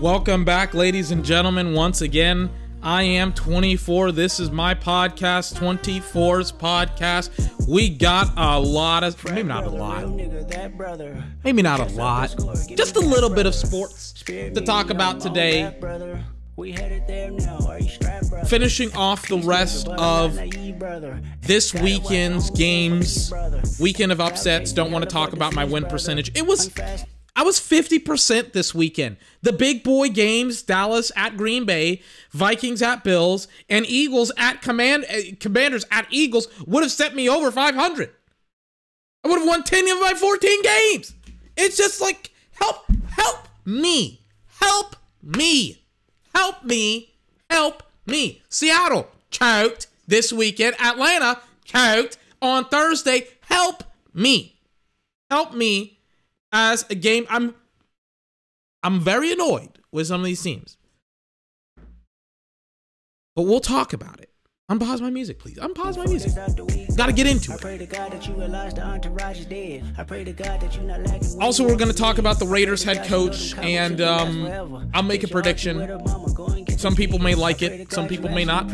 Welcome 0.00 0.44
back, 0.44 0.74
ladies 0.74 1.10
and 1.10 1.24
gentlemen. 1.24 1.74
Once 1.74 2.02
again, 2.02 2.50
I 2.84 3.02
am 3.02 3.32
24. 3.32 4.12
This 4.12 4.38
is 4.38 4.48
my 4.48 4.72
podcast, 4.72 5.54
24's 5.58 6.52
podcast. 6.52 7.66
We 7.66 7.88
got 7.88 8.32
a 8.36 8.60
lot 8.60 9.02
of, 9.02 9.22
maybe 9.24 9.48
not 9.48 9.64
a 9.64 9.70
lot, 9.70 10.08
maybe 11.42 11.62
not 11.62 11.80
a 11.80 11.92
lot, 11.96 12.32
just 12.76 12.94
a 12.94 13.00
little 13.00 13.28
bit 13.28 13.46
of 13.46 13.56
sports 13.56 14.12
to 14.24 14.60
talk 14.60 14.90
about 14.90 15.18
today. 15.18 15.74
Finishing 18.46 18.94
off 18.94 19.26
the 19.26 19.42
rest 19.44 19.88
of 19.88 20.38
this 21.40 21.74
weekend's 21.74 22.50
games, 22.50 23.32
weekend 23.80 24.12
of 24.12 24.20
upsets. 24.20 24.72
Don't 24.72 24.92
want 24.92 25.02
to 25.02 25.10
talk 25.10 25.32
about 25.32 25.54
my 25.56 25.64
win 25.64 25.86
percentage. 25.86 26.30
It 26.36 26.46
was 26.46 26.70
I 27.38 27.42
was 27.42 27.60
50% 27.60 28.52
this 28.52 28.74
weekend. 28.74 29.16
The 29.42 29.52
big 29.52 29.84
boy 29.84 30.08
games, 30.08 30.60
Dallas 30.60 31.12
at 31.14 31.36
Green 31.36 31.64
Bay, 31.64 32.02
Vikings 32.32 32.82
at 32.82 33.04
Bills, 33.04 33.46
and 33.68 33.86
Eagles 33.86 34.32
at 34.36 34.60
Command 34.60 35.04
uh, 35.04 35.36
Commanders 35.38 35.84
at 35.92 36.08
Eagles 36.10 36.48
would 36.66 36.82
have 36.82 36.90
set 36.90 37.14
me 37.14 37.28
over 37.28 37.52
500. 37.52 38.10
I 39.22 39.28
would 39.28 39.38
have 39.38 39.46
won 39.46 39.62
10 39.62 39.88
of 39.88 40.00
my 40.00 40.14
14 40.14 40.62
games. 40.64 41.14
It's 41.56 41.76
just 41.76 42.00
like 42.00 42.32
help 42.54 42.84
help 43.08 43.46
me. 43.64 44.20
Help 44.60 44.96
me. 45.22 45.84
Help 46.34 46.64
me. 46.64 47.14
Help 47.48 47.84
me. 48.04 48.42
Seattle 48.48 49.12
choked 49.30 49.86
this 50.08 50.32
weekend. 50.32 50.74
Atlanta 50.80 51.40
choked 51.64 52.18
on 52.42 52.64
Thursday. 52.64 53.28
Help 53.42 53.84
me. 54.12 54.58
Help 55.30 55.54
me 55.54 55.97
as 56.52 56.86
a 56.90 56.94
game. 56.94 57.26
I'm 57.28 57.54
I'm 58.82 59.00
very 59.00 59.32
annoyed 59.32 59.78
with 59.92 60.06
some 60.06 60.20
of 60.20 60.26
these 60.26 60.42
teams. 60.42 60.76
But 63.34 63.42
we'll 63.42 63.60
talk 63.60 63.92
about 63.92 64.20
it. 64.20 64.27
Unpause 64.70 65.00
my 65.00 65.08
music, 65.08 65.38
please. 65.38 65.56
Unpause 65.56 65.96
my 65.96 66.04
music. 66.04 66.34
Gotta 66.94 67.12
get 67.14 67.26
into 67.26 67.54
it. 67.54 67.62
Also, 71.40 71.66
we're 71.66 71.76
gonna 71.76 71.94
talk 71.94 72.18
about 72.18 72.38
the 72.38 72.46
Raiders 72.46 72.82
head 72.82 73.06
coach, 73.06 73.56
and 73.56 74.02
um, 74.02 74.90
I'll 74.92 75.02
make 75.02 75.24
a 75.24 75.28
prediction. 75.28 75.98
Some 76.76 76.94
people 76.94 77.18
may 77.18 77.34
like 77.34 77.62
it, 77.62 77.90
some 77.90 78.06
people 78.08 78.28
may 78.28 78.44
not. 78.44 78.70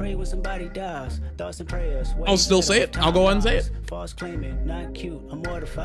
I'll 2.27 2.37
still 2.37 2.63
say 2.63 2.81
it. 2.83 2.99
I'll 2.99 3.13
go 3.13 3.29
ahead 3.29 3.35
and 3.35 3.43
say 3.43 3.59
it. 3.59 3.71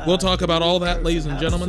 We'll 0.06 0.18
talk 0.18 0.42
about 0.42 0.60
all 0.60 0.80
that, 0.80 1.04
ladies 1.04 1.26
and 1.26 1.38
gentlemen, 1.38 1.68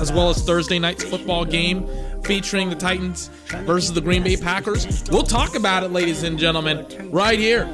as 0.00 0.12
well 0.12 0.30
as 0.30 0.42
Thursday 0.44 0.78
night's 0.78 1.02
football 1.02 1.44
game 1.44 1.88
featuring 2.24 2.70
the 2.70 2.76
Titans 2.76 3.28
versus 3.64 3.92
the 3.92 4.00
Green 4.00 4.22
Bay 4.22 4.36
Packers. 4.36 5.04
We'll 5.10 5.22
talk 5.22 5.54
about 5.54 5.82
it, 5.82 5.88
ladies 5.90 6.22
and 6.22 6.38
gentlemen, 6.38 6.86
right 7.10 7.38
here. 7.38 7.64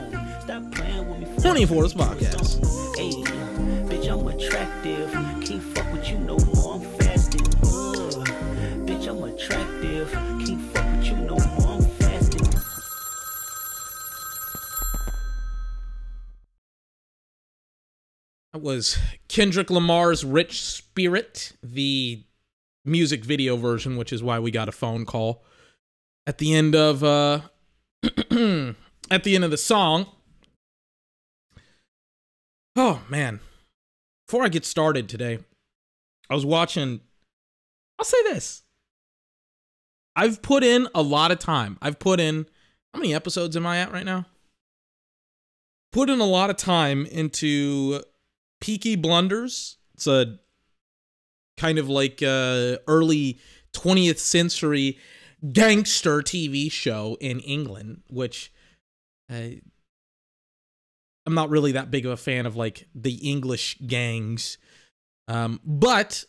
24's 1.40 1.94
podcast. 1.94 2.58
Hey, 2.96 3.10
bitch, 3.88 4.10
I'm 4.10 4.26
attractive. 4.26 5.10
Can't 5.12 5.62
fuck 5.62 5.92
with 5.92 6.10
you 6.10 6.18
no 6.18 6.36
more. 6.38 6.74
I'm 6.74 6.80
fasting. 6.98 7.40
Uh, 7.40 8.24
bitch, 8.84 9.08
I'm 9.08 9.22
attractive. 9.22 10.12
Can't 10.12 10.62
fuck 10.72 10.84
with 10.96 11.06
you 11.06 11.16
no 11.16 11.36
more. 11.36 11.72
I'm 11.72 11.82
fasting. 11.82 12.60
That 18.52 18.60
was 18.60 18.98
Kendrick 19.28 19.70
Lamar's 19.70 20.24
Rich 20.24 20.60
Spirit, 20.60 21.52
the 21.62 22.24
music 22.84 23.24
video 23.24 23.56
version, 23.56 23.96
which 23.96 24.12
is 24.12 24.22
why 24.22 24.38
we 24.38 24.50
got 24.50 24.68
a 24.68 24.72
phone 24.72 25.04
call 25.04 25.44
at 26.26 26.38
the 26.38 26.54
end 26.54 26.74
of 26.74 27.02
uh 27.02 27.40
at 28.02 29.24
the 29.24 29.34
end 29.34 29.44
of 29.44 29.50
the 29.50 29.56
song. 29.56 30.06
Oh 32.76 33.02
man. 33.08 33.40
Before 34.26 34.44
I 34.44 34.48
get 34.48 34.64
started 34.64 35.08
today, 35.08 35.40
I 36.28 36.34
was 36.34 36.46
watching 36.46 37.00
I'll 37.98 38.04
say 38.04 38.22
this. 38.24 38.62
I've 40.16 40.42
put 40.42 40.64
in 40.64 40.88
a 40.94 41.02
lot 41.02 41.30
of 41.30 41.38
time. 41.38 41.78
I've 41.82 41.98
put 41.98 42.20
in 42.20 42.46
how 42.92 43.00
many 43.00 43.14
episodes 43.14 43.56
am 43.56 43.66
I 43.66 43.78
at 43.78 43.92
right 43.92 44.04
now? 44.04 44.26
Put 45.92 46.08
in 46.08 46.20
a 46.20 46.24
lot 46.24 46.50
of 46.50 46.56
time 46.56 47.06
into 47.06 48.02
Peaky 48.60 48.96
Blunders. 48.96 49.78
It's 49.94 50.06
a 50.06 50.38
kind 51.60 51.78
of 51.78 51.88
like 51.88 52.22
uh 52.22 52.76
early 52.86 53.38
20th 53.74 54.18
century 54.18 54.98
gangster 55.52 56.20
TV 56.22 56.72
show 56.72 57.16
in 57.20 57.40
England, 57.40 58.02
which 58.08 58.52
uh, 59.30 59.50
I'm 61.26 61.34
not 61.34 61.50
really 61.50 61.72
that 61.72 61.90
big 61.90 62.06
of 62.06 62.12
a 62.12 62.16
fan 62.16 62.46
of 62.46 62.56
like 62.56 62.88
the 62.94 63.14
English 63.14 63.78
gangs. 63.86 64.58
Um, 65.28 65.60
but 65.64 66.24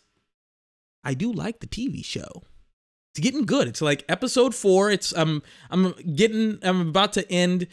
I 1.02 1.14
do 1.14 1.32
like 1.32 1.60
the 1.60 1.66
TV 1.66 2.04
show. 2.04 2.42
It's 3.14 3.20
getting 3.20 3.44
good. 3.44 3.68
It's 3.68 3.82
like 3.82 4.04
episode 4.08 4.54
four. 4.54 4.90
It's 4.90 5.16
um 5.16 5.42
I'm 5.70 5.92
getting 6.14 6.58
I'm 6.62 6.88
about 6.88 7.12
to 7.14 7.30
end 7.30 7.66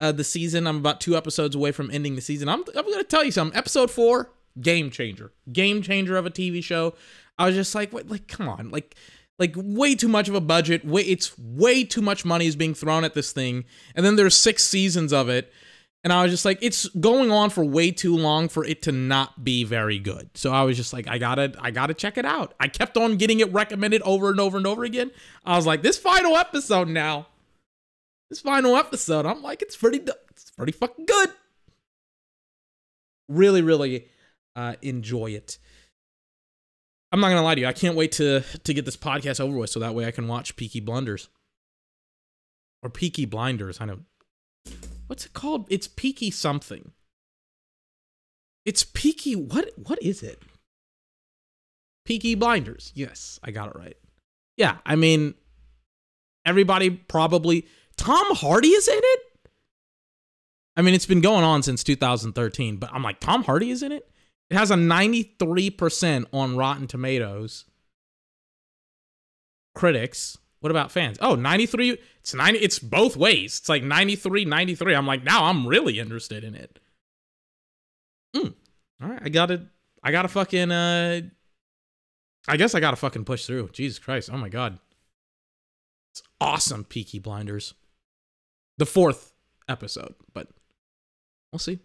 uh, 0.00 0.12
the 0.12 0.24
season. 0.24 0.66
I'm 0.66 0.76
about 0.76 1.00
two 1.00 1.16
episodes 1.16 1.56
away 1.56 1.72
from 1.72 1.90
ending 1.90 2.14
the 2.14 2.22
season. 2.22 2.48
I'm 2.48 2.62
I'm 2.74 2.90
gonna 2.90 3.04
tell 3.04 3.24
you 3.24 3.32
something. 3.32 3.56
Episode 3.56 3.90
four, 3.90 4.30
game 4.60 4.90
changer, 4.90 5.32
game 5.52 5.82
changer 5.82 6.16
of 6.16 6.26
a 6.26 6.30
TV 6.30 6.62
show. 6.62 6.94
I 7.38 7.46
was 7.46 7.54
just 7.54 7.74
like, 7.74 7.92
what, 7.92 8.08
like, 8.08 8.28
come 8.28 8.48
on, 8.48 8.70
like, 8.70 8.96
like 9.38 9.54
way 9.56 9.94
too 9.94 10.08
much 10.08 10.28
of 10.28 10.34
a 10.34 10.40
budget. 10.40 10.84
Way, 10.84 11.02
it's 11.02 11.38
way 11.38 11.84
too 11.84 12.00
much 12.00 12.24
money 12.24 12.46
is 12.46 12.56
being 12.56 12.74
thrown 12.74 13.04
at 13.04 13.14
this 13.14 13.32
thing, 13.32 13.64
and 13.94 14.04
then 14.04 14.16
there's 14.16 14.34
six 14.34 14.64
seasons 14.64 15.12
of 15.12 15.28
it, 15.28 15.52
and 16.06 16.12
I 16.12 16.22
was 16.22 16.30
just 16.30 16.44
like, 16.44 16.58
it's 16.62 16.86
going 16.90 17.32
on 17.32 17.50
for 17.50 17.64
way 17.64 17.90
too 17.90 18.16
long 18.16 18.48
for 18.48 18.64
it 18.64 18.82
to 18.82 18.92
not 18.92 19.42
be 19.42 19.64
very 19.64 19.98
good. 19.98 20.30
So 20.34 20.52
I 20.52 20.62
was 20.62 20.76
just 20.76 20.92
like, 20.92 21.08
I 21.08 21.18
gotta, 21.18 21.54
I 21.58 21.72
gotta 21.72 21.94
check 21.94 22.16
it 22.16 22.24
out. 22.24 22.54
I 22.60 22.68
kept 22.68 22.96
on 22.96 23.16
getting 23.16 23.40
it 23.40 23.52
recommended 23.52 24.02
over 24.02 24.30
and 24.30 24.38
over 24.38 24.56
and 24.56 24.68
over 24.68 24.84
again. 24.84 25.10
I 25.44 25.56
was 25.56 25.66
like, 25.66 25.82
this 25.82 25.98
final 25.98 26.36
episode 26.36 26.86
now, 26.86 27.26
this 28.30 28.38
final 28.38 28.76
episode, 28.76 29.26
I'm 29.26 29.42
like, 29.42 29.62
it's 29.62 29.76
pretty, 29.76 29.98
it's 30.30 30.52
pretty 30.52 30.70
fucking 30.70 31.06
good. 31.06 31.30
Really, 33.28 33.62
really 33.62 34.06
uh, 34.56 34.74
enjoy 34.82 35.26
it. 35.26 35.58
I'm 37.12 37.20
not 37.20 37.28
gonna 37.28 37.42
lie 37.42 37.54
to 37.54 37.60
you. 37.60 37.66
I 37.66 37.72
can't 37.72 37.94
wait 37.94 38.12
to 38.12 38.40
to 38.40 38.74
get 38.74 38.84
this 38.84 38.96
podcast 38.96 39.38
over 39.40 39.56
with, 39.56 39.70
so 39.70 39.78
that 39.80 39.94
way 39.94 40.06
I 40.06 40.10
can 40.10 40.26
watch 40.26 40.56
Peaky 40.56 40.80
Blunders 40.80 41.28
or 42.82 42.90
Peaky 42.90 43.26
Blinders. 43.26 43.80
I 43.80 43.84
know 43.84 44.00
what's 45.06 45.26
it 45.26 45.32
called. 45.32 45.66
It's 45.70 45.86
Peaky 45.86 46.30
something. 46.30 46.92
It's 48.64 48.82
Peaky. 48.82 49.36
What 49.36 49.70
what 49.76 50.02
is 50.02 50.22
it? 50.22 50.42
Peaky 52.04 52.34
Blinders. 52.34 52.92
Yes, 52.94 53.38
I 53.44 53.50
got 53.50 53.68
it 53.68 53.76
right. 53.76 53.96
Yeah, 54.56 54.78
I 54.84 54.96
mean, 54.96 55.34
everybody 56.44 56.90
probably. 56.90 57.66
Tom 57.96 58.26
Hardy 58.34 58.68
is 58.68 58.88
in 58.88 59.00
it. 59.00 59.20
I 60.76 60.82
mean, 60.82 60.92
it's 60.92 61.06
been 61.06 61.22
going 61.22 61.44
on 61.44 61.62
since 61.62 61.82
2013, 61.82 62.76
but 62.76 62.90
I'm 62.92 63.02
like, 63.02 63.20
Tom 63.20 63.42
Hardy 63.44 63.70
is 63.70 63.82
in 63.82 63.92
it. 63.92 64.10
It 64.50 64.56
has 64.56 64.70
a 64.70 64.74
93% 64.74 66.26
on 66.32 66.56
Rotten 66.56 66.86
Tomatoes. 66.86 67.64
Critics. 69.74 70.38
What 70.60 70.70
about 70.70 70.90
fans? 70.90 71.18
Oh, 71.20 71.34
93. 71.34 71.98
It's 72.20 72.34
90. 72.34 72.58
It's 72.60 72.78
both 72.78 73.16
ways. 73.16 73.58
It's 73.58 73.68
like 73.68 73.82
93, 73.82 74.44
93. 74.44 74.94
I'm 74.94 75.06
like, 75.06 75.24
now 75.24 75.44
I'm 75.44 75.66
really 75.66 75.98
interested 75.98 76.44
in 76.44 76.54
it. 76.54 76.78
Mm. 78.34 78.54
All 79.02 79.08
right. 79.08 79.20
I 79.22 79.28
got 79.28 79.46
to, 79.46 79.66
I 80.02 80.12
got 80.12 80.22
to 80.22 80.28
fucking, 80.28 80.70
uh, 80.70 81.20
I 82.48 82.56
guess 82.56 82.74
I 82.74 82.80
got 82.80 82.92
to 82.92 82.96
fucking 82.96 83.24
push 83.24 83.46
through. 83.46 83.70
Jesus 83.72 83.98
Christ. 83.98 84.30
Oh 84.32 84.38
my 84.38 84.48
God. 84.48 84.78
It's 86.12 86.22
awesome, 86.40 86.84
Peaky 86.84 87.18
Blinders. 87.18 87.74
The 88.78 88.86
fourth 88.86 89.32
episode, 89.68 90.14
but 90.32 90.48
we'll 91.52 91.58
see. 91.58 91.80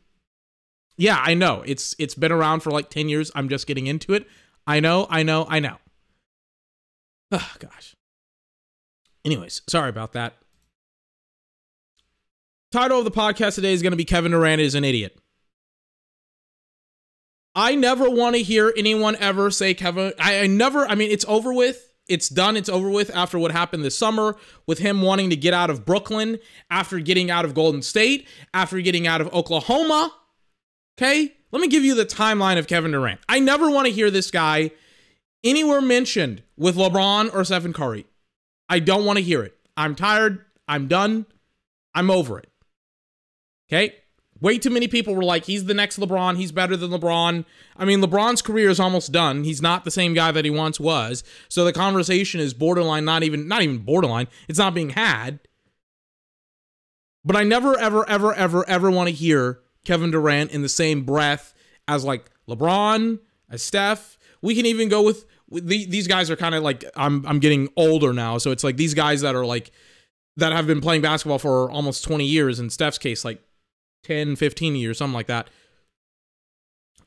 Yeah, 0.97 1.21
I 1.21 1.33
know. 1.33 1.63
It's 1.65 1.95
it's 1.97 2.15
been 2.15 2.31
around 2.31 2.61
for 2.61 2.71
like 2.71 2.89
10 2.89 3.09
years. 3.09 3.31
I'm 3.33 3.49
just 3.49 3.67
getting 3.67 3.87
into 3.87 4.13
it. 4.13 4.27
I 4.67 4.79
know, 4.79 5.07
I 5.09 5.23
know, 5.23 5.45
I 5.49 5.59
know. 5.59 5.77
Oh 7.33 7.51
gosh. 7.59 7.95
Anyways, 9.23 9.61
sorry 9.69 9.89
about 9.89 10.11
that. 10.13 10.35
Title 12.71 12.99
of 12.99 13.05
the 13.05 13.11
podcast 13.11 13.55
today 13.55 13.71
is 13.71 13.81
going 13.81 13.91
to 13.91 13.97
be 13.97 14.03
Kevin 14.05 14.31
Durant 14.31 14.61
is 14.61 14.75
an 14.75 14.83
idiot. 14.83 15.17
I 17.53 17.75
never 17.75 18.09
want 18.09 18.35
to 18.35 18.41
hear 18.41 18.73
anyone 18.77 19.15
ever 19.17 19.51
say 19.51 19.73
Kevin. 19.73 20.13
I, 20.19 20.41
I 20.41 20.47
never, 20.47 20.85
I 20.85 20.95
mean, 20.95 21.11
it's 21.11 21.25
over 21.27 21.53
with. 21.53 21.87
It's 22.07 22.29
done. 22.29 22.57
It's 22.57 22.69
over 22.69 22.89
with 22.89 23.09
after 23.15 23.37
what 23.37 23.51
happened 23.51 23.83
this 23.85 23.97
summer 23.97 24.35
with 24.65 24.79
him 24.79 25.01
wanting 25.01 25.29
to 25.29 25.35
get 25.35 25.53
out 25.53 25.69
of 25.69 25.85
Brooklyn, 25.85 26.39
after 26.69 26.99
getting 26.99 27.29
out 27.29 27.45
of 27.45 27.53
Golden 27.53 27.81
State, 27.81 28.27
after 28.53 28.81
getting 28.81 29.07
out 29.07 29.21
of 29.21 29.33
Oklahoma. 29.33 30.11
Okay? 31.01 31.33
Let 31.51 31.61
me 31.61 31.67
give 31.67 31.83
you 31.83 31.95
the 31.95 32.05
timeline 32.05 32.59
of 32.59 32.67
Kevin 32.67 32.91
Durant. 32.91 33.19
I 33.27 33.39
never 33.39 33.69
want 33.71 33.87
to 33.87 33.93
hear 33.93 34.11
this 34.11 34.29
guy 34.29 34.71
anywhere 35.43 35.81
mentioned 35.81 36.43
with 36.55 36.75
LeBron 36.75 37.33
or 37.33 37.43
Stephen 37.43 37.73
Curry. 37.73 38.05
I 38.69 38.79
don't 38.79 39.03
want 39.03 39.17
to 39.17 39.23
hear 39.23 39.41
it. 39.41 39.57
I'm 39.75 39.95
tired. 39.95 40.45
I'm 40.67 40.87
done. 40.87 41.25
I'm 41.95 42.11
over 42.11 42.37
it. 42.37 42.49
Okay? 43.67 43.95
Way 44.39 44.59
too 44.59 44.69
many 44.69 44.87
people 44.87 45.15
were 45.15 45.23
like, 45.23 45.45
he's 45.45 45.65
the 45.65 45.73
next 45.73 45.99
LeBron. 45.99 46.37
He's 46.37 46.51
better 46.51 46.77
than 46.77 46.91
LeBron. 46.91 47.45
I 47.75 47.85
mean, 47.85 48.01
LeBron's 48.01 48.41
career 48.41 48.69
is 48.69 48.79
almost 48.79 49.11
done. 49.11 49.43
He's 49.43 49.61
not 49.61 49.85
the 49.85 49.91
same 49.91 50.13
guy 50.13 50.31
that 50.31 50.45
he 50.45 50.51
once 50.51 50.79
was. 50.79 51.23
So 51.49 51.65
the 51.65 51.73
conversation 51.73 52.39
is 52.39 52.53
borderline, 52.53 53.05
not 53.05 53.23
even, 53.23 53.47
not 53.47 53.61
even 53.61 53.79
borderline. 53.79 54.27
It's 54.47 54.59
not 54.59 54.73
being 54.73 54.91
had. 54.91 55.39
But 57.25 57.35
I 57.35 57.43
never, 57.43 57.77
ever, 57.77 58.07
ever, 58.07 58.33
ever, 58.33 58.67
ever 58.69 58.91
want 58.91 59.09
to 59.09 59.15
hear 59.15 59.59
Kevin 59.85 60.11
Durant 60.11 60.51
in 60.51 60.61
the 60.61 60.69
same 60.69 61.03
breath 61.03 61.53
as 61.87 62.03
like 62.03 62.29
LeBron, 62.47 63.19
as 63.49 63.63
Steph. 63.63 64.17
We 64.41 64.55
can 64.55 64.65
even 64.65 64.89
go 64.89 65.03
with, 65.03 65.25
the, 65.51 65.85
these 65.85 66.07
guys 66.07 66.29
are 66.29 66.35
kind 66.35 66.55
of 66.55 66.63
like 66.63 66.85
I'm 66.95 67.25
I'm 67.25 67.39
getting 67.39 67.69
older 67.75 68.13
now, 68.13 68.37
so 68.37 68.51
it's 68.51 68.63
like 68.63 68.77
these 68.77 68.93
guys 68.93 69.21
that 69.21 69.35
are 69.35 69.45
like 69.45 69.71
that 70.37 70.53
have 70.53 70.65
been 70.65 70.81
playing 70.81 71.01
basketball 71.01 71.39
for 71.39 71.69
almost 71.69 72.03
20 72.05 72.25
years 72.25 72.59
in 72.59 72.69
Steph's 72.69 72.97
case 72.97 73.25
like 73.25 73.41
10, 74.03 74.37
15 74.37 74.75
years, 74.75 74.97
something 74.97 75.13
like 75.13 75.27
that. 75.27 75.49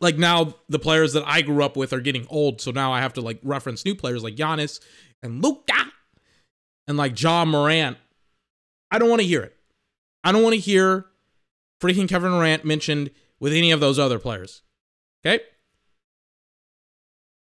Like 0.00 0.18
now, 0.18 0.56
the 0.68 0.78
players 0.78 1.14
that 1.14 1.24
I 1.26 1.40
grew 1.40 1.64
up 1.64 1.76
with 1.76 1.92
are 1.92 2.00
getting 2.00 2.26
old, 2.28 2.60
so 2.60 2.70
now 2.70 2.92
I 2.92 3.00
have 3.00 3.14
to 3.14 3.20
like 3.20 3.38
reference 3.42 3.84
new 3.84 3.94
players 3.94 4.22
like 4.22 4.36
Giannis 4.36 4.80
and 5.22 5.42
Luka 5.42 5.72
and 6.86 6.96
like 6.98 7.20
Ja 7.20 7.44
Morant. 7.44 7.96
I 8.90 8.98
don't 8.98 9.08
want 9.08 9.22
to 9.22 9.26
hear 9.26 9.42
it. 9.42 9.56
I 10.22 10.32
don't 10.32 10.42
want 10.42 10.54
to 10.54 10.60
hear 10.60 11.06
freaking 11.80 12.08
Kevin 12.08 12.32
Durant 12.32 12.64
mentioned 12.64 13.10
with 13.40 13.52
any 13.52 13.70
of 13.70 13.80
those 13.80 13.98
other 13.98 14.18
players. 14.18 14.62
Okay? 15.24 15.42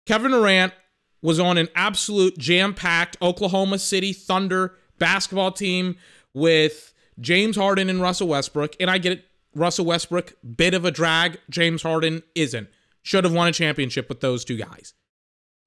Kevin 0.06 0.32
Durant 0.32 0.74
was 1.22 1.40
on 1.40 1.58
an 1.58 1.68
absolute 1.76 2.38
jam 2.38 2.74
packed 2.74 3.18
Oklahoma 3.22 3.80
City 3.80 4.14
Thunder 4.14 4.76
basketball 5.00 5.52
team 5.52 5.98
with 6.34 6.94
James 7.20 7.56
Harden 7.56 7.90
and 7.90 8.02
Russell 8.02 8.28
Westbrook. 8.28 8.76
And 8.80 8.90
I 8.90 8.98
get 8.98 9.14
it. 9.14 9.26
Russell 9.56 9.86
Westbrook, 9.86 10.34
bit 10.56 10.76
of 10.76 10.86
a 10.86 10.92
drag. 10.92 11.40
James 11.50 11.82
Harden 11.82 12.22
isn't. 12.36 12.70
Should 13.02 13.24
have 13.24 13.34
won 13.34 13.48
a 13.48 13.52
championship 13.52 14.08
with 14.08 14.20
those 14.22 14.46
two 14.46 14.58
guys. 14.58 14.94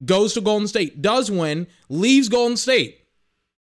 Goes 0.05 0.33
to 0.33 0.41
Golden 0.41 0.67
State, 0.67 1.01
does 1.01 1.29
win, 1.29 1.67
leaves 1.89 2.29
Golden 2.29 2.55
State 2.55 3.01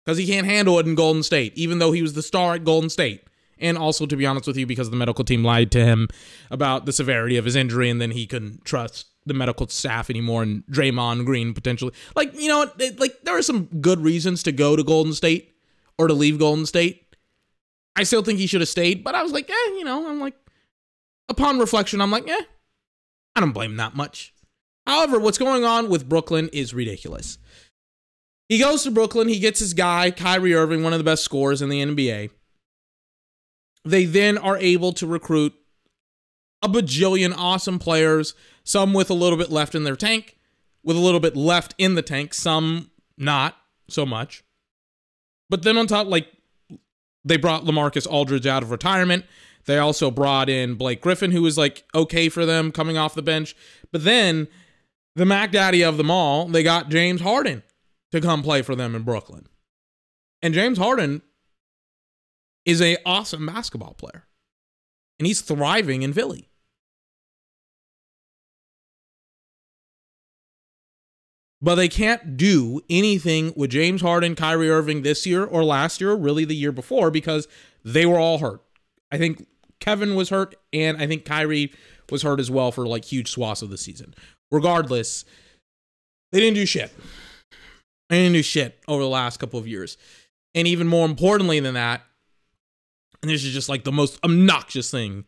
because 0.05 0.17
he 0.17 0.25
can't 0.25 0.47
handle 0.47 0.79
it 0.79 0.87
in 0.87 0.95
Golden 0.95 1.21
State, 1.21 1.53
even 1.57 1.79
though 1.79 1.91
he 1.91 2.01
was 2.01 2.13
the 2.13 2.21
star 2.21 2.55
at 2.55 2.63
Golden 2.63 2.89
State. 2.89 3.23
And 3.59 3.77
also, 3.77 4.05
to 4.05 4.15
be 4.15 4.25
honest 4.25 4.47
with 4.47 4.57
you, 4.57 4.65
because 4.65 4.89
the 4.89 4.97
medical 4.97 5.23
team 5.23 5.43
lied 5.43 5.71
to 5.71 5.83
him 5.83 6.09
about 6.51 6.85
the 6.85 6.91
severity 6.91 7.37
of 7.37 7.45
his 7.45 7.55
injury, 7.55 7.89
and 7.89 8.01
then 8.01 8.11
he 8.11 8.27
couldn't 8.27 8.65
trust 8.65 9.07
the 9.25 9.33
medical 9.33 9.67
staff 9.67 10.09
anymore, 10.09 10.43
and 10.43 10.63
Draymond 10.67 11.25
Green 11.25 11.53
potentially. 11.53 11.93
Like, 12.15 12.39
you 12.39 12.47
know, 12.47 12.69
like 12.97 13.21
there 13.23 13.37
are 13.37 13.41
some 13.41 13.65
good 13.81 13.99
reasons 13.99 14.43
to 14.43 14.51
go 14.51 14.75
to 14.75 14.83
Golden 14.83 15.13
State 15.13 15.55
or 15.97 16.07
to 16.07 16.13
leave 16.13 16.37
Golden 16.37 16.65
State. 16.65 17.15
I 17.95 18.03
still 18.03 18.21
think 18.21 18.39
he 18.39 18.47
should 18.47 18.61
have 18.61 18.69
stayed, 18.69 19.03
but 19.03 19.15
I 19.15 19.23
was 19.23 19.31
like, 19.31 19.49
eh, 19.49 19.69
you 19.77 19.83
know, 19.85 20.09
I'm 20.09 20.19
like, 20.19 20.35
upon 21.29 21.59
reflection, 21.59 22.01
I'm 22.01 22.11
like, 22.11 22.27
eh, 22.29 22.41
I 23.35 23.39
don't 23.39 23.53
blame 23.53 23.71
him 23.71 23.77
that 23.77 23.95
much. 23.95 24.33
However, 24.85 25.17
what's 25.17 25.37
going 25.37 25.63
on 25.63 25.89
with 25.89 26.07
Brooklyn 26.07 26.49
is 26.53 26.73
ridiculous. 26.73 27.37
He 28.49 28.59
goes 28.59 28.83
to 28.83 28.91
Brooklyn, 28.91 29.27
he 29.27 29.39
gets 29.39 29.59
his 29.59 29.73
guy, 29.73 30.11
Kyrie 30.11 30.53
Irving, 30.53 30.83
one 30.83 30.93
of 30.93 30.99
the 30.99 31.05
best 31.05 31.23
scorers 31.23 31.61
in 31.61 31.69
the 31.69 31.83
NBA. 31.83 32.29
They 33.85 34.05
then 34.05 34.37
are 34.37 34.57
able 34.57 34.91
to 34.93 35.07
recruit 35.07 35.53
a 36.61 36.67
bajillion 36.67 37.33
awesome 37.37 37.77
players, 37.77 38.33
some 38.63 38.93
with 38.93 39.09
a 39.09 39.13
little 39.13 39.37
bit 39.37 39.51
left 39.51 39.75
in 39.75 39.83
their 39.83 39.95
tank, 39.95 40.37
with 40.83 40.97
a 40.97 40.99
little 40.99 41.19
bit 41.19 41.35
left 41.35 41.75
in 41.77 41.93
the 41.93 42.01
tank, 42.01 42.33
some 42.33 42.89
not 43.17 43.55
so 43.87 44.05
much. 44.05 44.43
But 45.49 45.61
then 45.61 45.77
on 45.77 45.85
top, 45.85 46.07
like 46.07 46.27
they 47.23 47.37
brought 47.37 47.65
LaMarcus 47.65 48.07
Aldridge 48.09 48.47
out 48.47 48.63
of 48.63 48.71
retirement. 48.71 49.25
They 49.65 49.77
also 49.77 50.11
brought 50.11 50.49
in 50.49 50.75
Blake 50.75 51.01
Griffin, 51.01 51.31
who 51.31 51.41
was 51.41 51.57
like 51.57 51.83
okay 51.93 52.29
for 52.29 52.45
them 52.45 52.71
coming 52.71 52.97
off 52.97 53.15
the 53.15 53.21
bench. 53.21 53.55
But 53.91 54.03
then 54.03 54.47
the 55.15 55.25
Mac 55.25 55.51
Daddy 55.51 55.83
of 55.83 55.97
them 55.97 56.11
all, 56.11 56.47
they 56.47 56.63
got 56.63 56.89
James 56.89 57.21
Harden 57.21 57.63
to 58.11 58.21
come 58.21 58.43
play 58.43 58.61
for 58.61 58.75
them 58.75 58.95
in 58.95 59.03
Brooklyn. 59.03 59.47
And 60.41 60.53
James 60.53 60.77
Harden 60.77 61.21
is 62.65 62.81
a 62.81 62.97
awesome 63.05 63.45
basketball 63.45 63.93
player. 63.93 64.25
And 65.19 65.27
he's 65.27 65.41
thriving 65.41 66.01
in 66.01 66.13
Philly. 66.13 66.49
But 71.61 71.75
they 71.75 71.87
can't 71.87 72.37
do 72.37 72.81
anything 72.89 73.53
with 73.55 73.71
James 73.71 74.01
Harden, 74.01 74.35
Kyrie 74.35 74.69
Irving 74.69 75.01
this 75.01 75.25
year 75.25 75.45
or 75.45 75.63
last 75.63 76.01
year, 76.01 76.11
or 76.11 76.17
really 76.17 76.45
the 76.45 76.55
year 76.55 76.71
before, 76.71 77.09
because 77.09 77.47
they 77.83 78.05
were 78.05 78.19
all 78.19 78.39
hurt. 78.39 78.61
I 79.11 79.17
think 79.17 79.47
Kevin 79.79 80.15
was 80.15 80.29
hurt, 80.29 80.55
and 80.73 80.97
I 81.01 81.07
think 81.07 81.25
Kyrie 81.25 81.73
was 82.11 82.21
hurt 82.21 82.39
as 82.39 82.51
well 82.51 82.71
for 82.71 82.85
like 82.85 83.05
huge 83.05 83.31
swaths 83.31 83.61
of 83.61 83.69
the 83.69 83.77
season. 83.77 84.13
Regardless, 84.51 85.25
they 86.31 86.39
didn't 86.39 86.55
do 86.55 86.65
shit. 86.65 86.91
They 88.09 88.17
didn't 88.17 88.33
do 88.33 88.43
shit 88.43 88.79
over 88.87 89.01
the 89.01 89.09
last 89.09 89.37
couple 89.37 89.59
of 89.59 89.67
years. 89.67 89.97
And 90.53 90.67
even 90.67 90.87
more 90.87 91.05
importantly 91.05 91.59
than 91.59 91.73
that, 91.73 92.03
and 93.25 93.33
this 93.33 93.43
is 93.43 93.53
just 93.53 93.69
like 93.69 93.83
the 93.83 93.91
most 93.91 94.23
obnoxious 94.23 94.91
thing 94.91 95.25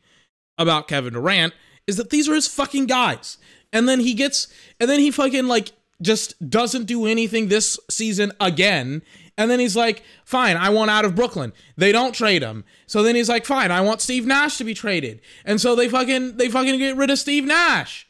about 0.60 0.88
Kevin 0.88 1.14
Durant, 1.14 1.52
is 1.88 1.98
that 1.98 2.12
these 2.12 2.30
are 2.30 2.36
his 2.36 2.48
fucking 2.48 2.86
guys. 2.86 3.40
And 3.74 3.90
then 3.90 4.02
he 4.02 4.14
gets, 4.14 4.48
and 4.80 4.88
then 4.88 5.00
he 5.00 5.10
fucking 5.10 5.48
like 5.48 5.72
just 6.00 6.48
doesn't 6.48 6.86
do 6.86 7.08
anything 7.08 7.48
this 7.48 7.80
season 7.90 8.34
again. 8.40 9.02
And 9.36 9.50
then 9.50 9.60
he's 9.60 9.76
like, 9.76 10.04
fine, 10.26 10.58
I 10.58 10.70
want 10.70 10.92
out 10.92 11.06
of 11.06 11.16
Brooklyn. 11.16 11.54
They 11.76 11.92
don't 11.92 12.14
trade 12.14 12.44
him. 12.44 12.66
So 12.86 13.02
then 13.02 13.16
he's 13.16 13.30
like, 13.30 13.46
fine, 13.46 13.72
I 13.72 13.82
want 13.82 14.02
Steve 14.02 14.28
Nash 14.28 14.60
to 14.60 14.64
be 14.64 14.76
traded. 14.76 15.20
And 15.44 15.60
so 15.60 15.76
they 15.76 15.90
fucking 15.90 16.38
they 16.38 16.50
fucking 16.50 16.78
get 16.78 16.98
rid 16.98 17.10
of 17.10 17.18
Steve 17.18 17.46
Nash. 17.46 18.08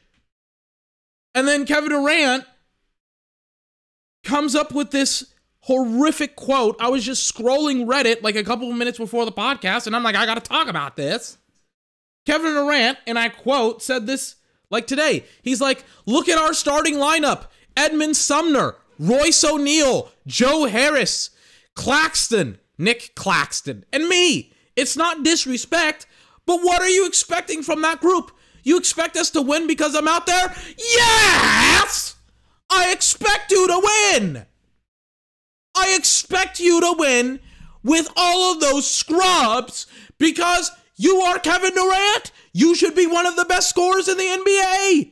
And 1.33 1.47
then 1.47 1.65
Kevin 1.65 1.91
Durant 1.91 2.43
comes 4.25 4.53
up 4.53 4.73
with 4.73 4.91
this 4.91 5.33
horrific 5.67 6.37
quote. 6.37 6.77
I 6.79 6.87
was 6.87 7.03
just 7.03 7.33
scrolling 7.33 7.85
Reddit 7.85 8.23
like 8.23 8.37
a 8.37 8.43
couple 8.43 8.71
of 8.71 8.77
minutes 8.77 8.97
before 8.97 9.25
the 9.25 9.33
podcast, 9.33 9.85
and 9.85 9.95
I'm 9.95 10.03
like, 10.03 10.15
I 10.15 10.25
gotta 10.25 10.39
talk 10.39 10.69
about 10.69 10.95
this. 10.95 11.37
Kevin 12.25 12.53
Durant, 12.53 12.97
and 13.05 13.19
I 13.19 13.27
quote, 13.27 13.83
said 13.83 14.07
this 14.07 14.35
like 14.69 14.87
today. 14.87 15.25
He's 15.41 15.59
like, 15.59 15.83
look 16.05 16.29
at 16.29 16.37
our 16.37 16.53
starting 16.53 16.95
lineup. 16.95 17.47
Edmond 17.75 18.15
Sumner, 18.15 18.75
Royce 18.97 19.43
O'Neale, 19.43 20.09
Joe 20.25 20.65
Harris, 20.65 21.31
Claxton, 21.75 22.59
Nick 22.77 23.13
Claxton, 23.15 23.83
and 23.91 24.07
me. 24.07 24.53
It's 24.77 24.95
not 24.95 25.23
disrespect, 25.23 26.07
but 26.45 26.61
what 26.61 26.81
are 26.81 26.89
you 26.89 27.05
expecting 27.05 27.61
from 27.61 27.81
that 27.81 27.99
group? 27.99 28.31
You 28.63 28.77
expect 28.77 29.17
us 29.17 29.31
to 29.31 29.41
win 29.41 29.67
because 29.67 29.95
I'm 29.95 30.07
out 30.07 30.25
there? 30.27 30.55
Yes! 30.77 32.15
I 32.69 32.91
expect 32.91 33.51
you 33.51 33.67
to 33.67 33.81
win. 34.13 34.45
I 35.77 35.95
expect 35.97 36.59
you 36.59 36.81
to 36.81 36.95
win 36.97 37.39
with 37.83 38.09
all 38.15 38.53
of 38.53 38.59
those 38.59 38.89
scrubs 38.89 39.87
because 40.17 40.71
you 40.95 41.17
are 41.21 41.39
Kevin 41.39 41.73
Durant. 41.73 42.31
You 42.53 42.75
should 42.75 42.95
be 42.95 43.07
one 43.07 43.25
of 43.25 43.35
the 43.35 43.45
best 43.45 43.69
scorers 43.69 44.07
in 44.07 44.17
the 44.17 44.23
NBA. 44.23 45.11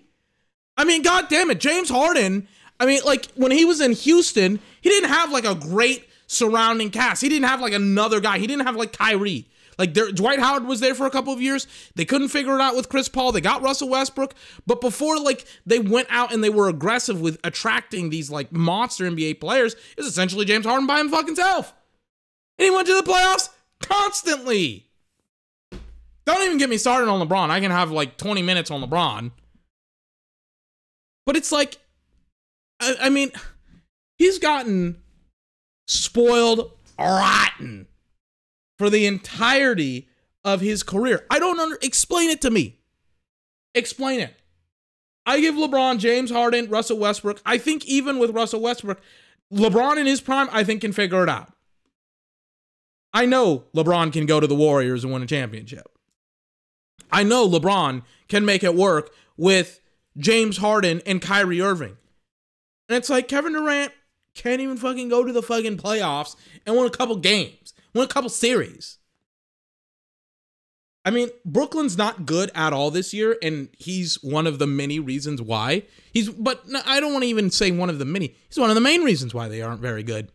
I 0.77 0.83
mean, 0.83 1.03
god 1.03 1.27
damn 1.29 1.51
it, 1.51 1.59
James 1.59 1.89
Harden 1.89 2.47
I 2.79 2.85
mean, 2.85 3.01
like 3.05 3.27
when 3.35 3.51
he 3.51 3.65
was 3.65 3.81
in 3.81 3.93
Houston, 3.93 4.59
he 4.81 4.89
didn't 4.89 5.09
have 5.09 5.31
like 5.31 5.45
a 5.45 5.55
great 5.55 6.07
surrounding 6.27 6.89
cast. 6.89 7.21
He 7.21 7.29
didn't 7.29 7.47
have 7.47 7.61
like 7.61 7.73
another 7.73 8.19
guy. 8.19 8.39
He 8.39 8.47
didn't 8.47 8.65
have 8.65 8.75
like 8.75 8.93
Kyrie. 8.93 9.45
Like 9.77 9.93
there, 9.93 10.11
Dwight 10.11 10.39
Howard 10.39 10.65
was 10.65 10.79
there 10.79 10.95
for 10.95 11.05
a 11.05 11.09
couple 11.09 11.33
of 11.33 11.41
years. 11.41 11.67
They 11.95 12.05
couldn't 12.05 12.29
figure 12.29 12.55
it 12.55 12.61
out 12.61 12.75
with 12.75 12.89
Chris 12.89 13.09
Paul. 13.09 13.31
They 13.31 13.41
got 13.41 13.61
Russell 13.61 13.89
Westbrook, 13.89 14.33
but 14.65 14.81
before 14.81 15.19
like 15.19 15.45
they 15.65 15.79
went 15.79 16.07
out 16.09 16.33
and 16.33 16.43
they 16.43 16.49
were 16.49 16.69
aggressive 16.69 17.21
with 17.21 17.39
attracting 17.43 18.09
these 18.09 18.29
like 18.29 18.51
monster 18.51 19.09
NBA 19.09 19.39
players, 19.39 19.75
is 19.97 20.05
essentially 20.05 20.45
James 20.45 20.65
Harden 20.65 20.87
by 20.87 20.99
him 20.99 21.09
fucking 21.09 21.35
self. 21.35 21.73
And 22.57 22.65
he 22.65 22.71
went 22.71 22.87
to 22.87 22.95
the 22.95 23.03
playoffs 23.03 23.49
constantly. 23.79 24.87
Don't 26.25 26.43
even 26.43 26.57
get 26.57 26.69
me 26.69 26.77
started 26.77 27.07
on 27.09 27.25
LeBron. 27.27 27.49
I 27.49 27.59
can 27.59 27.71
have 27.71 27.91
like 27.91 28.17
20 28.17 28.41
minutes 28.41 28.71
on 28.71 28.81
LeBron. 28.81 29.31
But 31.25 31.35
it's 31.35 31.51
like 31.51 31.77
I, 32.79 32.95
I 33.01 33.09
mean, 33.09 33.31
he's 34.17 34.39
gotten 34.39 35.01
spoiled 35.87 36.71
rotten 36.99 37.87
for 38.77 38.89
the 38.89 39.05
entirety 39.05 40.07
of 40.43 40.61
his 40.61 40.83
career. 40.83 41.25
I 41.29 41.39
don't 41.39 41.59
under 41.59 41.77
explain 41.81 42.29
it 42.29 42.41
to 42.41 42.51
me. 42.51 42.79
Explain 43.73 44.19
it. 44.19 44.35
I 45.25 45.39
give 45.39 45.55
LeBron, 45.55 45.97
James 45.97 46.31
Harden, 46.31 46.69
Russell 46.69 46.99
Westbrook. 46.99 47.41
I 47.45 47.57
think 47.57 47.85
even 47.85 48.19
with 48.19 48.31
Russell 48.31 48.61
Westbrook, 48.61 49.01
LeBron 49.51 49.97
in 49.97 50.05
his 50.05 50.21
prime, 50.21 50.47
I 50.51 50.63
think 50.63 50.81
can 50.81 50.93
figure 50.93 51.23
it 51.23 51.29
out. 51.29 51.51
I 53.13 53.25
know 53.25 53.63
LeBron 53.75 54.11
can 54.13 54.25
go 54.25 54.39
to 54.39 54.47
the 54.47 54.55
Warriors 54.55 55.03
and 55.03 55.11
win 55.11 55.23
a 55.23 55.25
championship. 55.25 55.87
I 57.11 57.23
know 57.23 57.47
LeBron 57.47 58.03
can 58.27 58.45
make 58.45 58.63
it 58.63 58.75
work 58.75 59.11
with 59.37 59.79
James 60.17 60.57
Harden 60.57 61.01
and 61.05 61.21
Kyrie 61.21 61.61
Irving. 61.61 61.97
And 62.89 62.97
it's 62.97 63.09
like 63.09 63.27
Kevin 63.27 63.53
Durant 63.53 63.93
can't 64.35 64.61
even 64.61 64.77
fucking 64.77 65.09
go 65.09 65.23
to 65.23 65.31
the 65.31 65.41
fucking 65.41 65.77
playoffs 65.77 66.35
and 66.65 66.75
win 66.75 66.85
a 66.85 66.91
couple 66.91 67.15
games, 67.15 67.73
win 67.95 68.05
a 68.05 68.07
couple 68.07 68.29
series. 68.29 68.99
I 71.03 71.11
mean, 71.11 71.29
Brooklyn's 71.45 71.97
not 71.97 72.25
good 72.25 72.49
at 72.55 72.73
all 72.73 72.89
this 72.89 73.13
year, 73.13 73.37
and 73.41 73.69
he's 73.77 74.21
one 74.23 74.47
of 74.47 74.57
the 74.57 74.65
many 74.65 74.99
reasons 74.99 75.39
why. 75.41 75.83
He's, 76.11 76.29
but 76.29 76.63
I 76.85 76.99
don't 76.99 77.13
want 77.13 77.23
to 77.23 77.29
even 77.29 77.51
say 77.51 77.69
one 77.71 77.91
of 77.91 77.99
the 77.99 78.05
many. 78.05 78.35
He's 78.47 78.59
one 78.59 78.69
of 78.71 78.75
the 78.75 78.81
main 78.81 79.01
reasons 79.03 79.33
why 79.33 79.47
they 79.47 79.61
aren't 79.61 79.81
very 79.81 80.01
good. 80.01 80.31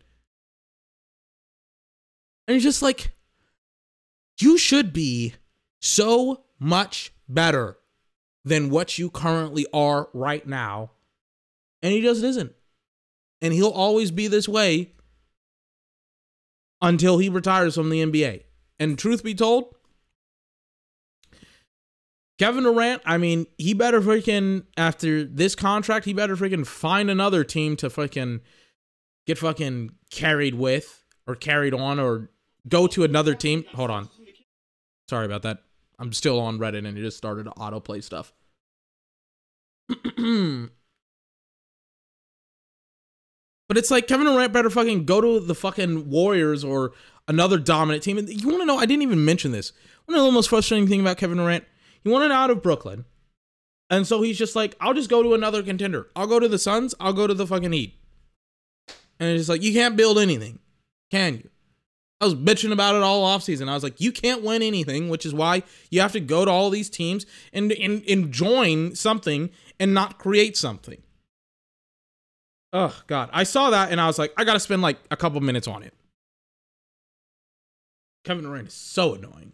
And 2.47 2.55
he's 2.55 2.63
just 2.63 2.81
like, 2.81 3.11
you 4.39 4.57
should 4.57 4.93
be 4.93 5.35
so 5.81 6.45
much 6.57 7.13
better 7.27 7.77
than 8.45 8.69
what 8.69 8.97
you 8.97 9.09
currently 9.09 9.67
are 9.73 10.09
right 10.13 10.47
now. 10.47 10.91
And 11.83 11.91
he 11.91 12.01
just 12.01 12.23
isn't. 12.23 12.53
And 13.41 13.53
he'll 13.53 13.69
always 13.69 14.09
be 14.09 14.27
this 14.27 14.47
way 14.47 14.93
until 16.81 17.17
he 17.17 17.29
retires 17.29 17.75
from 17.75 17.89
the 17.89 18.03
NBA. 18.03 18.43
And 18.79 18.97
truth 18.97 19.23
be 19.23 19.35
told, 19.35 19.75
Kevin 22.39 22.63
Durant, 22.63 23.03
I 23.05 23.17
mean, 23.17 23.45
he 23.57 23.75
better 23.75 24.01
freaking 24.01 24.65
after 24.75 25.23
this 25.23 25.53
contract, 25.53 26.05
he 26.05 26.13
better 26.13 26.35
freaking 26.35 26.65
find 26.65 27.11
another 27.11 27.43
team 27.43 27.75
to 27.77 27.89
fucking 27.89 28.41
get 29.27 29.37
fucking 29.37 29.91
carried 30.09 30.55
with 30.55 31.03
or 31.27 31.35
carried 31.35 31.75
on 31.75 31.99
or 31.99 32.31
go 32.67 32.87
to 32.87 33.03
another 33.03 33.35
team. 33.35 33.63
Hold 33.73 33.91
on. 33.91 34.09
Sorry 35.07 35.25
about 35.25 35.43
that. 35.43 35.59
I'm 35.99 36.13
still 36.13 36.39
on 36.39 36.57
Reddit 36.57 36.87
and 36.87 36.97
it 36.97 37.01
just 37.01 37.17
started 37.17 37.43
to 37.43 37.51
autoplay 37.51 38.03
stuff. 38.03 38.33
but 43.71 43.77
it's 43.77 43.89
like 43.89 44.05
Kevin 44.05 44.27
Durant 44.27 44.51
better 44.51 44.69
fucking 44.69 45.05
go 45.05 45.21
to 45.21 45.39
the 45.39 45.55
fucking 45.55 46.09
Warriors 46.09 46.61
or 46.61 46.91
another 47.29 47.57
dominant 47.57 48.03
team. 48.03 48.17
And 48.17 48.27
you 48.27 48.49
want 48.49 48.59
to 48.59 48.65
know? 48.65 48.75
I 48.75 48.85
didn't 48.85 49.03
even 49.03 49.23
mention 49.23 49.53
this. 49.53 49.71
One 50.03 50.19
of 50.19 50.25
the 50.25 50.31
most 50.33 50.49
frustrating 50.49 50.89
thing 50.89 50.99
about 50.99 51.15
Kevin 51.15 51.37
Durant, 51.37 51.63
he 52.03 52.09
wanted 52.09 52.31
out 52.31 52.49
of 52.49 52.61
Brooklyn, 52.61 53.05
and 53.89 54.05
so 54.05 54.23
he's 54.23 54.37
just 54.37 54.57
like, 54.57 54.75
I'll 54.81 54.93
just 54.93 55.09
go 55.09 55.23
to 55.23 55.35
another 55.35 55.63
contender. 55.63 56.09
I'll 56.17 56.27
go 56.27 56.37
to 56.37 56.49
the 56.49 56.59
Suns. 56.59 56.93
I'll 56.99 57.13
go 57.13 57.27
to 57.27 57.33
the 57.33 57.47
fucking 57.47 57.71
Heat. 57.71 57.97
And 59.21 59.29
it's 59.29 59.39
just 59.39 59.49
like 59.49 59.63
you 59.63 59.71
can't 59.71 59.95
build 59.95 60.19
anything, 60.19 60.59
can 61.09 61.35
you? 61.35 61.49
I 62.19 62.25
was 62.25 62.35
bitching 62.35 62.73
about 62.73 62.95
it 62.95 63.03
all 63.03 63.25
offseason. 63.25 63.69
I 63.69 63.73
was 63.73 63.83
like, 63.83 64.01
you 64.01 64.11
can't 64.11 64.43
win 64.43 64.63
anything, 64.63 65.07
which 65.07 65.25
is 65.25 65.33
why 65.33 65.63
you 65.89 66.01
have 66.01 66.11
to 66.11 66.19
go 66.19 66.43
to 66.43 66.51
all 66.51 66.71
these 66.71 66.89
teams 66.89 67.25
and, 67.53 67.71
and, 67.71 68.03
and 68.05 68.33
join 68.33 68.95
something 68.95 69.49
and 69.79 69.93
not 69.93 70.19
create 70.19 70.57
something. 70.57 71.01
Oh, 72.73 73.01
God. 73.07 73.29
I 73.33 73.43
saw 73.43 73.69
that 73.71 73.91
and 73.91 73.99
I 73.99 74.07
was 74.07 74.17
like, 74.17 74.33
I 74.37 74.43
got 74.43 74.53
to 74.53 74.59
spend 74.59 74.81
like 74.81 74.97
a 75.09 75.17
couple 75.17 75.39
minutes 75.41 75.67
on 75.67 75.83
it. 75.83 75.93
Kevin 78.23 78.43
Durant 78.43 78.67
is 78.67 78.73
so 78.73 79.15
annoying. 79.15 79.53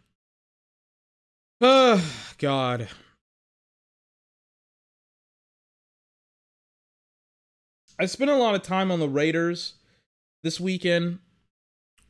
Oh, 1.61 2.03
God. 2.37 2.89
I 7.99 8.05
spent 8.05 8.29
a 8.29 8.35
lot 8.35 8.53
of 8.53 8.61
time 8.61 8.91
on 8.91 8.99
the 8.99 9.09
Raiders 9.09 9.73
this 10.43 10.59
weekend 10.59 11.19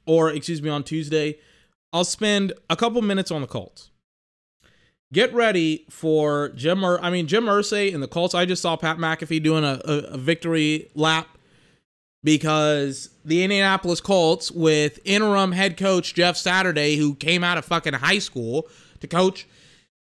or 0.07 0.31
excuse 0.31 0.61
me, 0.61 0.69
on 0.69 0.83
Tuesday, 0.83 1.37
I'll 1.93 2.05
spend 2.05 2.53
a 2.69 2.75
couple 2.75 3.01
minutes 3.03 3.29
on 3.29 3.41
the 3.41 3.47
Colts. 3.47 3.91
Get 5.13 5.33
ready 5.33 5.85
for 5.89 6.49
Jim. 6.49 6.83
Ur- 6.83 6.99
I 7.01 7.09
mean 7.09 7.27
Jim 7.27 7.45
Irsay 7.45 7.93
and 7.93 8.03
the 8.03 8.07
Colts. 8.07 8.35
I 8.35 8.45
just 8.45 8.61
saw 8.61 8.75
Pat 8.75 8.97
McAfee 8.97 9.41
doing 9.41 9.63
a, 9.63 9.79
a, 9.85 9.93
a 10.13 10.17
victory 10.17 10.89
lap 10.95 11.29
because 12.23 13.09
the 13.23 13.43
Indianapolis 13.43 14.01
Colts, 14.01 14.51
with 14.51 14.99
interim 15.05 15.53
head 15.53 15.77
coach 15.77 16.13
Jeff 16.13 16.35
Saturday, 16.35 16.97
who 16.97 17.15
came 17.15 17.43
out 17.43 17.57
of 17.57 17.63
fucking 17.65 17.93
high 17.93 18.19
school 18.19 18.67
to 18.99 19.07
coach 19.07 19.47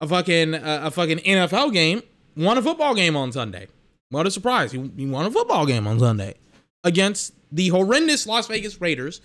a 0.01 0.09
fucking 0.09 0.55
uh, 0.55 0.81
a 0.85 0.91
fucking 0.91 1.19
NFL 1.19 1.73
game, 1.73 2.03
won 2.37 2.59
a 2.59 2.63
football 2.63 2.95
game 2.95 3.17
on 3.17 3.31
Sunday. 3.31 3.69
What 4.09 4.27
a 4.27 4.31
surprise! 4.31 4.73
He, 4.73 4.91
he 4.97 5.07
won 5.07 5.27
a 5.27 5.31
football 5.31 5.67
game 5.67 5.87
on 5.87 6.01
Sunday 6.01 6.35
against 6.83 7.33
the 7.53 7.69
horrendous 7.69 8.27
Las 8.27 8.49
Vegas 8.49 8.81
Raiders 8.81 9.21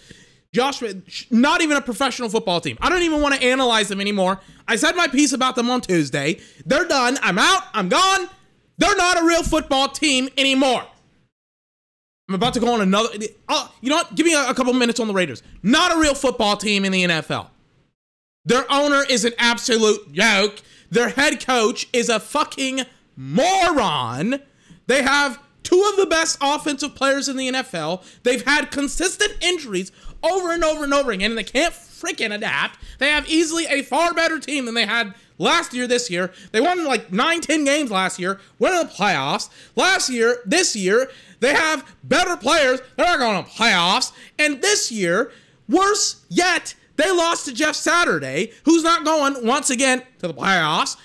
Josh, 0.56 0.82
not 1.30 1.62
even 1.62 1.76
a 1.76 1.82
professional 1.82 2.30
football 2.30 2.62
team. 2.62 2.78
I 2.80 2.88
don't 2.90 3.04
even 3.04 3.22
want 3.22 3.36
to 3.36 3.44
analyze 3.44 3.90
them 3.90 4.00
anymore. 4.00 4.40
I 4.70 4.78
said 4.78 4.96
my 4.96 5.10
piece 5.10 5.34
about 5.34 5.56
them 5.56 5.70
on 5.70 5.82
Tuesday. 5.82 6.40
They're 6.66 6.88
done. 6.88 7.18
I'm 7.22 7.38
out. 7.38 7.64
I'm 7.74 7.90
gone. 7.90 8.30
They're 8.78 8.96
not 8.96 9.22
a 9.22 9.26
real 9.26 9.44
football 9.44 9.90
team 9.90 10.30
anymore. 10.38 10.86
I'm 12.30 12.36
about 12.36 12.54
to 12.54 12.62
go 12.62 12.74
on 12.74 12.80
another. 12.80 13.10
Uh, 13.50 13.68
you 13.82 13.90
know 13.90 13.98
what? 13.98 14.16
Give 14.16 14.26
me 14.26 14.34
a, 14.34 14.50
a 14.50 14.54
couple 14.54 14.72
minutes 14.74 15.00
on 15.02 15.08
the 15.08 15.14
Raiders. 15.14 15.44
Not 15.62 15.94
a 15.94 16.00
real 16.00 16.16
football 16.16 16.56
team 16.56 16.86
in 16.86 16.94
the 16.94 17.04
NFL. 17.04 17.50
Their 18.46 18.66
owner 18.72 19.04
is 19.10 19.26
an 19.26 19.34
absolute 19.38 20.14
joke. 20.14 20.62
Their 20.90 21.10
head 21.10 21.46
coach 21.46 21.90
is 21.92 22.08
a 22.08 22.20
fucking 22.20 22.82
moron. 23.18 24.40
They 24.88 25.04
have 25.04 25.38
two 25.64 25.84
of 25.92 25.98
the 25.98 26.06
best 26.06 26.38
offensive 26.42 26.96
players 26.96 27.28
in 27.28 27.36
the 27.36 27.52
NFL. 27.52 28.04
They've 28.24 28.44
had 28.46 28.72
consistent 28.72 29.34
injuries 29.42 29.92
over 30.25 30.51
and 30.51 30.63
over 30.63 30.84
and 30.84 30.94
over 30.94 31.12
again, 31.12 31.32
and 31.32 31.38
they 31.38 31.44
can't 31.44 31.74
freaking 31.74 32.34
adapt. 32.34 32.79
They 33.00 33.10
have 33.10 33.27
easily 33.29 33.65
a 33.67 33.82
far 33.82 34.13
better 34.13 34.39
team 34.39 34.65
than 34.65 34.75
they 34.75 34.86
had 34.86 35.13
last 35.38 35.74
year, 35.74 35.88
this 35.88 36.10
year. 36.10 36.34
They 36.51 36.62
won 36.62 36.84
like 36.86 37.12
9, 37.12 37.41
10 37.41 37.63
games 37.63 37.91
last 37.91 38.20
year, 38.20 38.39
went 38.60 38.75
in 38.75 38.88
the 38.88 38.94
playoffs. 38.94 39.50
Last 39.75 40.10
year, 40.10 40.41
this 40.46 40.75
year, 40.75 41.10
they 41.39 41.53
have 41.53 41.96
better 42.03 42.38
players. 42.38 42.82
They're 42.96 43.05
not 43.05 43.20
going 43.20 43.44
to 43.44 43.50
playoffs. 43.50 44.12
And 44.39 44.62
this 44.62 44.91
year, 44.91 45.32
worse 45.67 46.25
yet, 46.29 46.75
they 46.98 47.12
lost 47.12 47.46
to 47.46 47.53
Jeff 47.53 47.75
Saturday, 47.75 48.51
who's 48.63 48.84
not 48.84 49.03
going 49.03 49.46
once 49.46 49.70
again 49.70 50.01
to 50.20 50.27
the 50.27 50.34
playoffs. 50.34 50.96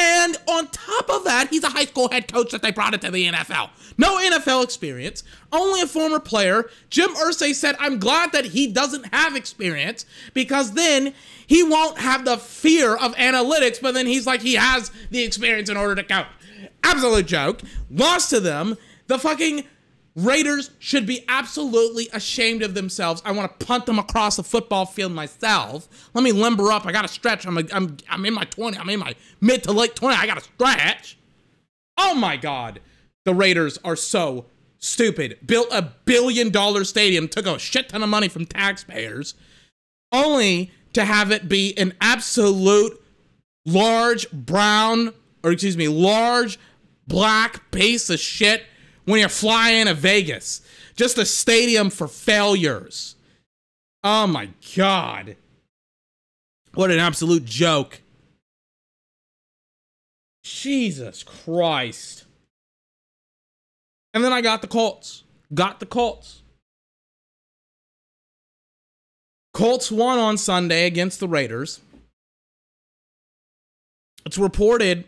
And 0.00 0.38
on 0.46 0.68
top 0.68 1.10
of 1.10 1.24
that, 1.24 1.48
he's 1.50 1.62
a 1.62 1.68
high 1.68 1.84
school 1.84 2.10
head 2.10 2.32
coach 2.32 2.52
that 2.52 2.62
they 2.62 2.70
brought 2.70 2.94
into 2.94 3.10
the 3.10 3.26
NFL. 3.26 3.68
No 3.98 4.16
NFL 4.16 4.64
experience, 4.64 5.22
only 5.52 5.82
a 5.82 5.86
former 5.86 6.18
player. 6.18 6.70
Jim 6.88 7.10
Irsay 7.10 7.54
said, 7.54 7.76
I'm 7.78 7.98
glad 7.98 8.32
that 8.32 8.46
he 8.46 8.66
doesn't 8.66 9.12
have 9.12 9.36
experience 9.36 10.06
because 10.32 10.72
then 10.72 11.12
he 11.46 11.62
won't 11.62 11.98
have 11.98 12.24
the 12.24 12.38
fear 12.38 12.96
of 12.96 13.14
analytics, 13.16 13.78
but 13.78 13.92
then 13.92 14.06
he's 14.06 14.26
like, 14.26 14.40
he 14.40 14.54
has 14.54 14.90
the 15.10 15.22
experience 15.22 15.68
in 15.68 15.76
order 15.76 15.94
to 15.96 16.02
count. 16.02 16.28
Absolute 16.82 17.26
joke. 17.26 17.60
Lost 17.90 18.30
to 18.30 18.40
them. 18.40 18.78
The 19.06 19.18
fucking 19.18 19.64
Raiders 20.16 20.70
should 20.78 21.06
be 21.06 21.24
absolutely 21.28 22.08
ashamed 22.12 22.62
of 22.62 22.74
themselves. 22.74 23.22
I 23.24 23.32
want 23.32 23.58
to 23.58 23.66
punt 23.66 23.86
them 23.86 23.98
across 23.98 24.36
the 24.36 24.42
football 24.42 24.84
field 24.84 25.12
myself. 25.12 26.10
Let 26.14 26.24
me 26.24 26.32
limber 26.32 26.72
up. 26.72 26.84
I 26.84 26.92
got 26.92 27.02
to 27.02 27.08
stretch. 27.08 27.46
I'm, 27.46 27.58
a, 27.58 27.64
I'm, 27.72 27.96
I'm 28.08 28.26
in 28.26 28.34
my 28.34 28.44
20. 28.44 28.76
I'm 28.76 28.88
in 28.88 28.98
my 28.98 29.14
mid 29.40 29.62
to 29.64 29.72
late 29.72 29.94
20. 29.94 30.16
I 30.16 30.26
got 30.26 30.38
to 30.38 30.44
stretch. 30.44 31.16
Oh 31.96 32.14
my 32.14 32.36
God. 32.36 32.80
The 33.24 33.34
Raiders 33.34 33.78
are 33.84 33.96
so 33.96 34.46
stupid. 34.78 35.38
Built 35.46 35.68
a 35.70 35.92
billion 36.04 36.50
dollar 36.50 36.84
stadium, 36.84 37.28
took 37.28 37.46
a 37.46 37.58
shit 37.58 37.90
ton 37.90 38.02
of 38.02 38.08
money 38.08 38.28
from 38.28 38.46
taxpayers, 38.46 39.34
only 40.10 40.72
to 40.94 41.04
have 41.04 41.30
it 41.30 41.48
be 41.48 41.76
an 41.78 41.94
absolute 42.00 43.00
large 43.64 44.28
brown, 44.32 45.12
or 45.44 45.52
excuse 45.52 45.76
me, 45.76 45.86
large 45.86 46.58
black 47.06 47.70
piece 47.70 48.10
of 48.10 48.18
shit 48.18 48.64
when 49.10 49.20
you're 49.20 49.28
flying 49.28 49.86
to 49.86 49.94
Vegas. 49.94 50.62
Just 50.96 51.18
a 51.18 51.26
stadium 51.26 51.90
for 51.90 52.08
failures. 52.08 53.16
Oh 54.02 54.26
my 54.26 54.50
God. 54.76 55.36
What 56.74 56.90
an 56.90 56.98
absolute 56.98 57.44
joke. 57.44 58.00
Jesus 60.42 61.22
Christ. 61.22 62.24
And 64.14 64.24
then 64.24 64.32
I 64.32 64.40
got 64.40 64.62
the 64.62 64.68
Colts. 64.68 65.24
Got 65.52 65.80
the 65.80 65.86
Colts. 65.86 66.42
Colts 69.52 69.90
won 69.90 70.18
on 70.18 70.38
Sunday 70.38 70.86
against 70.86 71.20
the 71.20 71.28
Raiders. 71.28 71.80
It's 74.24 74.38
reported 74.38 75.06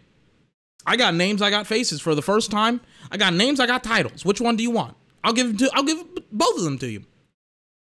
I 0.87 0.97
got 0.97 1.15
names, 1.15 1.43
I 1.43 1.51
got 1.51 1.67
faces 1.67 2.01
for 2.01 2.15
the 2.15 2.23
first 2.23 2.51
time. 2.51 2.81
I 3.11 3.17
got 3.17 3.35
names, 3.35 3.61
I 3.61 3.67
got 3.67 3.85
titles. 3.85 4.25
Which 4.25 4.41
one 4.41 4.57
do 4.57 4.63
you 4.63 4.71
want? 4.71 4.97
I'll 5.25 5.33
give 5.33 5.47
them 5.49 5.57
to 5.59 5.71
I'll 5.75 5.85
give 5.85 6.03
both 6.33 6.57
of 6.57 6.65
them 6.65 6.79
to 6.79 6.91
you. 6.91 7.05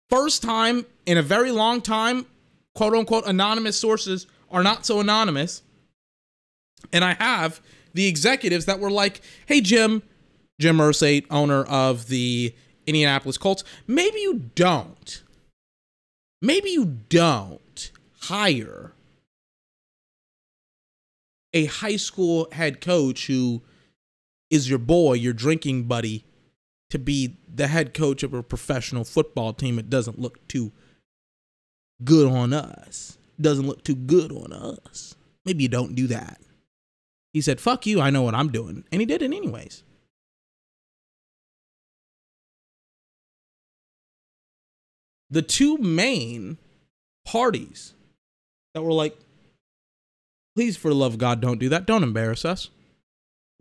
First 0.09 0.41
time 0.41 0.85
in 1.05 1.17
a 1.17 1.21
very 1.21 1.51
long 1.51 1.81
time, 1.81 2.25
quote 2.73 2.93
unquote 2.93 3.25
anonymous 3.27 3.79
sources 3.79 4.25
are 4.49 4.63
not 4.63 4.85
so 4.85 4.99
anonymous. 4.99 5.61
And 6.91 7.03
I 7.03 7.13
have 7.13 7.61
the 7.93 8.07
executives 8.07 8.65
that 8.65 8.79
were 8.79 8.89
like, 8.89 9.21
"Hey 9.45 9.61
Jim, 9.61 10.01
Jim 10.59 10.77
Irsay, 10.77 11.25
owner 11.29 11.63
of 11.63 12.07
the 12.07 12.53
Indianapolis 12.87 13.37
Colts, 13.37 13.63
maybe 13.85 14.19
you 14.19 14.49
don't. 14.55 15.23
Maybe 16.41 16.71
you 16.71 16.97
don't 17.09 17.91
hire 18.21 18.93
a 21.53 21.65
high 21.65 21.95
school 21.95 22.47
head 22.51 22.81
coach 22.81 23.27
who 23.27 23.61
is 24.49 24.69
your 24.69 24.79
boy, 24.79 25.13
your 25.13 25.33
drinking 25.33 25.83
buddy, 25.83 26.25
to 26.89 26.99
be 26.99 27.37
the 27.53 27.67
head 27.67 27.93
coach 27.93 28.23
of 28.23 28.33
a 28.33 28.41
professional 28.41 29.03
football 29.03 29.53
team, 29.53 29.77
it 29.77 29.89
doesn't 29.89 30.19
look 30.19 30.47
too 30.47 30.71
good 32.03 32.31
on 32.31 32.53
us. 32.53 33.17
Doesn't 33.39 33.67
look 33.67 33.83
too 33.83 33.95
good 33.95 34.31
on 34.31 34.51
us. 34.51 35.15
Maybe 35.45 35.63
you 35.63 35.69
don't 35.69 35.95
do 35.95 36.07
that. 36.07 36.41
He 37.31 37.41
said, 37.41 37.61
fuck 37.61 37.85
you, 37.85 38.01
I 38.01 38.09
know 38.09 38.23
what 38.23 38.35
I'm 38.35 38.49
doing. 38.49 38.83
And 38.91 39.01
he 39.01 39.05
did 39.05 39.21
it 39.21 39.25
anyways. 39.25 39.83
The 45.29 45.43
two 45.43 45.77
main 45.77 46.57
parties 47.23 47.93
that 48.73 48.81
were 48.81 48.93
like, 48.93 49.15
please, 50.59 50.75
for 50.75 50.89
the 50.89 50.95
love 50.95 51.13
of 51.13 51.19
God, 51.19 51.39
don't 51.39 51.57
do 51.57 51.69
that. 51.69 51.85
Don't 51.85 52.03
embarrass 52.03 52.43
us. 52.43 52.69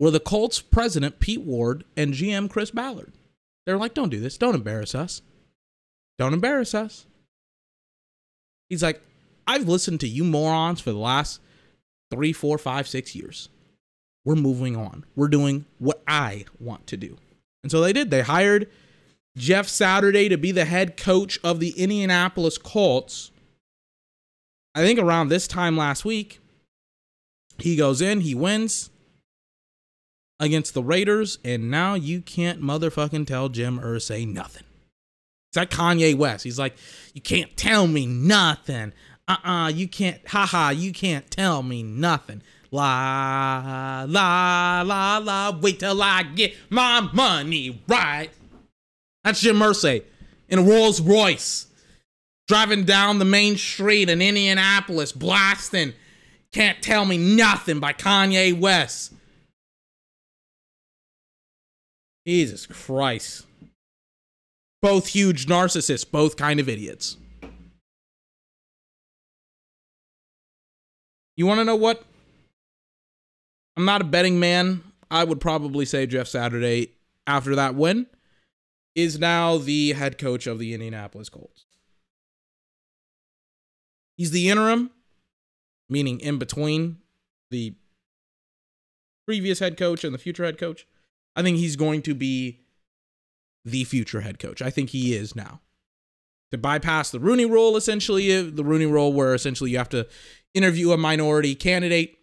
Were 0.01 0.11
the 0.11 0.19
Colts 0.19 0.59
president, 0.59 1.21
Pete 1.21 1.39
Ward, 1.39 1.85
and 1.95 2.13
GM 2.13 2.49
Chris 2.49 2.71
Ballard. 2.71 3.13
They're 3.65 3.77
like, 3.77 3.93
don't 3.93 4.09
do 4.09 4.19
this. 4.19 4.37
Don't 4.37 4.53
embarrass 4.53 4.93
us. 4.93 5.21
Don't 6.17 6.33
embarrass 6.33 6.75
us. 6.75 7.05
He's 8.67 8.83
like, 8.83 9.01
I've 9.47 9.69
listened 9.69 10.01
to 10.01 10.09
you 10.09 10.25
morons 10.25 10.81
for 10.81 10.91
the 10.91 10.97
last 10.97 11.39
three, 12.11 12.33
four, 12.33 12.57
five, 12.57 12.85
six 12.85 13.15
years. 13.15 13.47
We're 14.25 14.35
moving 14.35 14.75
on. 14.75 15.05
We're 15.15 15.29
doing 15.29 15.63
what 15.77 16.03
I 16.05 16.43
want 16.59 16.85
to 16.87 16.97
do. 16.97 17.15
And 17.63 17.71
so 17.71 17.79
they 17.79 17.93
did. 17.93 18.11
They 18.11 18.23
hired 18.23 18.69
Jeff 19.37 19.69
Saturday 19.69 20.27
to 20.27 20.37
be 20.37 20.51
the 20.51 20.65
head 20.65 20.97
coach 20.97 21.39
of 21.45 21.61
the 21.61 21.69
Indianapolis 21.77 22.57
Colts. 22.57 23.31
I 24.75 24.81
think 24.81 24.99
around 24.99 25.29
this 25.29 25.47
time 25.47 25.77
last 25.77 26.03
week, 26.03 26.41
he 27.61 27.75
goes 27.75 28.01
in, 28.01 28.21
he 28.21 28.35
wins 28.35 28.89
against 30.39 30.73
the 30.73 30.83
Raiders, 30.83 31.37
and 31.43 31.69
now 31.69 31.95
you 31.95 32.21
can't 32.21 32.61
motherfucking 32.61 33.27
tell 33.27 33.49
Jim 33.49 33.79
Irsay 33.79 34.27
nothing. 34.27 34.63
It's 35.49 35.57
like 35.57 35.71
Kanye 35.71 36.15
West. 36.15 36.43
He's 36.43 36.59
like, 36.59 36.77
you 37.13 37.21
can't 37.21 37.55
tell 37.57 37.87
me 37.87 38.05
nothing. 38.05 38.93
Uh-uh, 39.27 39.69
you 39.69 39.87
can't, 39.87 40.25
haha, 40.27 40.69
you 40.69 40.91
can't 40.91 41.29
tell 41.29 41.63
me 41.63 41.83
nothing. 41.83 42.41
La, 42.71 44.05
la, 44.07 44.83
la, 44.85 45.17
la, 45.17 45.59
wait 45.59 45.79
till 45.79 46.01
I 46.01 46.23
get 46.23 46.53
my 46.69 47.01
money 47.13 47.81
right. 47.87 48.29
That's 49.23 49.41
Jim 49.41 49.57
Irsay 49.57 50.03
in 50.47 50.59
a 50.59 50.61
Rolls 50.61 51.01
Royce, 51.01 51.67
driving 52.47 52.83
down 52.83 53.19
the 53.19 53.25
main 53.25 53.57
street 53.57 54.09
in 54.09 54.21
Indianapolis, 54.21 55.11
blasting 55.11 55.93
Can't 56.51 56.81
Tell 56.81 57.05
Me 57.05 57.17
Nothing 57.17 57.79
by 57.79 57.93
Kanye 57.93 58.57
West. 58.57 59.13
Jesus 62.25 62.65
Christ. 62.65 63.45
Both 64.81 65.07
huge 65.07 65.45
narcissists, 65.45 66.09
both 66.09 66.37
kind 66.37 66.59
of 66.59 66.69
idiots. 66.69 67.17
You 71.35 71.45
want 71.45 71.59
to 71.59 71.65
know 71.65 71.75
what? 71.75 72.03
I'm 73.77 73.85
not 73.85 74.01
a 74.01 74.05
betting 74.05 74.39
man. 74.39 74.83
I 75.09 75.23
would 75.23 75.39
probably 75.39 75.85
say 75.85 76.05
Jeff 76.05 76.27
Saturday, 76.27 76.93
after 77.25 77.55
that 77.55 77.75
win, 77.75 78.07
is 78.93 79.19
now 79.19 79.57
the 79.57 79.93
head 79.93 80.17
coach 80.17 80.47
of 80.47 80.59
the 80.59 80.73
Indianapolis 80.73 81.29
Colts. 81.29 81.65
He's 84.17 84.31
the 84.31 84.49
interim, 84.49 84.91
meaning 85.89 86.19
in 86.19 86.37
between 86.37 86.97
the 87.49 87.73
previous 89.25 89.59
head 89.59 89.77
coach 89.77 90.03
and 90.03 90.13
the 90.13 90.19
future 90.19 90.45
head 90.45 90.57
coach. 90.57 90.87
I 91.35 91.41
think 91.41 91.57
he's 91.57 91.75
going 91.75 92.01
to 92.03 92.15
be 92.15 92.61
the 93.65 93.83
future 93.83 94.21
head 94.21 94.39
coach. 94.39 94.61
I 94.61 94.69
think 94.69 94.89
he 94.89 95.13
is 95.13 95.35
now. 95.35 95.61
To 96.51 96.57
bypass 96.57 97.11
the 97.11 97.19
Rooney 97.19 97.45
rule, 97.45 97.77
essentially, 97.77 98.49
the 98.49 98.63
Rooney 98.63 98.87
rule 98.87 99.13
where 99.13 99.35
essentially 99.35 99.71
you 99.71 99.77
have 99.77 99.89
to 99.89 100.07
interview 100.53 100.91
a 100.91 100.97
minority 100.97 101.53
candidate. 101.53 102.17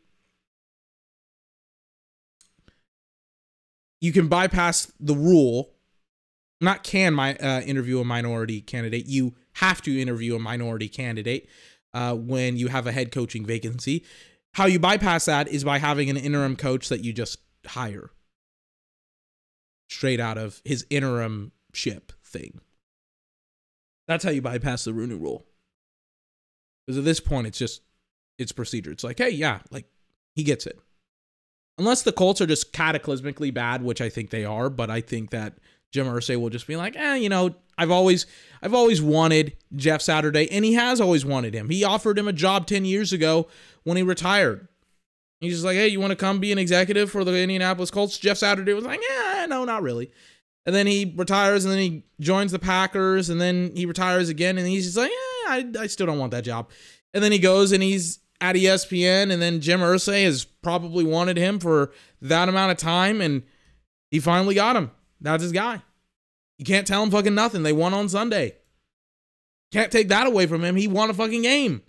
You 4.01 4.13
can 4.13 4.27
bypass 4.27 4.93
the 4.99 5.15
rule. 5.15 5.71
Not 6.61 6.83
can 6.83 7.15
my 7.15 7.37
uh, 7.37 7.61
interview 7.61 8.01
a 8.01 8.05
minority 8.05 8.61
candidate. 8.61 9.07
You 9.07 9.35
have 9.55 9.81
to 9.83 10.01
interview 10.01 10.35
a 10.35 10.39
minority 10.41 10.89
candidate 10.89 11.49
uh, 11.95 12.15
when 12.15 12.57
you 12.57 12.69
have 12.69 12.87
a 12.87 12.93
head 12.93 13.13
coaching 13.13 13.45
vacancy. 13.45 14.05
How 14.55 14.67
you 14.67 14.79
bypass 14.79 15.27
that 15.27 15.49
is 15.49 15.65
by 15.65 15.79
having 15.79 16.09
an 16.09 16.17
interim 16.17 16.57
coach 16.57 16.89
that 16.89 17.05
you 17.05 17.13
just 17.13 17.39
hire 17.67 18.11
straight 19.89 20.21
out 20.21 20.39
of 20.39 20.61
his 20.65 20.87
interim 20.91 21.53
ship 21.73 22.13
thing. 22.25 22.61
That's 24.09 24.25
how 24.25 24.31
you 24.31 24.43
bypass 24.43 24.85
the 24.85 24.95
Rooney 24.95 25.15
rule. 25.15 25.47
Because 26.87 26.99
at 26.99 27.05
this 27.05 27.21
point, 27.21 27.47
it's 27.47 27.59
just 27.59 27.83
it's 28.39 28.53
procedure. 28.53 28.93
It's 28.93 29.05
like, 29.05 29.19
hey, 29.19 29.31
yeah, 29.31 29.61
like 29.71 29.87
he 30.35 30.45
gets 30.45 30.67
it. 30.67 30.79
Unless 31.79 32.03
the 32.03 32.13
Colts 32.13 32.41
are 32.41 32.47
just 32.47 32.73
cataclysmically 32.73 33.53
bad, 33.53 33.83
which 33.83 34.01
I 34.01 34.09
think 34.09 34.31
they 34.31 34.45
are, 34.45 34.71
but 34.71 34.91
I 34.91 35.01
think 35.01 35.31
that 35.31 35.59
Jim 35.93 36.07
Irsay 36.07 36.41
will 36.41 36.49
just 36.49 36.67
be 36.67 36.77
like, 36.77 36.97
eh, 36.97 37.17
you 37.17 37.29
know, 37.29 37.55
I've 37.79 37.91
always 37.91 38.27
I've 38.63 38.75
always 38.75 39.03
wanted 39.03 39.57
Jeff 39.75 40.03
Saturday, 40.03 40.51
and 40.51 40.65
he 40.65 40.75
has 40.75 41.01
always 41.01 41.25
wanted 41.25 41.55
him. 41.55 41.69
He 41.69 41.85
offered 41.85 42.19
him 42.19 42.29
a 42.29 42.33
job 42.33 42.67
10 42.67 42.85
years 42.85 43.13
ago 43.13 43.49
when 43.85 43.97
he 43.97 44.03
retired. 44.03 44.67
He's 45.41 45.53
just 45.53 45.65
like, 45.65 45.77
hey, 45.77 45.89
you 45.89 46.01
want 46.01 46.13
to 46.13 46.17
come 46.17 46.41
be 46.41 46.53
an 46.53 46.59
executive 46.59 47.11
for 47.11 47.23
the 47.23 47.37
Indianapolis 47.37 47.91
Colts? 47.91 48.19
Jeff 48.19 48.39
Saturday 48.39 48.73
was 48.73 48.85
like, 48.85 49.01
yeah, 49.09 49.47
no, 49.49 49.65
not 49.65 49.83
really. 49.83 50.11
And 50.65 50.75
then 50.75 50.87
he 50.87 51.13
retires, 51.17 51.65
and 51.65 51.73
then 51.73 51.79
he 51.79 52.05
joins 52.19 52.53
the 52.53 52.59
Packers, 52.59 53.29
and 53.29 53.41
then 53.41 53.71
he 53.77 53.87
retires 53.87 54.29
again, 54.29 54.59
and 54.59 54.67
he's 54.67 54.87
just 54.87 54.97
like, 54.97 55.11
yeah, 55.11 55.51
I, 55.51 55.73
I 55.81 55.87
still 55.87 56.07
don't 56.07 56.19
want 56.19 56.33
that 56.33 56.45
job. 56.45 56.71
And 57.15 57.23
then 57.23 57.33
he 57.33 57.39
goes 57.39 57.73
and 57.73 57.83
he's 57.83 58.19
at 58.41 58.57
ESPN, 58.57 59.33
and 59.33 59.41
then 59.41 59.61
Jim 59.61 59.81
Irsay 59.81 60.25
has 60.25 60.45
probably 60.45 61.05
wanted 61.05 61.37
him 61.37 61.59
for 61.59 61.93
that 62.21 62.49
amount 62.49 62.73
of 62.73 62.79
time, 62.79 63.21
and 63.21 63.43
he 64.11 64.19
finally 64.19 64.55
got 64.55 64.77
him. 64.77 64.91
That's 65.21 65.43
his 65.43 65.53
guy. 65.53 65.83
You 66.59 66.65
can't 66.65 66.87
tell 66.87 67.03
him 67.03 67.11
fucking 67.11 67.35
nothing. 67.35 67.63
They 67.63 67.73
won 67.73 67.95
on 67.95 68.09
Sunday. 68.09 68.57
Can't 69.73 69.93
take 69.93 70.09
that 70.09 70.27
away 70.27 70.47
from 70.47 70.65
him. 70.65 70.77
He 70.77 70.89
won 70.89 71.11
a 71.11 71.15
fucking 71.15 71.43
game. 71.43 71.83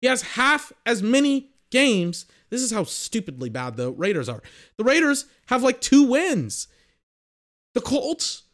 He 0.00 0.06
has 0.06 0.22
half 0.22 0.72
as 0.86 1.02
many 1.02 1.50
games 1.70 2.26
this 2.50 2.62
is 2.62 2.70
how 2.70 2.84
stupidly 2.84 3.50
bad 3.50 3.76
the 3.76 3.90
Raiders 3.90 4.28
are. 4.28 4.42
The 4.76 4.84
Raiders 4.84 5.26
have 5.46 5.62
like 5.62 5.80
two 5.80 6.04
wins. 6.04 6.68
The 7.74 7.80
Colts, 7.80 8.44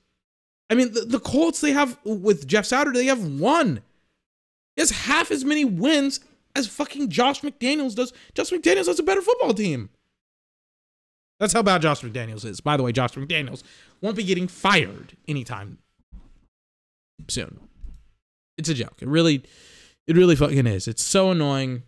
I 0.68 0.74
mean, 0.74 0.92
the, 0.92 1.03
the 1.03 1.20
Colts, 1.20 1.61
they 1.61 1.72
have, 1.72 1.98
with 2.05 2.46
Jeff 2.46 2.66
Saturday, 2.66 3.00
they 3.00 3.07
have 3.07 3.24
one. 3.24 3.81
He 4.77 4.83
has 4.83 4.90
half 4.90 5.31
as 5.31 5.44
many 5.44 5.64
wins 5.64 6.20
as 6.57 6.66
fucking 6.66 7.11
Josh 7.11 7.40
McDaniels 7.42 7.94
does. 7.94 8.12
Josh 8.35 8.50
McDaniels 8.50 8.87
has 8.87 8.98
a 8.98 9.05
better 9.05 9.22
football 9.22 9.55
team. 9.55 9.90
That's 11.40 11.53
how 11.53 11.62
bad 11.62 11.83
Josh 11.83 12.03
McDaniels 12.03 12.44
is. 12.44 12.61
By 12.61 12.77
the 12.77 12.83
way, 12.83 12.92
Josh 12.92 13.12
McDaniels 13.12 13.62
won't 14.01 14.16
be 14.16 14.25
getting 14.25 14.49
fired 14.49 15.16
anytime 15.27 15.79
soon. 17.29 17.61
It's 18.57 18.68
a 18.68 18.75
joke. 18.75 18.99
It 19.01 19.09
really, 19.09 19.44
it 20.07 20.16
really 20.16 20.37
fucking 20.37 20.66
is. 20.66 20.87
It's 20.87 21.03
so 21.03 21.31
annoying 21.31 21.83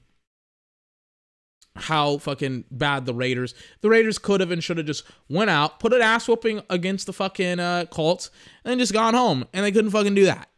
how 1.77 2.19
fucking 2.19 2.65
bad 2.71 3.07
the 3.07 3.15
Raiders. 3.15 3.55
The 3.83 3.91
Raiders 3.91 4.19
could 4.19 4.41
have 4.41 4.51
and 4.51 4.65
should 4.65 4.79
have 4.79 4.87
just 4.87 5.05
went 5.29 5.51
out, 5.51 5.79
put 5.79 5.93
an 5.93 6.03
ass 6.03 6.27
whooping 6.27 6.63
against 6.71 7.07
the 7.07 7.13
fucking 7.13 7.61
uh, 7.61 7.85
Colts, 7.91 8.31
and 8.65 8.81
just 8.81 8.93
gone 8.93 9.15
home. 9.15 9.47
And 9.53 9.65
they 9.65 9.73
couldn't 9.73 9.91
fucking 9.91 10.15
do 10.15 10.25
that. 10.25 10.49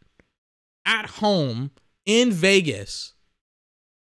At 0.86 1.06
home 1.06 1.72
in 2.06 2.32
Vegas. 2.32 3.14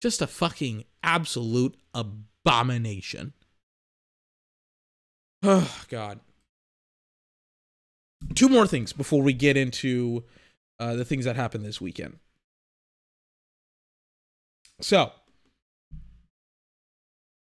Just 0.01 0.21
a 0.21 0.27
fucking 0.27 0.85
absolute 1.03 1.77
abomination. 1.93 3.33
Oh, 5.43 5.83
God. 5.89 6.19
Two 8.35 8.49
more 8.49 8.65
things 8.65 8.93
before 8.93 9.21
we 9.21 9.33
get 9.33 9.57
into 9.57 10.23
uh, 10.79 10.95
the 10.95 11.05
things 11.05 11.25
that 11.25 11.35
happened 11.35 11.65
this 11.65 11.81
weekend. 11.81 12.17
So, 14.79 15.11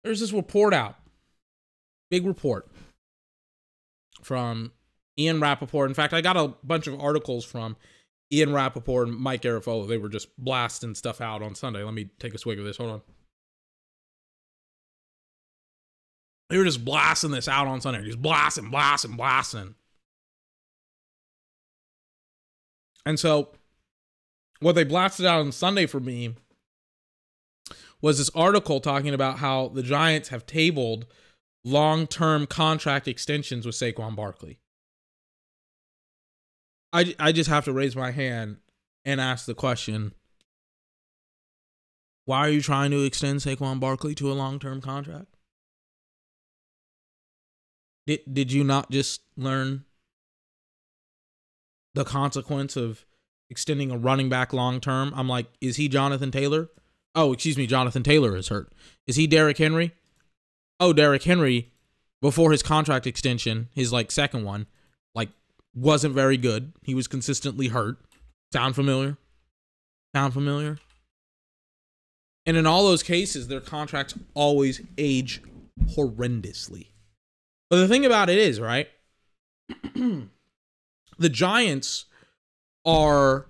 there's 0.04 0.19
this 0.19 0.34
report 0.34 0.74
out, 0.74 0.96
big 2.10 2.26
report 2.26 2.67
from 4.22 4.72
Ian 5.17 5.39
Rapoport. 5.39 5.89
In 5.89 5.93
fact, 5.93 6.13
I 6.13 6.22
got 6.22 6.38
a 6.38 6.54
bunch 6.63 6.88
of 6.88 7.00
articles 7.00 7.46
from 7.46 7.76
Ian 8.32 8.54
Rapoport 8.54 9.10
and 9.10 9.17
Mike 9.17 9.41
Garafolo. 9.41 9.88
They 9.88 9.98
were 9.98 10.10
just 10.10 10.36
blasting 10.38 10.96
stuff 10.96 11.22
out 11.22 11.41
on 11.41 11.56
Sunday. 11.56 11.84
Let 11.84 11.93
me 11.93 12.10
take 12.19 12.34
a 12.34 12.38
swig 12.38 12.60
of 12.60 12.65
this. 12.65 12.78
Hold 12.78 12.91
on. 12.91 13.02
They 16.53 16.59
were 16.59 16.65
just 16.65 16.85
blasting 16.85 17.31
this 17.31 17.47
out 17.47 17.65
on 17.65 17.81
Sunday. 17.81 18.03
Just 18.03 18.21
blasting, 18.21 18.69
blasting, 18.69 19.15
blasting. 19.15 19.73
And 23.07 23.19
so, 23.19 23.53
what 24.59 24.73
they 24.73 24.83
blasted 24.83 25.25
out 25.25 25.39
on 25.39 25.51
Sunday 25.51 25.87
for 25.87 25.99
me 25.99 26.35
was 28.03 28.19
this 28.19 28.29
article 28.35 28.79
talking 28.79 29.15
about 29.15 29.39
how 29.39 29.69
the 29.69 29.81
Giants 29.81 30.29
have 30.29 30.45
tabled 30.45 31.07
long 31.63 32.05
term 32.05 32.45
contract 32.45 33.07
extensions 33.07 33.65
with 33.65 33.73
Saquon 33.73 34.15
Barkley. 34.15 34.59
I 36.93 37.15
I 37.17 37.31
just 37.31 37.49
have 37.49 37.65
to 37.65 37.73
raise 37.73 37.95
my 37.95 38.11
hand 38.11 38.57
and 39.03 39.19
ask 39.19 39.47
the 39.47 39.55
question: 39.55 40.13
Why 42.25 42.41
are 42.41 42.51
you 42.51 42.61
trying 42.61 42.91
to 42.91 43.03
extend 43.03 43.39
Saquon 43.39 43.79
Barkley 43.79 44.13
to 44.13 44.31
a 44.31 44.33
long 44.33 44.59
term 44.59 44.81
contract? 44.81 45.33
Did 48.05 48.21
did 48.31 48.51
you 48.51 48.63
not 48.63 48.91
just 48.91 49.21
learn 49.37 49.85
the 51.93 52.03
consequence 52.03 52.75
of 52.75 53.05
extending 53.49 53.91
a 53.91 53.97
running 53.97 54.29
back 54.29 54.53
long 54.53 54.79
term? 54.79 55.13
I'm 55.15 55.29
like, 55.29 55.47
is 55.61 55.77
he 55.77 55.87
Jonathan 55.87 56.31
Taylor? 56.31 56.69
Oh, 57.15 57.33
excuse 57.33 57.57
me, 57.57 57.67
Jonathan 57.67 58.03
Taylor 58.03 58.35
is 58.35 58.47
hurt. 58.47 58.73
Is 59.05 59.15
he 59.15 59.27
Derrick 59.27 59.57
Henry? 59.57 59.93
Oh, 60.79 60.93
Derrick 60.93 61.23
Henry 61.23 61.71
before 62.21 62.51
his 62.51 62.63
contract 62.63 63.05
extension, 63.05 63.69
his 63.75 63.93
like 63.93 64.09
second 64.09 64.43
one, 64.43 64.65
like 65.13 65.29
wasn't 65.75 66.15
very 66.15 66.37
good. 66.37 66.73
He 66.81 66.95
was 66.95 67.07
consistently 67.07 67.67
hurt. 67.67 67.97
Sound 68.51 68.75
familiar? 68.75 69.17
Sound 70.15 70.33
familiar? 70.33 70.77
And 72.45 72.57
in 72.57 72.65
all 72.65 72.85
those 72.85 73.03
cases, 73.03 73.47
their 73.47 73.61
contracts 73.61 74.15
always 74.33 74.81
age 74.97 75.41
horrendously. 75.95 76.87
But 77.69 77.78
the 77.78 77.88
thing 77.88 78.06
about 78.06 78.30
it 78.30 78.38
is, 78.38 78.60
right? 78.60 78.88
the 79.95 81.30
Giants 81.30 82.06
are 82.86 83.47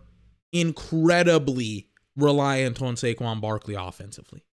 incredibly 0.51 1.89
reliant 2.15 2.81
on 2.81 2.95
Saquon 2.95 3.41
Barkley 3.41 3.75
offensively. 3.75 4.45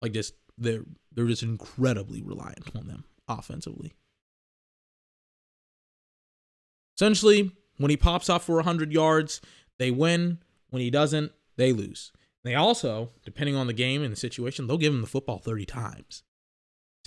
Like 0.00 0.12
just 0.12 0.34
they're 0.56 0.84
they're 1.12 1.26
just 1.26 1.42
incredibly 1.42 2.22
reliant 2.22 2.74
on 2.76 2.86
them 2.86 3.04
offensively. 3.28 3.94
Essentially, 6.96 7.50
when 7.78 7.90
he 7.90 7.96
pops 7.96 8.28
off 8.28 8.44
for 8.44 8.56
100 8.56 8.92
yards, 8.92 9.40
they 9.78 9.90
win. 9.90 10.38
When 10.70 10.80
he 10.80 10.90
doesn't, 10.90 11.32
they 11.56 11.72
lose. 11.72 12.12
They 12.44 12.54
also, 12.54 13.10
depending 13.24 13.56
on 13.56 13.66
the 13.66 13.72
game 13.72 14.02
and 14.02 14.12
the 14.12 14.16
situation, 14.16 14.66
they'll 14.66 14.78
give 14.78 14.92
him 14.92 15.00
the 15.00 15.06
football 15.06 15.38
30 15.38 15.64
times. 15.64 16.22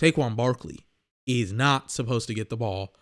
Saquon 0.00 0.36
Barkley 0.36 0.86
is 1.28 1.52
not 1.52 1.90
supposed 1.90 2.26
to 2.26 2.34
get 2.34 2.48
the 2.48 2.56
ball 2.56 2.94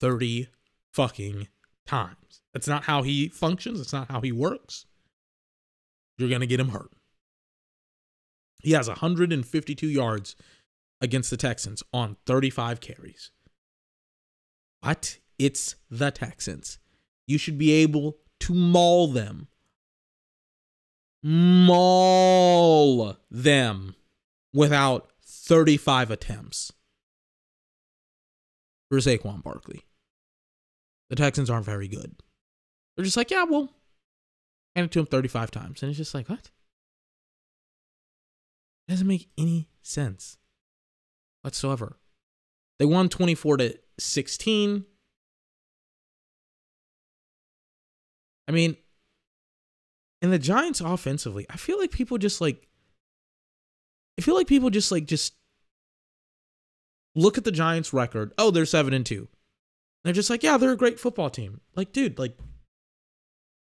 30 0.00 0.48
fucking 0.92 1.48
times. 1.84 2.42
That's 2.54 2.68
not 2.68 2.84
how 2.84 3.02
he 3.02 3.28
functions. 3.28 3.78
That's 3.78 3.92
not 3.92 4.10
how 4.10 4.20
he 4.20 4.32
works. 4.32 4.86
You're 6.16 6.30
going 6.30 6.40
to 6.40 6.46
get 6.46 6.60
him 6.60 6.70
hurt. 6.70 6.92
He 8.62 8.72
has 8.72 8.88
152 8.88 9.86
yards 9.86 10.36
against 11.00 11.28
the 11.28 11.36
Texans 11.36 11.82
on 11.92 12.16
35 12.24 12.80
carries. 12.80 13.30
But 14.80 15.18
it's 15.38 15.74
the 15.90 16.10
Texans. 16.10 16.78
You 17.26 17.36
should 17.36 17.58
be 17.58 17.72
able 17.72 18.16
to 18.40 18.54
maul 18.54 19.08
them. 19.08 19.48
Maul 21.22 23.16
them 23.30 23.96
without 24.54 25.10
35 25.24 26.10
attempts 26.10 26.72
for 28.88 28.98
Saquon 28.98 29.42
Barkley. 29.42 29.84
The 31.10 31.16
Texans 31.16 31.50
aren't 31.50 31.66
very 31.66 31.88
good. 31.88 32.16
They're 32.96 33.04
just 33.04 33.16
like, 33.16 33.30
yeah, 33.30 33.44
we'll 33.44 33.72
hand 34.74 34.86
it 34.86 34.90
to 34.92 35.00
him 35.00 35.06
35 35.06 35.50
times. 35.50 35.82
And 35.82 35.90
it's 35.90 35.98
just 35.98 36.14
like, 36.14 36.28
what? 36.28 36.50
It 38.88 38.92
doesn't 38.92 39.06
make 39.06 39.28
any 39.36 39.68
sense 39.82 40.38
whatsoever. 41.42 41.98
They 42.78 42.84
won 42.84 43.08
24 43.08 43.56
to 43.58 43.78
16. 43.98 44.84
I 48.48 48.52
mean, 48.52 48.76
and 50.22 50.32
the 50.32 50.38
Giants 50.38 50.80
offensively, 50.80 51.46
I 51.50 51.56
feel 51.56 51.78
like 51.78 51.90
people 51.90 52.18
just 52.18 52.40
like 52.40 52.68
I 54.18 54.22
feel 54.22 54.34
like 54.34 54.46
people 54.46 54.70
just 54.70 54.90
like 54.90 55.06
just 55.06 55.34
look 57.16 57.36
at 57.36 57.42
the 57.42 57.50
Giants 57.50 57.92
record. 57.92 58.32
Oh, 58.38 58.52
they're 58.52 58.64
7 58.64 58.94
and 58.94 59.04
2. 59.04 59.26
They're 60.04 60.12
just 60.12 60.30
like, 60.30 60.44
yeah, 60.44 60.56
they're 60.56 60.70
a 60.70 60.76
great 60.76 61.00
football 61.00 61.30
team. 61.30 61.60
Like, 61.74 61.92
dude, 61.92 62.18
like 62.18 62.38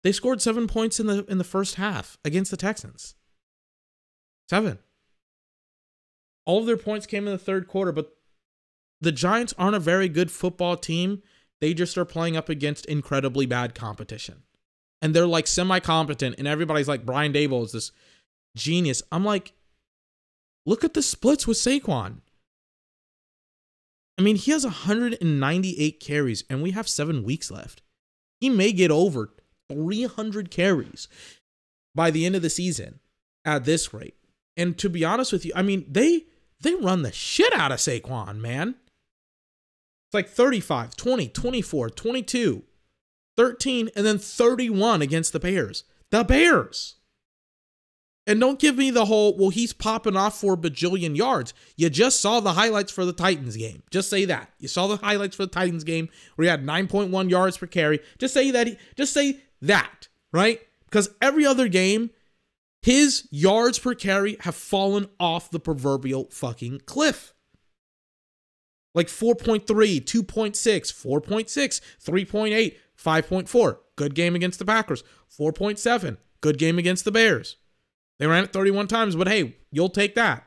they 0.04 0.12
scored 0.12 0.40
7 0.40 0.68
points 0.68 1.00
in 1.00 1.06
the 1.08 1.24
in 1.24 1.38
the 1.38 1.44
first 1.44 1.74
half 1.74 2.18
against 2.24 2.52
the 2.52 2.56
Texans. 2.56 3.16
7. 4.48 4.78
All 6.46 6.60
of 6.60 6.66
their 6.66 6.76
points 6.76 7.06
came 7.06 7.26
in 7.26 7.32
the 7.32 7.38
third 7.38 7.66
quarter, 7.66 7.92
but 7.92 8.16
the 9.00 9.12
Giants 9.12 9.52
aren't 9.58 9.76
a 9.76 9.80
very 9.80 10.08
good 10.08 10.30
football 10.30 10.76
team. 10.76 11.22
They 11.60 11.74
just 11.74 11.98
are 11.98 12.04
playing 12.04 12.36
up 12.36 12.48
against 12.48 12.86
incredibly 12.86 13.46
bad 13.46 13.74
competition. 13.74 14.44
And 15.02 15.14
they're 15.14 15.26
like 15.26 15.46
semi 15.46 15.80
competent, 15.80 16.36
and 16.38 16.48
everybody's 16.48 16.88
like, 16.88 17.04
Brian 17.04 17.32
Daboll 17.32 17.64
is 17.64 17.72
this 17.72 17.92
genius. 18.56 19.02
I'm 19.12 19.24
like, 19.24 19.52
look 20.64 20.84
at 20.84 20.94
the 20.94 21.02
splits 21.02 21.46
with 21.46 21.56
Saquon. 21.56 22.20
I 24.18 24.22
mean, 24.22 24.36
he 24.36 24.50
has 24.50 24.64
198 24.64 26.00
carries, 26.00 26.44
and 26.50 26.60
we 26.60 26.72
have 26.72 26.88
seven 26.88 27.22
weeks 27.22 27.50
left. 27.50 27.82
He 28.40 28.50
may 28.50 28.72
get 28.72 28.90
over 28.90 29.30
300 29.70 30.50
carries 30.50 31.08
by 31.94 32.10
the 32.10 32.26
end 32.26 32.34
of 32.34 32.42
the 32.42 32.50
season 32.50 32.98
at 33.44 33.64
this 33.64 33.94
rate. 33.94 34.16
And 34.56 34.76
to 34.78 34.88
be 34.88 35.04
honest 35.04 35.32
with 35.32 35.44
you, 35.44 35.52
I 35.54 35.62
mean, 35.62 35.86
they 35.88 36.24
they 36.60 36.74
run 36.74 37.02
the 37.02 37.12
shit 37.12 37.54
out 37.54 37.70
of 37.70 37.78
Saquon, 37.78 38.38
man. 38.38 38.74
It's 40.08 40.14
like 40.14 40.28
35, 40.28 40.96
20, 40.96 41.28
24, 41.28 41.90
22, 41.90 42.64
13, 43.36 43.90
and 43.94 44.06
then 44.06 44.18
31 44.18 45.02
against 45.02 45.32
the 45.32 45.38
Bears. 45.38 45.84
The 46.10 46.24
Bears. 46.24 46.96
And 48.28 48.38
don't 48.38 48.58
give 48.58 48.76
me 48.76 48.90
the 48.90 49.06
whole, 49.06 49.34
well, 49.38 49.48
he's 49.48 49.72
popping 49.72 50.14
off 50.14 50.38
for 50.38 50.52
a 50.52 50.56
bajillion 50.58 51.16
yards. 51.16 51.54
You 51.76 51.88
just 51.88 52.20
saw 52.20 52.40
the 52.40 52.52
highlights 52.52 52.92
for 52.92 53.06
the 53.06 53.12
Titans 53.14 53.56
game. 53.56 53.82
Just 53.90 54.10
say 54.10 54.26
that. 54.26 54.52
You 54.58 54.68
saw 54.68 54.86
the 54.86 54.98
highlights 54.98 55.34
for 55.34 55.46
the 55.46 55.50
Titans 55.50 55.82
game 55.82 56.10
where 56.36 56.44
he 56.44 56.50
had 56.50 56.62
9.1 56.62 57.30
yards 57.30 57.56
per 57.56 57.66
carry. 57.66 58.00
Just 58.18 58.34
say 58.34 58.50
that. 58.50 58.66
He, 58.66 58.76
just 58.96 59.14
say 59.14 59.40
that, 59.62 60.08
right? 60.30 60.60
Because 60.84 61.08
every 61.22 61.46
other 61.46 61.68
game, 61.68 62.10
his 62.82 63.26
yards 63.30 63.78
per 63.78 63.94
carry 63.94 64.36
have 64.40 64.54
fallen 64.54 65.08
off 65.18 65.50
the 65.50 65.58
proverbial 65.58 66.28
fucking 66.30 66.82
cliff. 66.84 67.32
Like 68.94 69.06
4.3, 69.06 69.64
2.6, 69.64 70.52
4.6, 70.52 71.80
3.8, 72.04 72.76
5.4. 73.02 73.78
Good 73.96 74.14
game 74.14 74.34
against 74.34 74.58
the 74.58 74.66
Packers. 74.66 75.02
4.7. 75.34 76.18
Good 76.42 76.58
game 76.58 76.78
against 76.78 77.06
the 77.06 77.10
Bears. 77.10 77.56
They 78.18 78.26
ran 78.26 78.44
it 78.44 78.52
31 78.52 78.88
times, 78.88 79.16
but 79.16 79.28
hey, 79.28 79.56
you'll 79.70 79.88
take 79.88 80.14
that. 80.16 80.44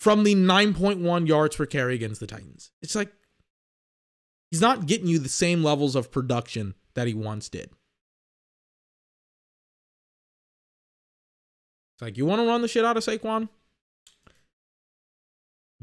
From 0.00 0.24
the 0.24 0.34
9.1 0.34 1.26
yards 1.26 1.56
per 1.56 1.66
carry 1.66 1.94
against 1.94 2.20
the 2.20 2.26
Titans. 2.26 2.70
It's 2.82 2.94
like 2.94 3.12
he's 4.50 4.60
not 4.60 4.86
getting 4.86 5.08
you 5.08 5.18
the 5.18 5.28
same 5.28 5.62
levels 5.62 5.96
of 5.96 6.10
production 6.10 6.74
that 6.94 7.06
he 7.06 7.14
once 7.14 7.48
did. 7.48 7.70
It's 11.94 12.02
like, 12.02 12.16
you 12.16 12.26
want 12.26 12.40
to 12.40 12.46
run 12.46 12.62
the 12.62 12.68
shit 12.68 12.84
out 12.84 12.96
of 12.96 13.04
Saquon? 13.04 13.48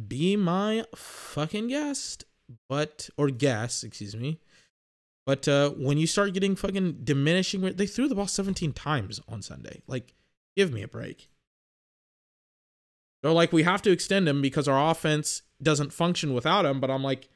Be 0.07 0.37
my 0.37 0.85
fucking 0.95 1.67
guest. 1.67 2.25
But, 2.69 3.09
or 3.17 3.29
guess, 3.29 3.83
excuse 3.83 4.15
me. 4.15 4.39
But 5.25 5.47
uh, 5.47 5.71
when 5.71 5.97
you 5.97 6.05
start 6.05 6.33
getting 6.33 6.55
fucking 6.55 6.99
diminishing, 7.03 7.61
they 7.61 7.87
threw 7.87 8.07
the 8.07 8.15
ball 8.15 8.27
17 8.27 8.73
times 8.73 9.19
on 9.27 9.41
Sunday. 9.41 9.81
Like, 9.87 10.13
give 10.55 10.71
me 10.71 10.83
a 10.83 10.87
break. 10.87 11.29
They're 13.23 13.31
like, 13.31 13.51
we 13.51 13.63
have 13.63 13.81
to 13.83 13.91
extend 13.91 14.29
him 14.29 14.41
because 14.41 14.67
our 14.67 14.91
offense 14.91 15.41
doesn't 15.61 15.93
function 15.93 16.33
without 16.33 16.65
him. 16.65 16.79
But 16.79 16.91
I'm 16.91 17.03
like, 17.03 17.27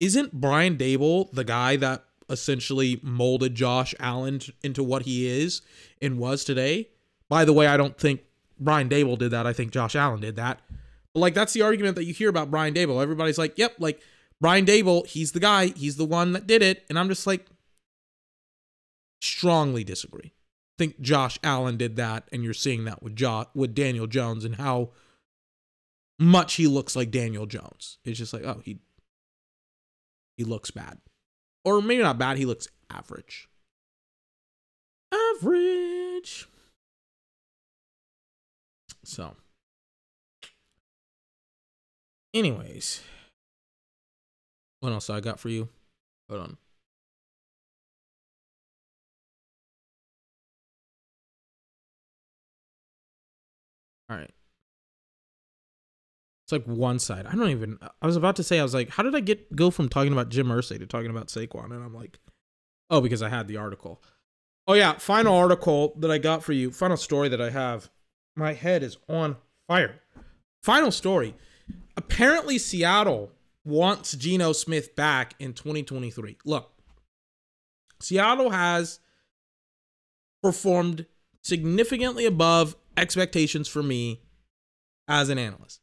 isn't 0.00 0.32
Brian 0.32 0.76
Daboll 0.76 1.30
the 1.30 1.44
guy 1.44 1.76
that 1.76 2.04
essentially 2.28 2.98
molded 3.04 3.54
Josh 3.54 3.94
Allen 4.00 4.40
into 4.64 4.82
what 4.82 5.02
he 5.02 5.28
is 5.28 5.62
and 6.00 6.18
was 6.18 6.42
today? 6.42 6.88
By 7.28 7.44
the 7.44 7.52
way, 7.52 7.68
I 7.68 7.76
don't 7.76 7.96
think 7.96 8.22
Brian 8.58 8.88
Daboll 8.88 9.16
did 9.16 9.30
that. 9.30 9.46
I 9.46 9.52
think 9.52 9.70
Josh 9.70 9.94
Allen 9.94 10.20
did 10.20 10.34
that. 10.36 10.60
But 11.14 11.20
like 11.20 11.34
that's 11.34 11.52
the 11.52 11.62
argument 11.62 11.94
that 11.96 12.04
you 12.04 12.14
hear 12.14 12.28
about 12.28 12.50
Brian 12.50 12.74
Daboll. 12.74 13.02
Everybody's 13.02 13.38
like, 13.38 13.56
"Yep, 13.58 13.76
like 13.78 14.00
Brian 14.42 14.66
Daboll, 14.66 15.06
he's 15.06 15.32
the 15.32 15.40
guy. 15.40 15.68
He's 15.68 15.96
the 15.96 16.04
one 16.04 16.32
that 16.32 16.46
did 16.46 16.60
it." 16.62 16.84
And 16.90 16.98
I'm 16.98 17.08
just 17.08 17.26
like 17.26 17.46
strongly 19.22 19.84
disagree. 19.84 20.32
I 20.34 20.76
think 20.78 21.00
Josh 21.00 21.38
Allen 21.44 21.76
did 21.76 21.96
that 21.96 22.28
and 22.32 22.42
you're 22.42 22.52
seeing 22.52 22.84
that 22.84 23.02
with 23.02 23.14
jo- 23.14 23.46
with 23.54 23.74
Daniel 23.74 24.08
Jones 24.08 24.44
and 24.44 24.56
how 24.56 24.90
much 26.18 26.54
he 26.54 26.66
looks 26.66 26.96
like 26.96 27.10
Daniel 27.10 27.46
Jones. 27.46 27.98
It's 28.04 28.18
just 28.18 28.32
like, 28.32 28.44
"Oh, 28.44 28.60
he 28.64 28.80
he 30.36 30.44
looks 30.44 30.70
bad." 30.70 30.98
Or 31.64 31.80
maybe 31.80 32.02
not 32.02 32.18
bad, 32.18 32.36
he 32.36 32.44
looks 32.44 32.66
average. 32.90 33.48
Average. 35.12 36.48
So, 39.04 39.36
anyways, 42.34 43.02
what 44.82 44.92
else 44.92 45.08
I 45.08 45.20
got 45.20 45.38
for 45.38 45.48
you? 45.48 45.68
Hold 46.28 46.42
on. 46.42 46.56
All 54.10 54.16
right. 54.16 54.30
It's 56.44 56.52
like 56.52 56.64
one 56.64 56.98
side. 56.98 57.26
I 57.26 57.36
don't 57.36 57.50
even. 57.50 57.78
I 57.80 58.06
was 58.06 58.16
about 58.16 58.34
to 58.36 58.42
say. 58.42 58.58
I 58.58 58.64
was 58.64 58.74
like, 58.74 58.90
how 58.90 59.04
did 59.04 59.14
I 59.14 59.20
get 59.20 59.54
go 59.54 59.70
from 59.70 59.88
talking 59.88 60.12
about 60.12 60.30
Jim 60.30 60.48
Irsay 60.48 60.80
to 60.80 60.86
talking 60.86 61.10
about 61.10 61.28
Saquon? 61.28 61.66
And 61.66 61.84
I'm 61.84 61.94
like, 61.94 62.18
oh, 62.90 63.00
because 63.00 63.22
I 63.22 63.28
had 63.28 63.46
the 63.46 63.58
article. 63.58 64.02
Oh 64.66 64.74
yeah, 64.74 64.94
final 64.98 65.36
article 65.36 65.94
that 65.98 66.10
I 66.10 66.18
got 66.18 66.42
for 66.42 66.52
you. 66.52 66.72
Final 66.72 66.96
story 66.96 67.28
that 67.28 67.40
I 67.40 67.50
have. 67.50 67.88
My 68.34 68.52
head 68.52 68.82
is 68.82 68.96
on 69.08 69.36
fire. 69.68 70.00
Final 70.64 70.90
story. 70.90 71.36
Apparently, 71.96 72.58
Seattle 72.58 73.30
wants 73.64 74.12
Geno 74.12 74.52
Smith 74.52 74.96
back 74.96 75.34
in 75.38 75.52
2023. 75.52 76.38
Look, 76.44 76.72
Seattle 78.00 78.50
has 78.50 78.98
performed 80.42 81.06
significantly 81.42 82.26
above 82.26 82.76
expectations 82.96 83.68
for 83.68 83.82
me 83.82 84.22
as 85.08 85.28
an 85.28 85.38
analyst. 85.38 85.80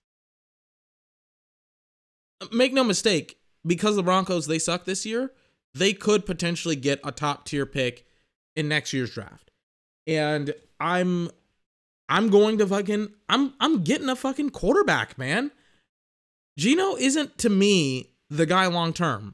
Make 2.52 2.74
no 2.74 2.84
mistake, 2.84 3.38
because 3.66 3.96
the 3.96 4.04
Broncos 4.04 4.48
they 4.48 4.60
suck 4.60 4.86
this 4.86 5.06
year, 5.06 5.32
they 5.74 5.94
could 5.94 6.26
potentially 6.26 6.76
get 6.76 7.00
a 7.04 7.12
top 7.12 7.46
tier 7.46 7.66
pick 7.66 8.06
in 8.56 8.68
next 8.68 8.94
year's 8.94 9.14
draft. 9.14 9.52
And 10.08 10.54
I'm 10.80 11.30
I'm 12.08 12.30
going 12.30 12.58
to 12.58 12.68
fucking 12.68 13.10
I'm 13.28 13.54
I'm 13.60 13.84
getting 13.84 14.10
a 14.10 14.16
fucking 14.16 14.50
quarterback, 14.52 15.18
man. 15.18 15.52
Geno 16.60 16.98
isn't 16.98 17.38
to 17.38 17.50
me 17.50 18.12
the 18.30 18.46
guy 18.46 18.68
long 18.68 18.92
term. 18.92 19.34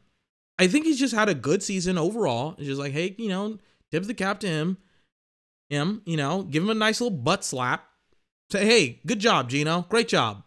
I 0.59 0.67
think 0.67 0.85
he's 0.85 0.99
just 0.99 1.15
had 1.15 1.27
a 1.27 1.33
good 1.33 1.63
season 1.63 1.97
overall. 1.97 2.53
It's 2.59 2.67
just 2.67 2.79
like, 2.79 2.93
hey, 2.93 3.15
you 3.17 3.29
know, 3.29 3.57
tip 3.89 4.03
the 4.03 4.13
cap 4.13 4.39
to 4.41 4.47
him. 4.47 4.77
Him, 5.71 6.03
you 6.05 6.17
know, 6.17 6.43
give 6.43 6.61
him 6.61 6.69
a 6.69 6.75
nice 6.75 7.01
little 7.01 7.17
butt 7.17 7.43
slap. 7.43 7.83
Say, 8.51 8.63
hey, 8.63 9.01
good 9.07 9.17
job, 9.17 9.49
Geno. 9.49 9.87
Great 9.89 10.07
job. 10.07 10.43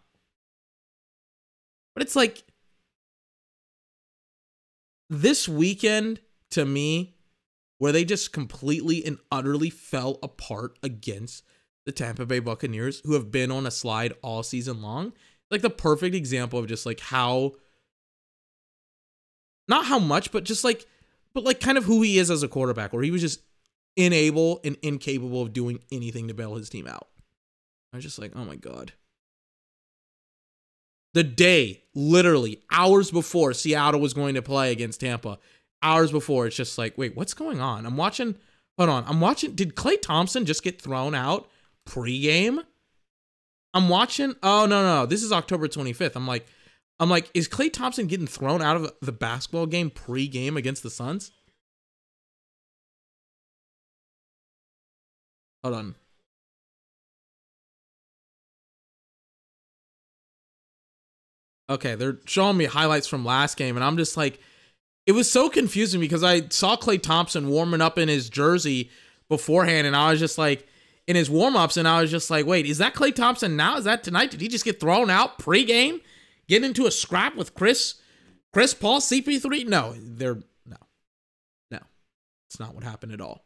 But 1.93 2.03
it's 2.03 2.15
like 2.15 2.45
this 5.09 5.49
weekend 5.49 6.21
to 6.51 6.63
me, 6.63 7.17
where 7.77 7.91
they 7.91 8.05
just 8.05 8.31
completely 8.31 9.05
and 9.05 9.17
utterly 9.29 9.69
fell 9.69 10.17
apart 10.23 10.79
against 10.81 11.43
the 11.85 11.91
Tampa 11.91 12.25
Bay 12.25 12.39
Buccaneers, 12.39 13.01
who 13.03 13.13
have 13.15 13.31
been 13.31 13.51
on 13.51 13.65
a 13.65 13.71
slide 13.71 14.13
all 14.21 14.43
season 14.43 14.81
long. 14.81 15.11
Like 15.51 15.61
the 15.61 15.69
perfect 15.69 16.15
example 16.15 16.59
of 16.59 16.67
just 16.67 16.85
like 16.85 16.99
how, 16.99 17.53
not 19.67 19.85
how 19.85 19.99
much, 19.99 20.31
but 20.31 20.43
just 20.43 20.63
like, 20.63 20.85
but 21.33 21.43
like 21.43 21.59
kind 21.59 21.77
of 21.77 21.85
who 21.85 22.01
he 22.01 22.17
is 22.19 22.29
as 22.29 22.43
a 22.43 22.47
quarterback, 22.47 22.93
where 22.93 23.03
he 23.03 23.11
was 23.11 23.21
just 23.21 23.41
unable 23.97 24.59
and 24.63 24.77
incapable 24.81 25.41
of 25.41 25.53
doing 25.53 25.79
anything 25.91 26.27
to 26.27 26.33
bail 26.33 26.55
his 26.55 26.69
team 26.69 26.87
out. 26.87 27.07
I 27.93 27.97
was 27.97 28.03
just 28.03 28.19
like, 28.19 28.33
oh 28.35 28.45
my 28.45 28.55
God. 28.55 28.93
The 31.15 31.23
day, 31.23 31.83
literally 31.95 32.61
hours 32.71 33.09
before 33.09 33.53
Seattle 33.53 33.99
was 33.99 34.13
going 34.13 34.35
to 34.35 34.43
play 34.43 34.71
against 34.71 35.01
Tampa, 35.01 35.39
hours 35.81 36.11
before, 36.11 36.45
it's 36.45 36.55
just 36.55 36.77
like, 36.77 36.97
wait, 36.97 37.15
what's 37.15 37.33
going 37.33 37.59
on? 37.59 37.87
I'm 37.87 37.97
watching, 37.97 38.35
hold 38.77 38.89
on, 38.89 39.05
I'm 39.07 39.19
watching, 39.19 39.55
did 39.55 39.75
Klay 39.75 39.99
Thompson 39.99 40.45
just 40.45 40.63
get 40.63 40.79
thrown 40.79 41.15
out 41.15 41.49
pregame? 41.87 42.63
I'm 43.73 43.89
watching, 43.89 44.35
oh 44.41 44.65
no, 44.65 44.81
no, 44.81 45.01
no, 45.01 45.05
this 45.05 45.23
is 45.23 45.31
October 45.31 45.67
25th. 45.67 46.15
I'm 46.15 46.27
like, 46.27 46.45
I'm 46.99 47.09
like, 47.09 47.29
is 47.33 47.47
Klay 47.47 47.71
Thompson 47.71 48.07
getting 48.07 48.27
thrown 48.27 48.61
out 48.61 48.75
of 48.75 48.91
the 49.01 49.11
basketball 49.11 49.67
game 49.67 49.89
pregame 49.89 50.57
against 50.57 50.83
the 50.83 50.89
Suns? 50.89 51.31
Hold 55.63 55.75
on. 55.75 55.95
Okay, 61.69 61.93
they're 61.95 62.17
showing 62.25 62.57
me 62.57 62.65
highlights 62.65 63.07
from 63.07 63.23
last 63.23 63.55
game, 63.55 63.75
and 63.77 63.83
I'm 63.83 63.97
just 63.97 64.17
like, 64.17 64.39
it 65.05 65.11
was 65.11 65.31
so 65.31 65.49
confusing 65.49 65.99
because 65.99 66.23
I 66.23 66.47
saw 66.49 66.75
Klay 66.75 67.01
Thompson 67.01 67.49
warming 67.49 67.81
up 67.81 67.97
in 67.99 68.09
his 68.09 68.29
jersey 68.29 68.89
beforehand, 69.27 69.85
and 69.85 69.95
I 69.95 70.11
was 70.11 70.19
just 70.19 70.37
like, 70.37 70.67
in 71.09 71.15
his 71.15 71.27
warm-ups, 71.27 71.75
and 71.75 71.87
I 71.87 72.01
was 72.01 72.11
just 72.11 72.29
like, 72.29 72.45
wait, 72.45 72.67
is 72.67 72.77
that 72.77 72.93
Klay 72.93 73.13
Thompson 73.13 73.55
now? 73.55 73.77
Is 73.77 73.85
that 73.85 74.03
tonight? 74.03 74.29
Did 74.29 74.41
he 74.41 74.47
just 74.47 74.63
get 74.63 74.79
thrown 74.79 75.09
out 75.09 75.39
pregame? 75.39 76.01
Get 76.47 76.63
into 76.63 76.85
a 76.85 76.91
scrap 76.91 77.35
with 77.35 77.55
Chris 77.55 77.95
Chris 78.53 78.75
Paul 78.75 79.01
CP3? 79.01 79.67
No, 79.67 79.95
they're 79.97 80.35
no. 80.67 80.77
No. 81.71 81.79
It's 82.47 82.59
not 82.59 82.75
what 82.75 82.83
happened 82.83 83.11
at 83.11 83.21
all. 83.21 83.43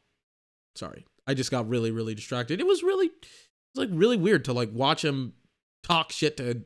Sorry. 0.76 1.06
I 1.26 1.36
just 1.36 1.52
got 1.52 1.70
really, 1.70 1.90
really 1.90 2.14
distracted. 2.14 2.60
It 2.60 2.68
was 2.68 2.84
really 2.84 3.06
it 3.06 3.26
was 3.76 3.88
like 3.88 3.98
really 3.98 4.18
weird 4.18 4.44
to 4.46 4.54
like 4.54 4.72
watch 4.74 5.04
him 5.04 5.32
talk 5.84 6.12
shit 6.12 6.36
to 6.38 6.64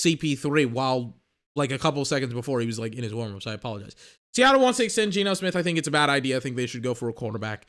CP3 0.00 0.68
while 0.72 1.14
like 1.54 1.70
a 1.70 1.78
couple 1.78 2.04
seconds 2.04 2.34
before 2.34 2.58
he 2.58 2.66
was 2.66 2.80
like 2.80 2.96
in 2.96 3.04
his 3.04 3.14
warm-ups. 3.14 3.46
I 3.46 3.52
apologize. 3.52 3.94
Seattle 4.34 4.60
wants 4.60 4.78
to 4.78 4.84
extend 4.84 5.12
Geno 5.12 5.34
Smith. 5.34 5.54
I 5.54 5.62
think 5.62 5.78
it's 5.78 5.88
a 5.88 5.92
bad 5.92 6.10
idea. 6.10 6.36
I 6.36 6.40
think 6.40 6.56
they 6.56 6.66
should 6.66 6.82
go 6.82 6.94
for 6.94 7.08
a 7.08 7.14
cornerback. 7.14 7.62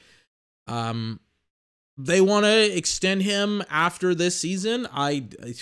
Um, 0.66 1.20
they 2.02 2.22
want 2.22 2.46
to 2.46 2.78
extend 2.78 3.24
him 3.24 3.62
after 3.70 4.16
this 4.16 4.40
season. 4.40 4.88
I, 4.92 5.26
I 5.44 5.54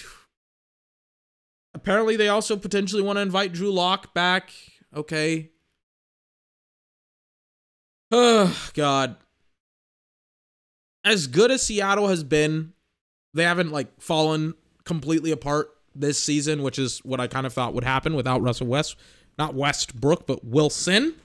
apparently 1.74 2.16
they 2.16 2.28
also 2.28 2.56
potentially 2.56 3.02
want 3.02 3.18
to 3.18 3.22
invite 3.22 3.54
Drew 3.54 3.72
Lock 3.72 4.14
back. 4.14 4.52
Okay. 4.96 5.50
Oh 8.12 8.56
God. 8.76 9.16
As 11.04 11.26
good 11.26 11.50
as 11.50 11.64
Seattle 11.64 12.08
has 12.08 12.24
been, 12.24 12.74
they 13.34 13.44
haven't 13.44 13.72
like 13.72 14.00
fallen 14.00 14.54
completely 14.84 15.32
apart 15.32 15.72
this 15.96 16.22
season, 16.22 16.62
which 16.62 16.78
is 16.78 17.00
what 17.00 17.20
I 17.20 17.26
kind 17.26 17.48
of 17.48 17.54
thought 17.54 17.74
would 17.74 17.84
happen 17.84 18.14
without 18.14 18.44
Russell 18.44 18.68
West, 18.68 18.96
not 19.40 19.56
Westbrook, 19.56 20.28
but 20.28 20.46
Wilson. 20.46 21.16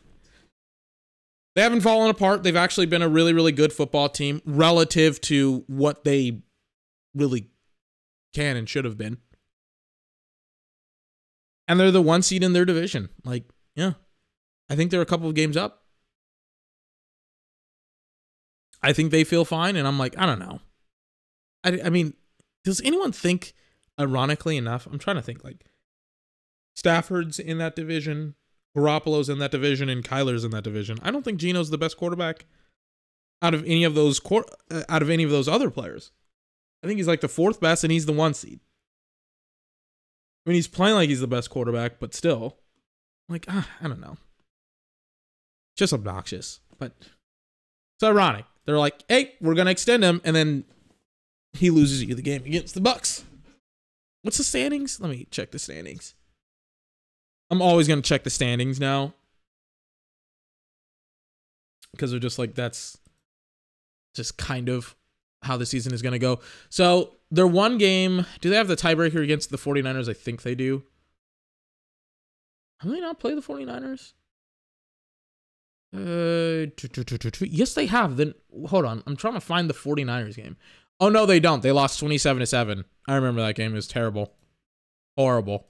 They 1.54 1.62
haven't 1.62 1.82
fallen 1.82 2.08
apart. 2.08 2.42
They've 2.42 2.56
actually 2.56 2.86
been 2.86 3.02
a 3.02 3.08
really, 3.08 3.32
really 3.32 3.52
good 3.52 3.72
football 3.72 4.08
team 4.08 4.40
relative 4.46 5.20
to 5.22 5.64
what 5.66 6.04
they 6.04 6.42
really 7.14 7.50
can 8.32 8.56
and 8.56 8.68
should 8.68 8.86
have 8.86 8.96
been. 8.96 9.18
And 11.68 11.78
they're 11.78 11.90
the 11.90 12.02
one 12.02 12.22
seed 12.22 12.42
in 12.42 12.54
their 12.54 12.64
division. 12.64 13.10
Like, 13.24 13.44
yeah. 13.74 13.92
I 14.70 14.76
think 14.76 14.90
they're 14.90 15.02
a 15.02 15.06
couple 15.06 15.28
of 15.28 15.34
games 15.34 15.56
up. 15.56 15.82
I 18.82 18.92
think 18.92 19.10
they 19.10 19.24
feel 19.24 19.44
fine. 19.44 19.76
And 19.76 19.86
I'm 19.86 19.98
like, 19.98 20.18
I 20.18 20.26
don't 20.26 20.38
know. 20.38 20.60
I, 21.64 21.80
I 21.84 21.90
mean, 21.90 22.14
does 22.64 22.80
anyone 22.80 23.12
think, 23.12 23.52
ironically 24.00 24.56
enough, 24.56 24.86
I'm 24.86 24.98
trying 24.98 25.16
to 25.16 25.22
think 25.22 25.44
like 25.44 25.66
Stafford's 26.74 27.38
in 27.38 27.58
that 27.58 27.76
division. 27.76 28.34
Garoppolo's 28.76 29.28
in 29.28 29.38
that 29.38 29.50
division 29.50 29.88
and 29.88 30.04
Kyler's 30.04 30.44
in 30.44 30.50
that 30.52 30.64
division. 30.64 30.98
I 31.02 31.10
don't 31.10 31.24
think 31.24 31.38
Geno's 31.38 31.70
the 31.70 31.78
best 31.78 31.96
quarterback 31.96 32.46
out 33.42 33.54
of 33.54 33.64
any 33.66 33.84
of 33.84 33.94
those 33.94 34.20
uh, 34.30 34.82
out 34.88 35.02
of 35.02 35.10
any 35.10 35.24
of 35.24 35.30
those 35.30 35.48
other 35.48 35.70
players. 35.70 36.12
I 36.82 36.86
think 36.86 36.96
he's 36.96 37.08
like 37.08 37.20
the 37.20 37.28
fourth 37.28 37.60
best 37.60 37.84
and 37.84 37.92
he's 37.92 38.06
the 38.06 38.12
one 38.12 38.34
seed. 38.34 38.60
I 40.44 40.50
mean, 40.50 40.56
he's 40.56 40.68
playing 40.68 40.96
like 40.96 41.08
he's 41.08 41.20
the 41.20 41.26
best 41.26 41.50
quarterback, 41.50 42.00
but 42.00 42.14
still, 42.14 42.56
like 43.28 43.44
ah, 43.48 43.68
I 43.80 43.88
don't 43.88 44.00
know. 44.00 44.16
Just 45.76 45.92
obnoxious, 45.92 46.60
but 46.78 46.92
it's 46.98 48.02
ironic. 48.02 48.44
They're 48.64 48.78
like, 48.78 49.04
"Hey, 49.08 49.34
we're 49.40 49.54
gonna 49.54 49.70
extend 49.70 50.02
him," 50.02 50.20
and 50.24 50.34
then 50.34 50.64
he 51.52 51.70
loses 51.70 52.02
you 52.02 52.14
the 52.14 52.22
game 52.22 52.44
against 52.44 52.74
the 52.74 52.80
Bucks. 52.80 53.24
What's 54.22 54.38
the 54.38 54.44
standings? 54.44 55.00
Let 55.00 55.10
me 55.10 55.26
check 55.30 55.50
the 55.50 55.58
standings. 55.58 56.14
I'm 57.52 57.60
always 57.60 57.86
to 57.86 58.00
check 58.00 58.24
the 58.24 58.30
standings 58.30 58.80
now. 58.80 59.12
Because 61.92 62.10
they're 62.10 62.18
just 62.18 62.38
like, 62.38 62.54
that's 62.54 62.96
just 64.14 64.38
kind 64.38 64.70
of 64.70 64.96
how 65.42 65.58
the 65.58 65.66
season 65.66 65.92
is 65.92 66.00
going 66.00 66.14
to 66.14 66.18
go. 66.18 66.40
So, 66.70 67.16
their 67.30 67.46
one 67.46 67.76
game, 67.76 68.24
do 68.40 68.48
they 68.48 68.56
have 68.56 68.68
the 68.68 68.76
tiebreaker 68.76 69.22
against 69.22 69.50
the 69.50 69.58
49ers? 69.58 70.08
I 70.08 70.14
think 70.14 70.40
they 70.40 70.54
do. 70.54 70.84
Have 72.80 72.90
they 72.90 73.00
not 73.00 73.20
played 73.20 73.36
the 73.36 73.42
49ers? 73.42 74.14
Uh, 75.94 76.72
yes, 77.42 77.74
they 77.74 77.84
have. 77.84 78.16
Then 78.16 78.32
hold 78.68 78.86
on, 78.86 79.02
I'm 79.06 79.14
trying 79.14 79.34
to 79.34 79.40
find 79.40 79.68
the 79.68 79.74
49ers 79.74 80.36
game. 80.36 80.56
Oh 80.98 81.10
no, 81.10 81.26
they 81.26 81.38
don't. 81.38 81.62
They 81.62 81.70
lost 81.70 82.00
27 82.00 82.40
to 82.40 82.46
seven. 82.46 82.86
I 83.06 83.14
remember 83.14 83.42
that 83.42 83.56
game. 83.56 83.72
It 83.72 83.76
was 83.76 83.88
terrible, 83.88 84.32
horrible. 85.18 85.66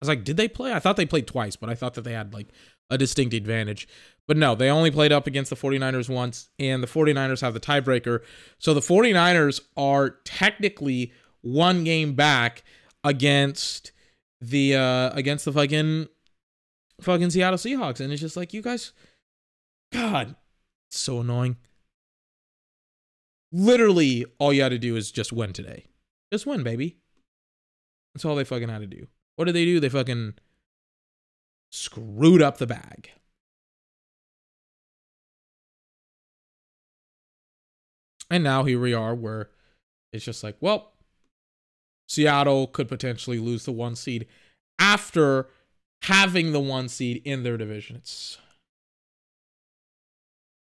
I 0.00 0.04
was 0.04 0.08
like, 0.08 0.24
did 0.24 0.36
they 0.36 0.48
play? 0.48 0.72
I 0.72 0.78
thought 0.78 0.96
they 0.96 1.06
played 1.06 1.26
twice, 1.26 1.56
but 1.56 1.68
I 1.68 1.74
thought 1.74 1.94
that 1.94 2.02
they 2.02 2.12
had 2.12 2.32
like 2.32 2.48
a 2.88 2.96
distinct 2.96 3.34
advantage. 3.34 3.88
But 4.26 4.36
no, 4.36 4.54
they 4.54 4.70
only 4.70 4.90
played 4.90 5.10
up 5.10 5.26
against 5.26 5.50
the 5.50 5.56
49ers 5.56 6.08
once, 6.08 6.50
and 6.58 6.82
the 6.82 6.86
49ers 6.86 7.40
have 7.40 7.54
the 7.54 7.60
tiebreaker. 7.60 8.20
So 8.58 8.74
the 8.74 8.80
49ers 8.80 9.60
are 9.76 10.10
technically 10.24 11.12
one 11.40 11.82
game 11.84 12.14
back 12.14 12.62
against 13.04 13.92
the 14.40 14.76
uh 14.76 15.10
against 15.14 15.44
the 15.44 15.52
fucking 15.52 16.06
fucking 17.00 17.30
Seattle 17.30 17.58
Seahawks. 17.58 18.00
And 18.00 18.12
it's 18.12 18.20
just 18.20 18.36
like, 18.36 18.52
you 18.52 18.62
guys, 18.62 18.92
God, 19.92 20.36
it's 20.88 20.98
so 20.98 21.20
annoying. 21.20 21.56
Literally, 23.50 24.26
all 24.38 24.52
you 24.52 24.62
had 24.62 24.68
to 24.70 24.78
do 24.78 24.94
is 24.96 25.10
just 25.10 25.32
win 25.32 25.52
today. 25.52 25.86
Just 26.32 26.46
win, 26.46 26.62
baby. 26.62 26.98
That's 28.14 28.24
all 28.24 28.36
they 28.36 28.44
fucking 28.44 28.68
had 28.68 28.80
to 28.80 28.86
do. 28.86 29.06
What 29.38 29.44
did 29.44 29.54
they 29.54 29.64
do? 29.64 29.78
They 29.78 29.88
fucking 29.88 30.34
screwed 31.70 32.42
up 32.42 32.58
the 32.58 32.66
bag. 32.66 33.12
And 38.28 38.42
now 38.42 38.64
here 38.64 38.80
we 38.80 38.92
are 38.92 39.14
where 39.14 39.50
it's 40.12 40.24
just 40.24 40.42
like, 40.42 40.56
well, 40.60 40.90
Seattle 42.08 42.66
could 42.66 42.88
potentially 42.88 43.38
lose 43.38 43.64
the 43.64 43.70
one 43.70 43.94
seed 43.94 44.26
after 44.80 45.46
having 46.02 46.50
the 46.50 46.58
one 46.58 46.88
seed 46.88 47.22
in 47.24 47.44
their 47.44 47.56
division. 47.56 47.94
It's 47.94 48.38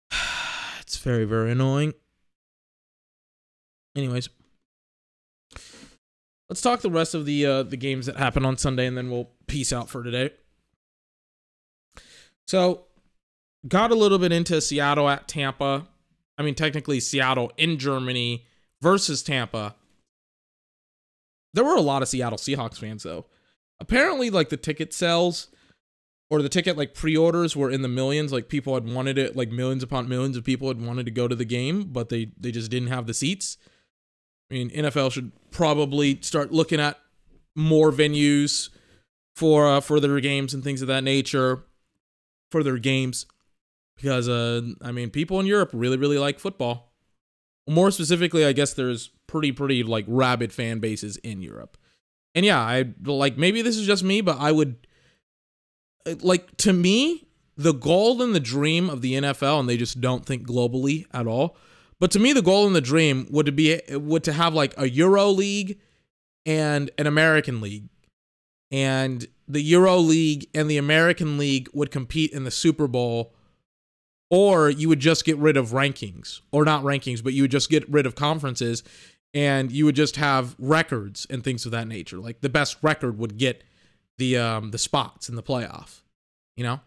it's 0.80 0.96
very 1.00 1.26
very 1.26 1.52
annoying. 1.52 1.96
Anyways, 3.94 4.30
let's 6.54 6.62
talk 6.62 6.82
the 6.82 6.92
rest 6.92 7.16
of 7.16 7.26
the 7.26 7.44
uh, 7.44 7.64
the 7.64 7.76
games 7.76 8.06
that 8.06 8.16
happened 8.16 8.46
on 8.46 8.56
Sunday, 8.58 8.86
and 8.86 8.96
then 8.96 9.10
we'll 9.10 9.32
peace 9.48 9.74
out 9.74 9.90
for 9.90 10.04
today. 10.04 10.30
So, 12.46 12.84
got 13.68 13.90
a 13.90 13.96
little 13.96 14.20
bit 14.20 14.32
into 14.32 14.62
Seattle 14.62 15.10
at 15.10 15.28
Tampa. 15.28 15.88
I 16.38 16.44
mean, 16.44 16.54
technically 16.54 17.00
Seattle 17.00 17.52
in 17.58 17.80
Germany 17.80 18.46
versus 18.84 19.24
Tampa. 19.24 19.74
There 21.56 21.64
were 21.64 21.76
a 21.76 21.82
lot 21.82 22.04
of 22.04 22.08
Seattle 22.08 22.38
Seahawks 22.38 22.78
fans 22.78 23.02
though. 23.02 23.26
Apparently, 23.80 24.30
like 24.30 24.50
the 24.50 24.58
ticket 24.58 24.94
sales 24.94 25.48
or 26.30 26.44
the 26.44 26.50
ticket 26.50 26.78
like 26.78 26.94
pre-orders 26.94 27.56
were 27.56 27.72
in 27.72 27.82
the 27.82 27.88
millions. 27.88 28.32
Like 28.32 28.48
people 28.48 28.76
had 28.76 28.88
wanted 28.88 29.18
it, 29.18 29.36
like 29.36 29.50
millions 29.50 29.82
upon 29.82 30.08
millions 30.08 30.38
of 30.38 30.44
people 30.44 30.68
had 30.68 30.80
wanted 30.80 31.08
to 31.08 31.12
go 31.12 31.28
to 31.28 31.36
the 31.36 31.46
game, 31.46 31.86
but 31.86 32.10
they 32.10 32.32
they 32.40 32.52
just 32.52 32.70
didn't 32.70 32.90
have 32.90 33.08
the 33.08 33.14
seats. 33.16 33.58
I 34.54 34.56
mean, 34.56 34.70
NFL 34.70 35.12
should 35.12 35.32
probably 35.50 36.20
start 36.22 36.52
looking 36.52 36.80
at 36.80 37.00
more 37.56 37.92
venues 37.92 38.70
for 39.36 39.68
uh, 39.68 39.80
for 39.80 40.00
their 40.00 40.20
games 40.20 40.54
and 40.54 40.64
things 40.64 40.84
of 40.84 40.88
that 40.90 41.04
nature 41.04 41.64
for 42.52 42.62
their 42.62 42.78
games 42.78 43.26
because 43.96 44.30
uh 44.30 44.62
I 44.84 44.92
mean 44.92 45.10
people 45.10 45.40
in 45.40 45.48
Europe 45.48 45.72
really 45.74 45.98
really 45.98 46.20
like 46.20 46.40
football. 46.40 46.94
More 47.68 47.90
specifically, 47.90 48.46
I 48.46 48.54
guess 48.54 48.74
there's 48.74 49.10
pretty 49.26 49.52
pretty 49.52 49.82
like 49.82 50.06
rabid 50.08 50.54
fan 50.54 50.78
bases 50.78 51.18
in 51.18 51.42
Europe. 51.42 51.76
And 52.36 52.46
yeah, 52.46 52.60
I 52.60 52.94
like 53.04 53.38
maybe 53.38 53.64
this 53.64 53.78
is 53.78 53.88
just 53.88 54.04
me, 54.04 54.22
but 54.22 54.38
I 54.40 54.52
would 54.52 54.86
like 56.22 56.56
to 56.58 56.74
me 56.74 57.28
the 57.58 57.74
goal 57.74 58.22
and 58.22 58.36
the 58.36 58.40
dream 58.40 58.88
of 58.88 59.02
the 59.02 59.14
NFL 59.14 59.62
and 59.62 59.68
they 59.68 59.78
just 59.78 60.00
don't 60.00 60.26
think 60.28 60.48
globally 60.48 61.08
at 61.12 61.26
all. 61.26 61.58
But 62.04 62.12
to 62.12 62.20
me 62.20 62.34
the 62.34 62.42
goal 62.42 62.68
and 62.68 62.76
the 62.76 62.82
dream 62.82 63.28
would 63.30 63.56
be 63.56 63.80
would 63.90 64.26
to 64.26 64.34
have 64.34 64.54
like 64.54 64.74
a 64.78 64.90
Euro 64.90 65.30
League 65.30 65.80
and 66.46 66.92
an 66.98 67.08
American 67.08 67.62
League. 67.62 67.88
And 68.72 69.26
the 69.48 69.62
Euro 69.62 69.96
League 70.00 70.50
and 70.54 70.70
the 70.70 70.78
American 70.78 71.38
League 71.38 71.70
would 71.72 71.92
compete 71.92 72.34
in 72.34 72.44
the 72.44 72.52
Super 72.52 72.90
Bowl 72.90 73.34
or 74.30 74.70
you 74.70 74.90
would 74.90 75.00
just 75.00 75.24
get 75.24 75.38
rid 75.38 75.56
of 75.56 75.70
rankings 75.70 76.42
or 76.52 76.66
not 76.66 76.84
rankings 76.84 77.24
but 77.24 77.32
you 77.32 77.44
would 77.44 77.52
just 77.52 77.70
get 77.70 77.90
rid 77.90 78.06
of 78.06 78.16
conferences 78.16 78.84
and 79.34 79.72
you 79.72 79.86
would 79.86 79.96
just 79.96 80.18
have 80.18 80.58
records 80.60 81.26
and 81.30 81.42
things 81.42 81.66
of 81.66 81.72
that 81.72 81.88
nature. 81.88 82.18
Like 82.18 82.42
the 82.42 82.50
best 82.50 82.76
record 82.82 83.18
would 83.18 83.38
get 83.38 83.64
the 84.18 84.38
um 84.38 84.72
the 84.72 84.78
spots 84.78 85.30
in 85.30 85.36
the 85.38 85.42
playoff 85.42 86.02
you 86.58 86.66
know? 86.66 86.82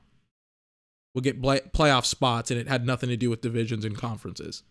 Would 1.15 1.25
get 1.25 1.41
play- 1.41 1.63
playoff 1.75 2.05
spots 2.05 2.51
and 2.51 2.61
it 2.61 2.69
had 2.69 2.85
nothing 2.85 3.09
to 3.09 3.17
do 3.17 3.31
with 3.31 3.41
divisions 3.41 3.87
and 3.87 3.97
conferences 3.97 4.63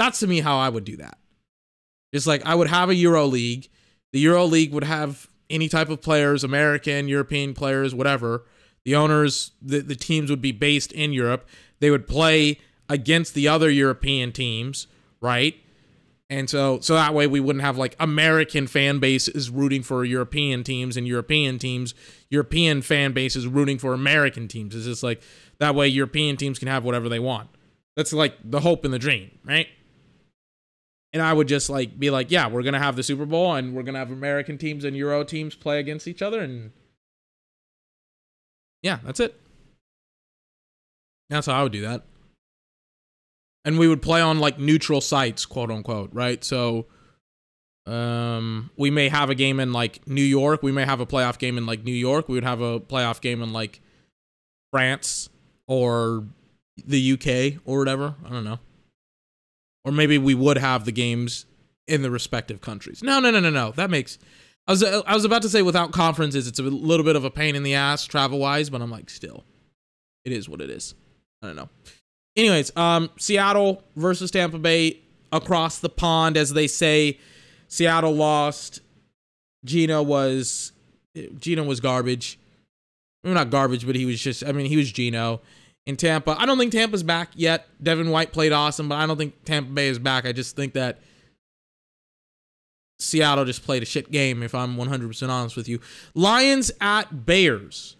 that's 0.00 0.18
to 0.18 0.26
me 0.26 0.40
how 0.40 0.58
i 0.58 0.68
would 0.68 0.84
do 0.84 0.96
that 0.96 1.18
it's 2.12 2.26
like 2.26 2.44
i 2.44 2.54
would 2.54 2.68
have 2.68 2.88
a 2.88 2.94
euro 2.94 3.26
league 3.26 3.68
the 4.12 4.18
euro 4.18 4.44
league 4.44 4.72
would 4.72 4.84
have 4.84 5.28
any 5.48 5.68
type 5.68 5.88
of 5.88 6.02
players 6.02 6.42
american 6.42 7.06
european 7.06 7.54
players 7.54 7.94
whatever 7.94 8.44
the 8.84 8.94
owners 8.96 9.52
the, 9.62 9.80
the 9.80 9.94
teams 9.94 10.30
would 10.30 10.42
be 10.42 10.52
based 10.52 10.90
in 10.92 11.12
europe 11.12 11.46
they 11.80 11.90
would 11.90 12.06
play 12.06 12.58
against 12.90 13.34
the 13.34 13.48
other 13.48 13.70
European 13.70 14.32
teams, 14.32 14.88
right? 15.22 15.54
And 16.28 16.50
so 16.50 16.80
so 16.80 16.94
that 16.94 17.14
way 17.14 17.26
we 17.26 17.40
wouldn't 17.40 17.64
have 17.64 17.78
like 17.78 17.96
American 17.98 18.66
fan 18.66 18.98
bases 18.98 19.48
rooting 19.48 19.82
for 19.82 20.04
European 20.04 20.62
teams 20.62 20.96
and 20.96 21.06
European 21.06 21.58
teams, 21.58 21.94
European 22.28 22.82
fan 22.82 23.12
bases 23.12 23.46
rooting 23.46 23.78
for 23.78 23.94
American 23.94 24.46
teams. 24.46 24.74
It's 24.74 24.84
just 24.84 25.02
like 25.02 25.22
that 25.58 25.74
way 25.74 25.88
European 25.88 26.36
teams 26.36 26.58
can 26.58 26.68
have 26.68 26.84
whatever 26.84 27.08
they 27.08 27.18
want. 27.18 27.48
That's 27.96 28.12
like 28.12 28.34
the 28.44 28.60
hope 28.60 28.84
and 28.84 28.94
the 28.94 28.98
dream, 28.98 29.30
right? 29.44 29.66
And 31.12 31.22
I 31.22 31.32
would 31.32 31.48
just 31.48 31.68
like 31.68 31.98
be 31.98 32.10
like, 32.10 32.30
yeah, 32.30 32.46
we're 32.48 32.62
gonna 32.62 32.78
have 32.78 32.96
the 32.96 33.02
Super 33.02 33.26
Bowl 33.26 33.54
and 33.54 33.74
we're 33.74 33.82
gonna 33.82 33.98
have 33.98 34.10
American 34.12 34.58
teams 34.58 34.84
and 34.84 34.96
Euro 34.96 35.24
teams 35.24 35.54
play 35.56 35.80
against 35.80 36.06
each 36.06 36.22
other 36.22 36.40
and 36.40 36.72
yeah, 38.82 38.98
that's 39.04 39.20
it. 39.20 39.38
That's 41.28 41.46
how 41.46 41.54
I 41.54 41.62
would 41.62 41.72
do 41.72 41.82
that. 41.82 42.04
And 43.64 43.78
we 43.78 43.88
would 43.88 44.02
play 44.02 44.20
on 44.20 44.38
like 44.38 44.58
neutral 44.58 45.00
sites, 45.00 45.44
quote 45.46 45.70
unquote, 45.70 46.10
right? 46.12 46.42
So 46.44 46.86
um 47.86 48.70
we 48.76 48.90
may 48.90 49.08
have 49.08 49.30
a 49.30 49.34
game 49.34 49.58
in 49.58 49.72
like 49.72 50.06
New 50.06 50.22
York, 50.22 50.62
we 50.62 50.70
may 50.70 50.84
have 50.84 51.00
a 51.00 51.06
playoff 51.06 51.38
game 51.38 51.58
in 51.58 51.66
like 51.66 51.82
New 51.82 51.92
York, 51.92 52.28
we 52.28 52.34
would 52.34 52.44
have 52.44 52.60
a 52.60 52.78
playoff 52.78 53.20
game 53.20 53.42
in 53.42 53.52
like 53.52 53.80
France 54.70 55.28
or 55.66 56.24
the 56.86 57.12
UK 57.12 57.60
or 57.64 57.78
whatever, 57.78 58.14
I 58.24 58.28
don't 58.28 58.44
know. 58.44 58.60
Or 59.84 59.92
maybe 59.92 60.18
we 60.18 60.34
would 60.34 60.58
have 60.58 60.84
the 60.84 60.92
games 60.92 61.46
in 61.86 62.02
the 62.02 62.10
respective 62.10 62.60
countries. 62.60 63.02
No, 63.02 63.18
no, 63.20 63.30
no, 63.30 63.40
no, 63.40 63.50
no. 63.50 63.72
That 63.72 63.90
makes 63.90 64.18
I 64.66 64.72
was 64.72 64.84
I 64.84 65.14
was 65.14 65.24
about 65.24 65.42
to 65.42 65.48
say 65.48 65.62
without 65.62 65.92
conferences 65.92 66.46
it's 66.46 66.58
a 66.58 66.62
little 66.62 67.04
bit 67.04 67.16
of 67.16 67.24
a 67.24 67.30
pain 67.30 67.56
in 67.56 67.62
the 67.62 67.74
ass 67.74 68.04
travel-wise, 68.04 68.70
but 68.70 68.80
I'm 68.80 68.90
like 68.90 69.10
still. 69.10 69.44
It 70.24 70.32
is 70.32 70.48
what 70.48 70.60
it 70.60 70.70
is. 70.70 70.94
I 71.42 71.46
don't 71.46 71.56
know. 71.56 71.68
Anyways, 72.36 72.74
um, 72.76 73.10
Seattle 73.18 73.82
versus 73.96 74.30
Tampa 74.30 74.58
Bay 74.58 75.00
across 75.32 75.78
the 75.78 75.88
pond, 75.88 76.36
as 76.36 76.52
they 76.52 76.66
say. 76.66 77.18
Seattle 77.68 78.14
lost. 78.14 78.80
Geno 79.64 80.02
was 80.02 80.72
Geno 81.38 81.64
was 81.64 81.80
garbage. 81.80 82.38
Not 83.24 83.50
garbage, 83.50 83.86
but 83.86 83.96
he 83.96 84.06
was 84.06 84.20
just. 84.20 84.44
I 84.44 84.52
mean, 84.52 84.66
he 84.66 84.76
was 84.76 84.90
Geno. 84.90 85.40
In 85.86 85.96
Tampa, 85.96 86.36
I 86.38 86.46
don't 86.46 86.58
think 86.58 86.72
Tampa's 86.72 87.02
back 87.02 87.30
yet. 87.34 87.66
Devin 87.82 88.10
White 88.10 88.32
played 88.32 88.52
awesome, 88.52 88.88
but 88.88 88.96
I 88.96 89.06
don't 89.06 89.16
think 89.16 89.44
Tampa 89.44 89.72
Bay 89.72 89.88
is 89.88 89.98
back. 89.98 90.26
I 90.26 90.32
just 90.32 90.54
think 90.54 90.74
that 90.74 91.00
Seattle 92.98 93.44
just 93.44 93.64
played 93.64 93.82
a 93.82 93.86
shit 93.86 94.10
game. 94.10 94.42
If 94.42 94.54
I'm 94.54 94.76
100% 94.76 95.28
honest 95.28 95.56
with 95.56 95.68
you, 95.68 95.80
Lions 96.14 96.70
at 96.80 97.24
Bears, 97.24 97.96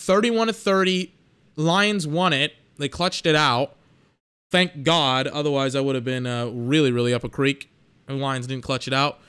31 0.00 0.48
to 0.48 0.52
30. 0.52 1.14
Lions 1.56 2.06
won 2.06 2.32
it. 2.32 2.54
They 2.78 2.88
clutched 2.88 3.26
it 3.26 3.36
out. 3.36 3.76
Thank 4.50 4.82
God. 4.82 5.26
Otherwise, 5.26 5.76
I 5.76 5.80
would 5.80 5.94
have 5.94 6.04
been 6.04 6.26
uh, 6.26 6.46
really, 6.46 6.90
really 6.90 7.14
up 7.14 7.24
a 7.24 7.28
creek. 7.28 7.70
And 8.08 8.20
Lions 8.20 8.46
didn't 8.46 8.64
clutch 8.64 8.88
it 8.88 8.94
out. 8.94 9.20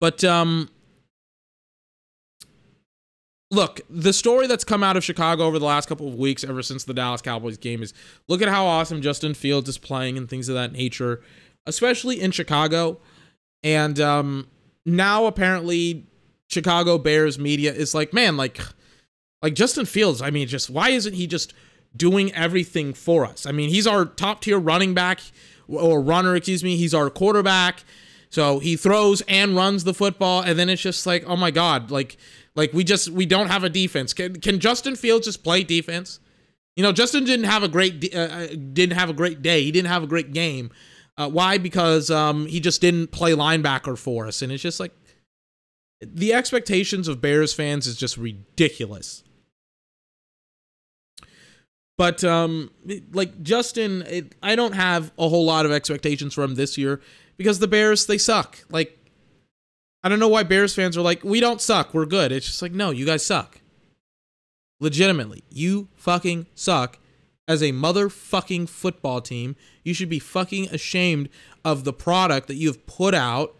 But 0.00 0.24
um, 0.24 0.70
look, 3.54 3.80
the 3.88 4.12
story 4.12 4.46
that's 4.46 4.64
come 4.64 4.82
out 4.82 4.96
of 4.96 5.04
Chicago 5.04 5.44
over 5.44 5.58
the 5.58 5.64
last 5.64 5.88
couple 5.88 6.08
of 6.08 6.14
weeks, 6.14 6.44
ever 6.44 6.62
since 6.62 6.84
the 6.84 6.94
Dallas 6.94 7.22
Cowboys 7.22 7.56
game, 7.56 7.82
is 7.82 7.94
look 8.28 8.42
at 8.42 8.48
how 8.48 8.66
awesome 8.66 9.02
Justin 9.02 9.34
Fields 9.34 9.68
is 9.68 9.78
playing 9.78 10.18
and 10.18 10.28
things 10.28 10.48
of 10.48 10.54
that 10.54 10.72
nature, 10.72 11.22
especially 11.66 12.20
in 12.20 12.30
Chicago. 12.30 13.00
And 13.62 13.98
um, 14.00 14.48
now 14.84 15.26
apparently, 15.26 16.06
Chicago 16.48 16.98
Bears 16.98 17.38
media 17.38 17.72
is 17.72 17.94
like, 17.94 18.12
man, 18.12 18.36
like, 18.36 18.60
like 19.42 19.54
Justin 19.54 19.86
Fields. 19.86 20.20
I 20.20 20.30
mean, 20.30 20.46
just 20.46 20.70
why 20.70 20.90
isn't 20.90 21.14
he 21.14 21.26
just 21.26 21.54
doing 21.96 22.32
everything 22.32 22.92
for 22.92 23.24
us. 23.24 23.46
I 23.46 23.52
mean, 23.52 23.70
he's 23.70 23.86
our 23.86 24.04
top 24.04 24.40
tier 24.40 24.58
running 24.58 24.94
back 24.94 25.20
or 25.68 26.00
runner, 26.00 26.34
excuse 26.34 26.64
me. 26.64 26.76
He's 26.76 26.94
our 26.94 27.10
quarterback. 27.10 27.84
So 28.30 28.58
he 28.58 28.76
throws 28.76 29.22
and 29.28 29.54
runs 29.54 29.84
the 29.84 29.94
football, 29.94 30.42
and 30.42 30.58
then 30.58 30.68
it's 30.68 30.82
just 30.82 31.06
like, 31.06 31.24
oh 31.26 31.36
my 31.36 31.52
god, 31.52 31.90
like, 31.92 32.16
like 32.56 32.72
we 32.72 32.84
just 32.84 33.10
we 33.10 33.26
don't 33.26 33.48
have 33.48 33.64
a 33.64 33.68
defense. 33.68 34.12
Can 34.12 34.40
can 34.40 34.58
Justin 34.60 34.96
Fields 34.96 35.26
just 35.26 35.42
play 35.42 35.64
defense? 35.64 36.20
You 36.76 36.82
know, 36.82 36.92
Justin 36.92 37.24
didn't 37.24 37.46
have 37.46 37.62
a 37.62 37.68
great 37.68 38.14
uh, 38.14 38.18
uh, 38.18 38.46
didn't 38.46 38.96
have 38.96 39.10
a 39.10 39.14
great 39.14 39.42
day. 39.42 39.62
He 39.62 39.72
didn't 39.72 39.88
have 39.88 40.02
a 40.02 40.06
great 40.06 40.32
game. 40.32 40.70
Uh, 41.16 41.28
why? 41.28 41.58
Because 41.58 42.10
um, 42.10 42.46
he 42.46 42.60
just 42.60 42.80
didn't 42.80 43.08
play 43.08 43.32
linebacker 43.32 43.96
for 43.96 44.26
us, 44.26 44.42
and 44.42 44.50
it's 44.50 44.62
just 44.62 44.80
like 44.80 44.92
the 46.00 46.34
expectations 46.34 47.08
of 47.08 47.20
Bears 47.20 47.52
fans 47.52 47.86
is 47.86 47.96
just 47.96 48.16
ridiculous. 48.16 49.22
But 51.96 52.24
um, 52.24 52.70
like 53.12 53.42
Justin, 53.42 54.02
it, 54.02 54.34
I 54.42 54.56
don't 54.56 54.72
have 54.72 55.12
a 55.16 55.28
whole 55.28 55.44
lot 55.44 55.64
of 55.64 55.72
expectations 55.72 56.34
for 56.34 56.42
him 56.42 56.56
this 56.56 56.76
year 56.76 57.00
because 57.36 57.60
the 57.60 57.68
Bears 57.68 58.06
they 58.06 58.18
suck. 58.18 58.58
Like 58.68 58.98
I 60.04 60.10
don't 60.10 60.20
know 60.20 60.28
why 60.28 60.42
Bears 60.42 60.74
fans 60.74 60.98
are 60.98 61.02
like, 61.02 61.24
we 61.24 61.40
don't 61.40 61.62
suck, 61.62 61.94
we're 61.94 62.04
good. 62.04 62.30
It's 62.30 62.46
just 62.46 62.60
like, 62.60 62.72
no, 62.72 62.90
you 62.90 63.06
guys 63.06 63.24
suck. 63.24 63.62
Legitimately, 64.78 65.42
you 65.48 65.88
fucking 65.96 66.46
suck 66.54 66.98
as 67.48 67.62
a 67.62 67.72
motherfucking 67.72 68.68
football 68.68 69.22
team. 69.22 69.56
You 69.82 69.94
should 69.94 70.10
be 70.10 70.18
fucking 70.18 70.68
ashamed 70.68 71.30
of 71.64 71.84
the 71.84 71.92
product 71.94 72.48
that 72.48 72.56
you've 72.56 72.86
put 72.86 73.14
out 73.14 73.56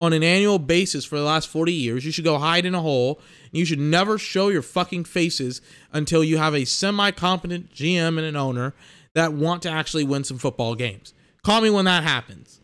on 0.00 0.12
an 0.12 0.22
annual 0.22 0.60
basis 0.60 1.04
for 1.04 1.18
the 1.18 1.24
last 1.24 1.48
40 1.48 1.72
years. 1.72 2.04
You 2.06 2.12
should 2.12 2.24
go 2.24 2.38
hide 2.38 2.64
in 2.64 2.74
a 2.74 2.80
hole. 2.80 3.20
You 3.50 3.64
should 3.64 3.80
never 3.80 4.16
show 4.16 4.48
your 4.48 4.62
fucking 4.62 5.04
faces 5.04 5.60
until 5.92 6.22
you 6.22 6.38
have 6.38 6.54
a 6.54 6.64
semi 6.64 7.10
competent 7.10 7.74
GM 7.74 8.16
and 8.16 8.20
an 8.20 8.36
owner 8.36 8.74
that 9.14 9.32
want 9.32 9.62
to 9.62 9.70
actually 9.70 10.04
win 10.04 10.22
some 10.22 10.38
football 10.38 10.76
games. 10.76 11.12
Call 11.42 11.60
me 11.60 11.70
when 11.70 11.86
that 11.86 12.04
happens. 12.04 12.60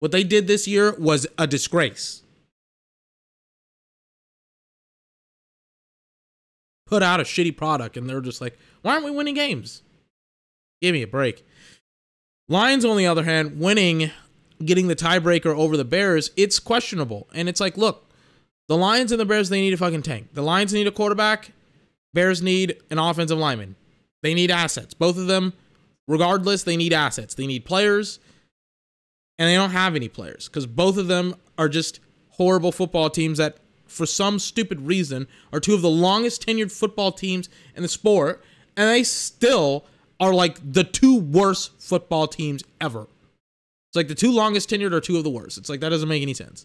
What 0.00 0.12
they 0.12 0.22
did 0.22 0.46
this 0.46 0.68
year 0.68 0.94
was 0.98 1.26
a 1.38 1.46
disgrace. 1.46 2.22
Put 6.92 7.02
out 7.02 7.20
a 7.20 7.22
shitty 7.22 7.56
product 7.56 7.96
and 7.96 8.06
they're 8.06 8.20
just 8.20 8.42
like, 8.42 8.58
why 8.82 8.92
aren't 8.92 9.06
we 9.06 9.10
winning 9.10 9.32
games? 9.32 9.80
Give 10.82 10.92
me 10.92 11.00
a 11.00 11.06
break. 11.06 11.42
Lions, 12.50 12.84
on 12.84 12.98
the 12.98 13.06
other 13.06 13.24
hand, 13.24 13.58
winning, 13.58 14.10
getting 14.62 14.88
the 14.88 14.94
tiebreaker 14.94 15.56
over 15.56 15.78
the 15.78 15.86
Bears, 15.86 16.32
it's 16.36 16.58
questionable. 16.58 17.28
And 17.32 17.48
it's 17.48 17.60
like, 17.60 17.78
look, 17.78 18.12
the 18.68 18.76
Lions 18.76 19.10
and 19.10 19.18
the 19.18 19.24
Bears, 19.24 19.48
they 19.48 19.62
need 19.62 19.72
a 19.72 19.78
fucking 19.78 20.02
tank. 20.02 20.34
The 20.34 20.42
Lions 20.42 20.74
need 20.74 20.86
a 20.86 20.90
quarterback. 20.90 21.52
Bears 22.12 22.42
need 22.42 22.76
an 22.90 22.98
offensive 22.98 23.38
lineman. 23.38 23.74
They 24.22 24.34
need 24.34 24.50
assets. 24.50 24.92
Both 24.92 25.16
of 25.16 25.28
them, 25.28 25.54
regardless, 26.06 26.62
they 26.62 26.76
need 26.76 26.92
assets. 26.92 27.32
They 27.32 27.46
need 27.46 27.64
players, 27.64 28.20
and 29.38 29.48
they 29.48 29.54
don't 29.54 29.70
have 29.70 29.96
any 29.96 30.08
players 30.08 30.46
because 30.46 30.66
both 30.66 30.98
of 30.98 31.08
them 31.08 31.36
are 31.56 31.70
just 31.70 32.00
horrible 32.32 32.70
football 32.70 33.08
teams 33.08 33.38
that, 33.38 33.56
for 33.92 34.06
some 34.06 34.38
stupid 34.38 34.80
reason, 34.80 35.28
are 35.52 35.60
two 35.60 35.74
of 35.74 35.82
the 35.82 35.90
longest 35.90 36.46
tenured 36.46 36.72
football 36.72 37.12
teams 37.12 37.48
in 37.76 37.82
the 37.82 37.88
sport, 37.88 38.42
and 38.76 38.88
they 38.88 39.02
still 39.02 39.86
are 40.18 40.34
like 40.34 40.58
the 40.72 40.84
two 40.84 41.18
worst 41.18 41.80
football 41.80 42.26
teams 42.26 42.62
ever. 42.80 43.02
It's 43.02 43.96
like 43.96 44.08
the 44.08 44.14
two 44.14 44.32
longest 44.32 44.70
tenured 44.70 44.92
are 44.92 45.00
two 45.00 45.18
of 45.18 45.24
the 45.24 45.30
worst. 45.30 45.58
It's 45.58 45.68
like 45.68 45.80
that 45.80 45.90
doesn't 45.90 46.08
make 46.08 46.22
any 46.22 46.34
sense. 46.34 46.64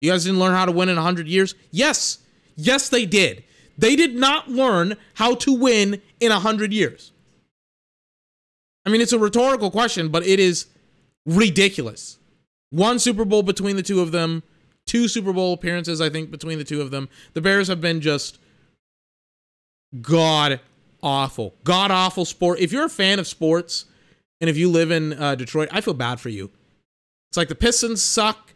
You 0.00 0.10
guys 0.10 0.24
didn't 0.24 0.40
learn 0.40 0.52
how 0.52 0.64
to 0.64 0.72
win 0.72 0.88
in 0.88 0.96
100 0.96 1.28
years? 1.28 1.54
Yes. 1.70 2.18
Yes, 2.56 2.88
they 2.88 3.06
did. 3.06 3.44
They 3.78 3.96
did 3.96 4.14
not 4.14 4.50
learn 4.50 4.96
how 5.14 5.34
to 5.36 5.52
win 5.52 6.02
in 6.20 6.30
100 6.30 6.72
years. 6.72 7.12
I 8.84 8.90
mean, 8.90 9.00
it's 9.00 9.12
a 9.12 9.18
rhetorical 9.18 9.70
question, 9.70 10.08
but 10.08 10.26
it 10.26 10.40
is 10.40 10.66
ridiculous. 11.26 12.18
One 12.70 12.98
Super 12.98 13.24
Bowl 13.24 13.42
between 13.42 13.76
the 13.76 13.82
two 13.82 14.00
of 14.00 14.12
them, 14.12 14.42
two 14.90 15.06
Super 15.06 15.32
Bowl 15.32 15.52
appearances, 15.52 16.00
I 16.00 16.10
think, 16.10 16.32
between 16.32 16.58
the 16.58 16.64
two 16.64 16.80
of 16.80 16.90
them. 16.90 17.08
The 17.34 17.40
Bears 17.40 17.68
have 17.68 17.80
been 17.80 18.00
just 18.00 18.40
god 20.00 20.58
awful. 21.00 21.54
God 21.62 21.92
awful 21.92 22.24
sport. 22.24 22.58
If 22.58 22.72
you're 22.72 22.86
a 22.86 22.90
fan 22.90 23.20
of 23.20 23.28
sports 23.28 23.84
and 24.40 24.50
if 24.50 24.56
you 24.56 24.68
live 24.68 24.90
in 24.90 25.12
uh, 25.12 25.36
Detroit, 25.36 25.68
I 25.70 25.80
feel 25.80 25.94
bad 25.94 26.18
for 26.18 26.28
you. 26.28 26.50
It's 27.30 27.36
like 27.36 27.46
the 27.46 27.54
Pistons 27.54 28.02
suck. 28.02 28.52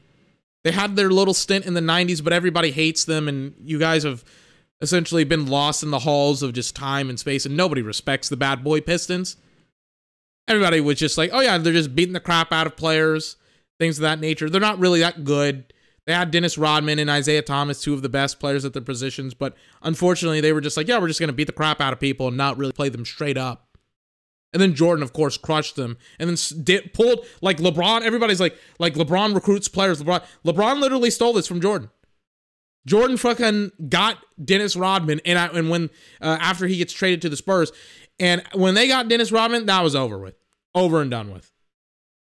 They 0.64 0.72
had 0.72 0.97
their 0.97 1.11
little 1.11 1.35
stint 1.35 1.66
in 1.66 1.74
the 1.74 1.80
90s, 1.80 2.24
but 2.24 2.32
everybody 2.32 2.72
hates 2.72 3.05
them, 3.05 3.28
and 3.28 3.55
you 3.62 3.78
guys 3.78 4.03
have 4.03 4.24
essentially 4.80 5.22
been 5.22 5.47
lost 5.47 5.85
in 5.85 5.93
the 5.93 6.01
halls 6.01 6.43
of 6.43 6.53
just 6.53 6.74
time 6.74 7.09
and 7.11 7.20
space, 7.20 7.47
and 7.47 7.57
nobody 7.57 7.82
respects 7.82 8.28
the 8.28 8.37
bad 8.37 8.64
boy 8.64 8.80
Pistons. 8.80 9.37
Everybody 10.49 10.80
was 10.80 10.99
just 10.99 11.16
like, 11.16 11.30
oh 11.32 11.41
yeah, 11.41 11.59
they're 11.59 11.72
just 11.72 11.95
beating 11.95 12.14
the 12.14 12.18
crap 12.18 12.51
out 12.51 12.66
of 12.66 12.76
players, 12.76 13.37
things 13.78 13.99
of 13.99 14.03
that 14.03 14.18
nature. 14.18 14.51
They're 14.51 14.61
not 14.61 14.80
really 14.80 15.01
that 15.01 15.22
good. 15.22 15.72
They 16.07 16.13
had 16.13 16.31
Dennis 16.31 16.59
Rodman 16.59 16.99
and 16.99 17.09
Isiah 17.09 17.43
Thomas, 17.43 17.81
two 17.81 17.95
of 17.95 18.03
the 18.03 18.09
best 18.09 18.39
players 18.39 18.65
at 18.65 18.75
their 18.75 18.83
positions, 18.83 19.33
but 19.33 19.57
unfortunately, 19.83 20.41
they 20.41 20.53
were 20.53 20.61
just 20.61 20.77
like, 20.77 20.87
yeah, 20.87 20.99
we're 20.99 21.09
just 21.09 21.21
going 21.21 21.29
to 21.29 21.35
beat 21.35 21.47
the 21.47 21.53
crap 21.53 21.81
out 21.81 21.93
of 21.95 22.01
people 22.01 22.29
and 22.29 22.37
not 22.37 22.59
really 22.59 22.73
play 22.73 22.91
them 22.91 23.05
straight 23.05 23.39
up. 23.39 23.79
And 24.53 24.61
then 24.61 24.75
Jordan, 24.75 25.03
of 25.03 25.13
course, 25.13 25.37
crushed 25.37 25.77
them, 25.77 25.97
and 26.19 26.31
then 26.31 26.63
did, 26.63 26.93
pulled 26.95 27.27
like 27.41 27.57
LeBron. 27.57 28.03
Everybody's 28.03 28.41
like, 28.41 28.57
like 28.79 28.95
LeBron 28.95 29.35
recruits 29.35 29.67
players. 29.67 30.01
LeBron, 30.01 30.25
LeBron 30.47 30.79
literally 30.79 31.11
stole 31.11 31.33
this 31.33 31.49
from 31.49 31.61
Jordan. 31.61 31.91
Jordan 32.87 33.17
fucking 33.17 33.73
got 33.89 34.19
Dennis 34.43 34.77
Rodman, 34.77 35.21
and 35.25 35.39
I, 35.39 35.47
and 35.47 35.71
when 35.71 35.91
uh, 36.21 36.37
after 36.41 36.67
he 36.67 36.77
gets 36.77 36.93
traded 36.93 37.23
to 37.23 37.29
the 37.29 37.37
Spurs, 37.37 37.73
and 38.21 38.43
when 38.53 38.75
they 38.75 38.87
got 38.87 39.09
Dennis 39.09 39.33
Rodman, 39.33 39.67
that 39.67 39.83
was 39.83 39.97
over 39.97 40.19
with, 40.19 40.37
over 40.75 41.01
and 41.01 41.11
done 41.11 41.33
with, 41.33 41.51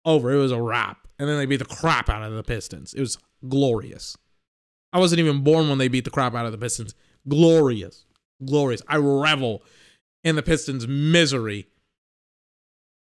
over. 0.06 0.32
It 0.32 0.38
was 0.38 0.52
a 0.52 0.62
wrap, 0.62 1.05
and 1.20 1.30
then 1.30 1.38
they 1.38 1.46
beat 1.46 1.58
the 1.58 1.66
crap 1.66 2.10
out 2.10 2.24
of 2.24 2.34
the 2.34 2.44
Pistons. 2.44 2.94
It 2.94 3.00
was 3.00 3.18
glorious. 3.48 4.18
I 4.92 5.00
wasn't 5.00 5.20
even 5.20 5.44
born 5.44 5.70
when 5.70 5.78
they 5.78 5.88
beat 5.88 6.06
the 6.06 6.12
crap 6.12 6.36
out 6.36 6.46
of 6.46 6.52
the 6.52 6.58
Pistons. 6.58 6.96
Glorious, 7.28 8.06
glorious. 8.44 8.82
I 8.88 8.98
revel 8.98 9.64
in 10.24 10.36
the 10.36 10.44
Pistons' 10.44 10.88
misery. 10.88 11.68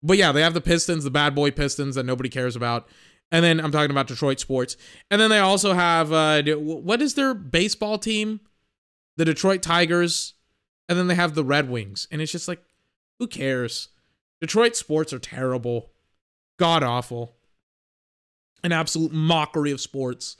But 0.01 0.18
yeah, 0.18 0.32
they 0.32 0.41
have 0.41 0.53
the 0.53 0.62
Pistons, 0.62 1.03
the 1.03 1.12
bad 1.12 1.36
boy 1.36 1.51
Pistons 1.51 1.95
that 1.95 2.06
nobody 2.06 2.30
cares 2.30 2.56
about. 2.56 2.88
And 3.32 3.43
then 3.43 3.60
I'm 3.60 3.72
talking 3.72 3.91
about 3.91 4.08
Detroit 4.08 4.39
sports. 4.39 4.78
And 5.10 5.20
then 5.20 5.30
they 5.30 5.39
also 5.39 5.74
have 5.74 6.12
uh, 6.12 6.43
what 6.43 7.01
is 7.01 7.16
their 7.16 7.34
baseball 7.34 7.97
team? 7.97 8.39
The 9.18 9.26
Detroit 9.26 9.62
Tigers. 9.62 10.34
And 10.88 10.97
then 10.99 11.08
they 11.08 11.16
have 11.16 11.34
the 11.34 11.43
Red 11.43 11.70
Wings. 11.70 12.08
And 12.12 12.22
it's 12.22 12.32
just 12.32 12.47
like, 12.47 12.62
who 13.18 13.28
cares? 13.28 13.89
Detroit 14.41 14.76
sports 14.76 15.14
are 15.14 15.20
terrible, 15.20 15.89
god 16.60 16.84
awful, 16.84 17.36
an 18.66 18.72
absolute 18.72 19.11
mockery 19.13 19.70
of 19.70 19.80
sports. 19.80 20.38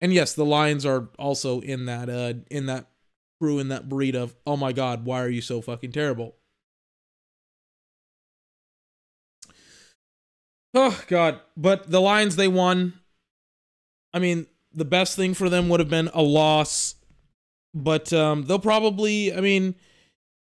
And 0.00 0.14
yes, 0.14 0.32
the 0.32 0.46
Lions 0.46 0.86
are 0.86 1.10
also 1.18 1.60
in 1.60 1.84
that 1.86 2.08
uh 2.08 2.34
in 2.50 2.66
that 2.66 2.86
crew 3.38 3.58
in 3.58 3.68
that 3.68 3.88
breed 3.88 4.16
of 4.16 4.34
oh 4.46 4.56
my 4.56 4.72
god, 4.72 5.04
why 5.04 5.20
are 5.22 5.28
you 5.28 5.42
so 5.42 5.60
fucking 5.60 5.92
terrible? 5.92 6.36
Oh 10.72 11.04
god, 11.06 11.40
but 11.54 11.90
the 11.90 12.00
Lions 12.00 12.36
they 12.36 12.48
won. 12.48 12.94
I 14.14 14.20
mean, 14.20 14.46
the 14.72 14.86
best 14.86 15.16
thing 15.16 15.34
for 15.34 15.50
them 15.50 15.68
would 15.68 15.80
have 15.80 15.90
been 15.90 16.08
a 16.14 16.22
loss, 16.22 16.94
but 17.74 18.10
um, 18.12 18.44
they'll 18.44 18.58
probably. 18.58 19.34
I 19.34 19.40
mean, 19.42 19.74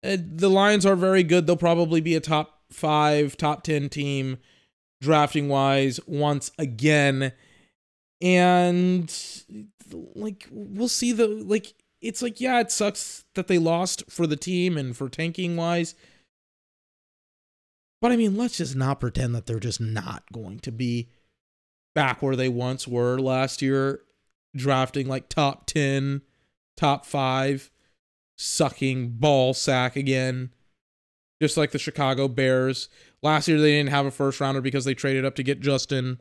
uh, 0.03 0.17
the 0.19 0.49
Lions 0.49 0.86
are 0.86 0.95
very 0.95 1.23
good. 1.23 1.45
They'll 1.45 1.55
probably 1.57 2.01
be 2.01 2.15
a 2.15 2.19
top 2.19 2.56
five, 2.72 3.38
top 3.38 3.63
ten 3.63 3.89
team 3.89 4.38
drafting 5.01 5.47
wise 5.47 5.99
once 6.07 6.51
again, 6.57 7.34
and 8.22 9.13
like 10.15 10.47
we'll 10.51 10.88
see 10.88 11.11
the 11.11 11.28
like. 11.28 11.74
It's 11.99 12.22
like 12.22 12.39
yeah, 12.39 12.59
it 12.59 12.72
sucks 12.72 13.26
that 13.34 13.47
they 13.47 13.57
lost 13.57 14.03
for 14.09 14.28
the 14.28 14.36
team 14.36 14.78
and 14.78 14.95
for 14.95 15.09
tanking 15.09 15.55
wise 15.55 15.95
but 18.01 18.11
I 18.11 18.15
mean, 18.15 18.38
let's 18.38 18.57
just 18.57 18.76
not 18.76 18.99
pretend 18.99 19.34
that 19.36 19.45
they're 19.45 19.59
just 19.59 19.82
not 19.82 20.24
going 20.32 20.59
to 20.59 20.72
be 20.72 21.09
back 21.95 22.22
where 22.22 22.36
they 22.36 22.49
once 22.49 22.88
were 22.88 23.18
last 23.18 23.61
year, 23.61 24.01
drafting 24.55 25.07
like 25.07 25.30
top 25.30 25.65
10, 25.65 26.22
top 26.76 27.05
five, 27.05 27.72
sucking 28.38 29.09
ball 29.18 29.53
sack 29.53 29.95
again, 29.95 30.51
just 31.41 31.57
like 31.57 31.71
the 31.71 31.79
Chicago 31.79 32.27
Bears. 32.27 32.89
Last 33.21 33.47
year, 33.47 33.59
they 33.59 33.71
didn't 33.71 33.89
have 33.89 34.05
a 34.05 34.11
first 34.11 34.39
rounder 34.39 34.61
because 34.61 34.85
they 34.85 34.93
traded 34.93 35.25
up 35.25 35.35
to 35.35 35.43
get 35.43 35.59
Justin, 35.59 36.19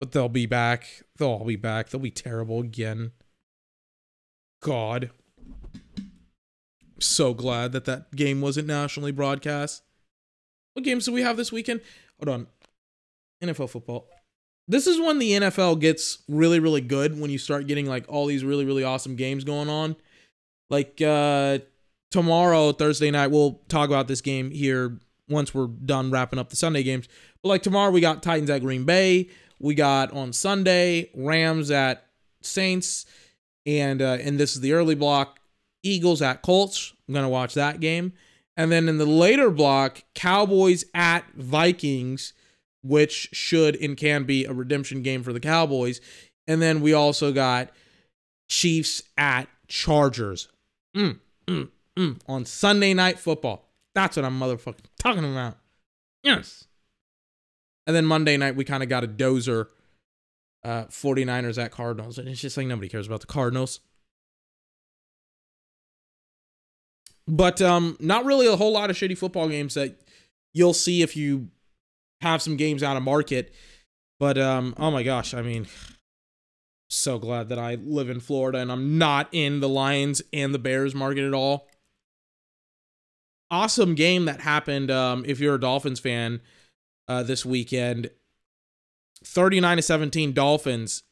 but 0.00 0.12
they'll 0.12 0.28
be 0.28 0.46
back. 0.46 1.02
They'll 1.18 1.28
all 1.28 1.44
be 1.44 1.56
back. 1.56 1.88
They'll 1.88 2.00
be 2.00 2.10
terrible 2.10 2.60
again. 2.60 3.12
God. 4.62 5.10
I'm 5.96 7.00
so 7.00 7.34
glad 7.34 7.72
that 7.72 7.84
that 7.86 8.14
game 8.14 8.40
wasn't 8.40 8.68
nationally 8.68 9.12
broadcast. 9.12 9.82
What 10.74 10.84
games 10.84 11.04
do 11.04 11.12
we 11.12 11.22
have 11.22 11.36
this 11.36 11.52
weekend? 11.52 11.80
Hold 12.18 12.28
on. 12.34 12.46
NFL 13.42 13.70
football. 13.70 14.08
This 14.66 14.86
is 14.86 14.98
when 14.98 15.18
the 15.18 15.32
NFL 15.32 15.80
gets 15.80 16.22
really, 16.28 16.58
really 16.58 16.80
good 16.80 17.20
when 17.20 17.30
you 17.30 17.38
start 17.38 17.66
getting 17.66 17.86
like 17.86 18.06
all 18.08 18.26
these 18.26 18.44
really, 18.44 18.64
really 18.64 18.84
awesome 18.84 19.16
games 19.16 19.44
going 19.44 19.68
on. 19.68 19.96
Like 20.70 21.00
uh 21.02 21.58
tomorrow, 22.14 22.70
Thursday 22.70 23.10
night, 23.10 23.32
we'll 23.32 23.60
talk 23.66 23.88
about 23.88 24.06
this 24.06 24.20
game 24.20 24.52
here 24.52 25.00
once 25.28 25.52
we're 25.52 25.66
done 25.66 26.12
wrapping 26.12 26.38
up 26.38 26.48
the 26.48 26.54
Sunday 26.54 26.84
games. 26.84 27.08
But 27.42 27.48
like 27.48 27.62
tomorrow, 27.64 27.90
we 27.90 28.00
got 28.00 28.22
Titans 28.22 28.50
at 28.50 28.62
Green 28.62 28.84
Bay. 28.84 29.30
We 29.58 29.74
got 29.74 30.12
on 30.12 30.32
Sunday 30.32 31.10
Rams 31.16 31.72
at 31.72 32.06
Saints, 32.40 33.04
and 33.66 34.00
uh, 34.00 34.18
and 34.20 34.38
this 34.38 34.54
is 34.54 34.60
the 34.60 34.74
early 34.74 34.94
block. 34.94 35.40
Eagles 35.82 36.22
at 36.22 36.40
Colts. 36.42 36.92
I'm 37.08 37.14
gonna 37.14 37.28
watch 37.28 37.54
that 37.54 37.80
game. 37.80 38.12
And 38.56 38.70
then 38.70 38.88
in 38.88 38.98
the 38.98 39.06
later 39.06 39.50
block, 39.50 40.04
Cowboys 40.14 40.84
at 40.94 41.24
Vikings, 41.34 42.32
which 42.84 43.30
should 43.32 43.74
and 43.82 43.96
can 43.96 44.22
be 44.22 44.44
a 44.44 44.52
redemption 44.52 45.02
game 45.02 45.24
for 45.24 45.32
the 45.32 45.40
Cowboys. 45.40 46.00
And 46.46 46.62
then 46.62 46.80
we 46.80 46.92
also 46.92 47.32
got 47.32 47.70
Chiefs 48.48 49.02
at 49.18 49.48
Chargers. 49.66 50.46
Mm, 50.96 51.18
mm, 51.48 51.70
Mm, 51.98 52.20
on 52.26 52.44
Sunday 52.44 52.94
night 52.94 53.18
football. 53.18 53.70
That's 53.94 54.16
what 54.16 54.24
I'm 54.24 54.38
motherfucking 54.38 54.86
talking 54.98 55.24
about. 55.24 55.56
Yes. 56.22 56.66
And 57.86 57.94
then 57.94 58.04
Monday 58.04 58.36
night, 58.36 58.56
we 58.56 58.64
kind 58.64 58.82
of 58.82 58.88
got 58.88 59.04
a 59.04 59.08
dozer 59.08 59.68
uh, 60.64 60.84
49ers 60.84 61.62
at 61.62 61.70
Cardinals. 61.70 62.18
And 62.18 62.28
it's 62.28 62.40
just 62.40 62.56
like 62.56 62.66
nobody 62.66 62.88
cares 62.88 63.06
about 63.06 63.20
the 63.20 63.26
Cardinals. 63.26 63.80
But 67.26 67.62
um, 67.62 67.96
not 68.00 68.24
really 68.24 68.46
a 68.46 68.56
whole 68.56 68.72
lot 68.72 68.90
of 68.90 68.96
shitty 68.96 69.16
football 69.16 69.48
games 69.48 69.74
that 69.74 70.00
you'll 70.52 70.74
see 70.74 71.02
if 71.02 71.16
you 71.16 71.48
have 72.20 72.42
some 72.42 72.56
games 72.56 72.82
out 72.82 72.96
of 72.96 73.02
market. 73.02 73.54
But 74.18 74.38
um, 74.38 74.74
oh 74.78 74.90
my 74.90 75.02
gosh, 75.02 75.34
I 75.34 75.42
mean, 75.42 75.66
so 76.90 77.18
glad 77.18 77.48
that 77.48 77.58
I 77.58 77.76
live 77.76 78.10
in 78.10 78.20
Florida 78.20 78.58
and 78.58 78.70
I'm 78.70 78.98
not 78.98 79.28
in 79.32 79.60
the 79.60 79.68
Lions 79.68 80.22
and 80.32 80.54
the 80.54 80.58
Bears 80.58 80.94
market 80.94 81.24
at 81.24 81.34
all. 81.34 81.68
Awesome 83.54 83.94
game 83.94 84.24
that 84.24 84.40
happened. 84.40 84.90
Um, 84.90 85.24
if 85.28 85.38
you're 85.38 85.54
a 85.54 85.60
Dolphins 85.60 86.00
fan, 86.00 86.40
uh, 87.06 87.22
this 87.22 87.46
weekend, 87.46 88.10
39 89.24 89.76
to 89.76 89.82
17 89.82 90.32
Dolphins. 90.32 91.04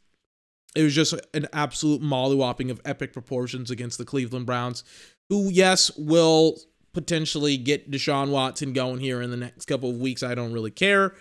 It 0.75 0.83
was 0.83 0.95
just 0.95 1.15
an 1.35 1.47
absolute 1.53 2.03
mollywhopping 2.03 2.71
of 2.71 2.81
epic 2.85 3.13
proportions 3.13 3.71
against 3.71 3.99
the 3.99 4.05
Cleveland 4.05 4.47
Browns, 4.47 4.83
who, 5.29 5.51
yes, 5.51 5.91
will 5.97 6.59
potentially 6.93 7.57
get 7.57 7.91
Deshaun 7.91 8.31
Watson 8.31 8.73
going 8.73 8.99
here 8.99 9.23
in 9.23 9.31
the 9.31 9.37
next 9.37 9.67
couple 9.67 9.91
of 9.91 9.99
weeks. 9.99 10.23
I 10.23 10.35
don't 10.35 10.53
really 10.53 10.71
care. 10.71 11.15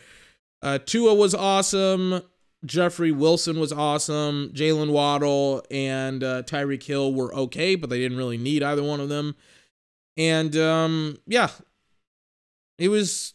Uh, 0.61 0.79
Tua 0.83 1.13
was 1.13 1.35
awesome. 1.35 2.21
Jeffrey 2.65 3.11
Wilson 3.11 3.59
was 3.59 3.73
awesome. 3.73 4.51
Jaylen 4.53 4.91
Waddle 4.91 5.63
and 5.69 6.23
uh, 6.23 6.43
Tyreek 6.43 6.83
Hill 6.83 7.13
were 7.13 7.33
okay, 7.35 7.75
but 7.75 7.89
they 7.89 7.99
didn't 7.99 8.17
really 8.17 8.37
need 8.37 8.63
either 8.63 8.83
one 8.83 8.99
of 8.99 9.09
them. 9.09 9.35
And 10.21 10.55
um, 10.55 11.17
yeah, 11.25 11.49
it 12.77 12.89
was 12.89 13.33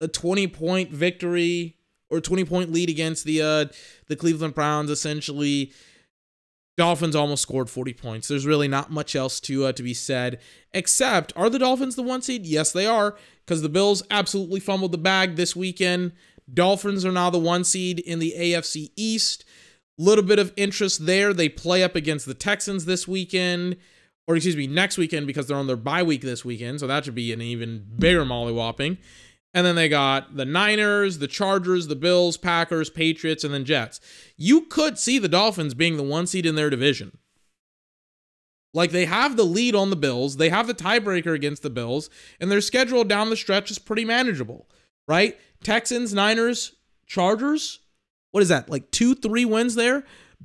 a 0.00 0.08
20 0.08 0.48
point 0.48 0.90
victory 0.90 1.76
or 2.08 2.20
20 2.20 2.44
point 2.46 2.72
lead 2.72 2.88
against 2.88 3.24
the 3.24 3.42
uh, 3.42 3.66
the 4.08 4.16
Cleveland 4.16 4.54
Browns. 4.54 4.88
Essentially, 4.88 5.70
Dolphins 6.78 7.14
almost 7.14 7.42
scored 7.42 7.68
40 7.68 7.92
points. 7.92 8.28
There's 8.28 8.46
really 8.46 8.68
not 8.68 8.90
much 8.90 9.14
else 9.14 9.38
to 9.40 9.66
uh, 9.66 9.72
to 9.72 9.82
be 9.82 9.92
said 9.92 10.40
except 10.72 11.34
are 11.36 11.50
the 11.50 11.58
Dolphins 11.58 11.94
the 11.94 12.02
one 12.02 12.22
seed? 12.22 12.46
Yes, 12.46 12.72
they 12.72 12.86
are 12.86 13.16
because 13.44 13.60
the 13.60 13.68
Bills 13.68 14.02
absolutely 14.10 14.60
fumbled 14.60 14.92
the 14.92 14.98
bag 14.98 15.36
this 15.36 15.54
weekend. 15.54 16.12
Dolphins 16.50 17.04
are 17.04 17.12
now 17.12 17.28
the 17.28 17.38
one 17.38 17.64
seed 17.64 17.98
in 17.98 18.18
the 18.18 18.34
AFC 18.34 18.92
East. 18.96 19.44
Little 19.98 20.24
bit 20.24 20.38
of 20.38 20.54
interest 20.56 21.04
there. 21.04 21.34
They 21.34 21.50
play 21.50 21.82
up 21.82 21.94
against 21.94 22.24
the 22.24 22.34
Texans 22.34 22.86
this 22.86 23.06
weekend, 23.06 23.76
or 24.26 24.36
excuse 24.36 24.56
me, 24.56 24.66
next 24.66 24.98
weekend 24.98 25.26
because 25.26 25.46
they're 25.46 25.56
on 25.56 25.66
their 25.66 25.76
bye 25.76 26.02
week 26.02 26.22
this 26.22 26.44
weekend. 26.44 26.80
So 26.80 26.86
that 26.86 27.04
should 27.04 27.14
be 27.14 27.32
an 27.32 27.42
even 27.42 27.86
bigger 27.98 28.24
molly 28.24 28.52
mollywhopping. 28.52 28.98
And 29.52 29.64
then 29.64 29.76
they 29.76 29.88
got 29.88 30.36
the 30.36 30.44
Niners, 30.44 31.18
the 31.18 31.28
Chargers, 31.28 31.86
the 31.86 31.94
Bills, 31.94 32.36
Packers, 32.36 32.90
Patriots, 32.90 33.44
and 33.44 33.54
then 33.54 33.64
Jets. 33.64 34.00
You 34.36 34.62
could 34.62 34.98
see 34.98 35.18
the 35.18 35.28
Dolphins 35.28 35.74
being 35.74 35.96
the 35.96 36.02
one 36.02 36.26
seed 36.26 36.44
in 36.44 36.56
their 36.56 36.70
division. 36.70 37.18
Like 38.72 38.90
they 38.90 39.04
have 39.04 39.36
the 39.36 39.44
lead 39.44 39.76
on 39.76 39.90
the 39.90 39.96
Bills, 39.96 40.36
they 40.36 40.48
have 40.48 40.66
the 40.66 40.74
tiebreaker 40.74 41.32
against 41.32 41.62
the 41.62 41.70
Bills, 41.70 42.10
and 42.40 42.50
their 42.50 42.60
schedule 42.60 43.04
down 43.04 43.30
the 43.30 43.36
stretch 43.36 43.70
is 43.70 43.78
pretty 43.78 44.04
manageable, 44.04 44.68
right? 45.06 45.38
Texans, 45.62 46.12
Niners, 46.12 46.74
Chargers. 47.06 47.78
What 48.32 48.42
is 48.42 48.48
that? 48.48 48.68
Like 48.68 48.90
two, 48.90 49.14
three 49.14 49.44
wins 49.44 49.76
there? 49.76 50.02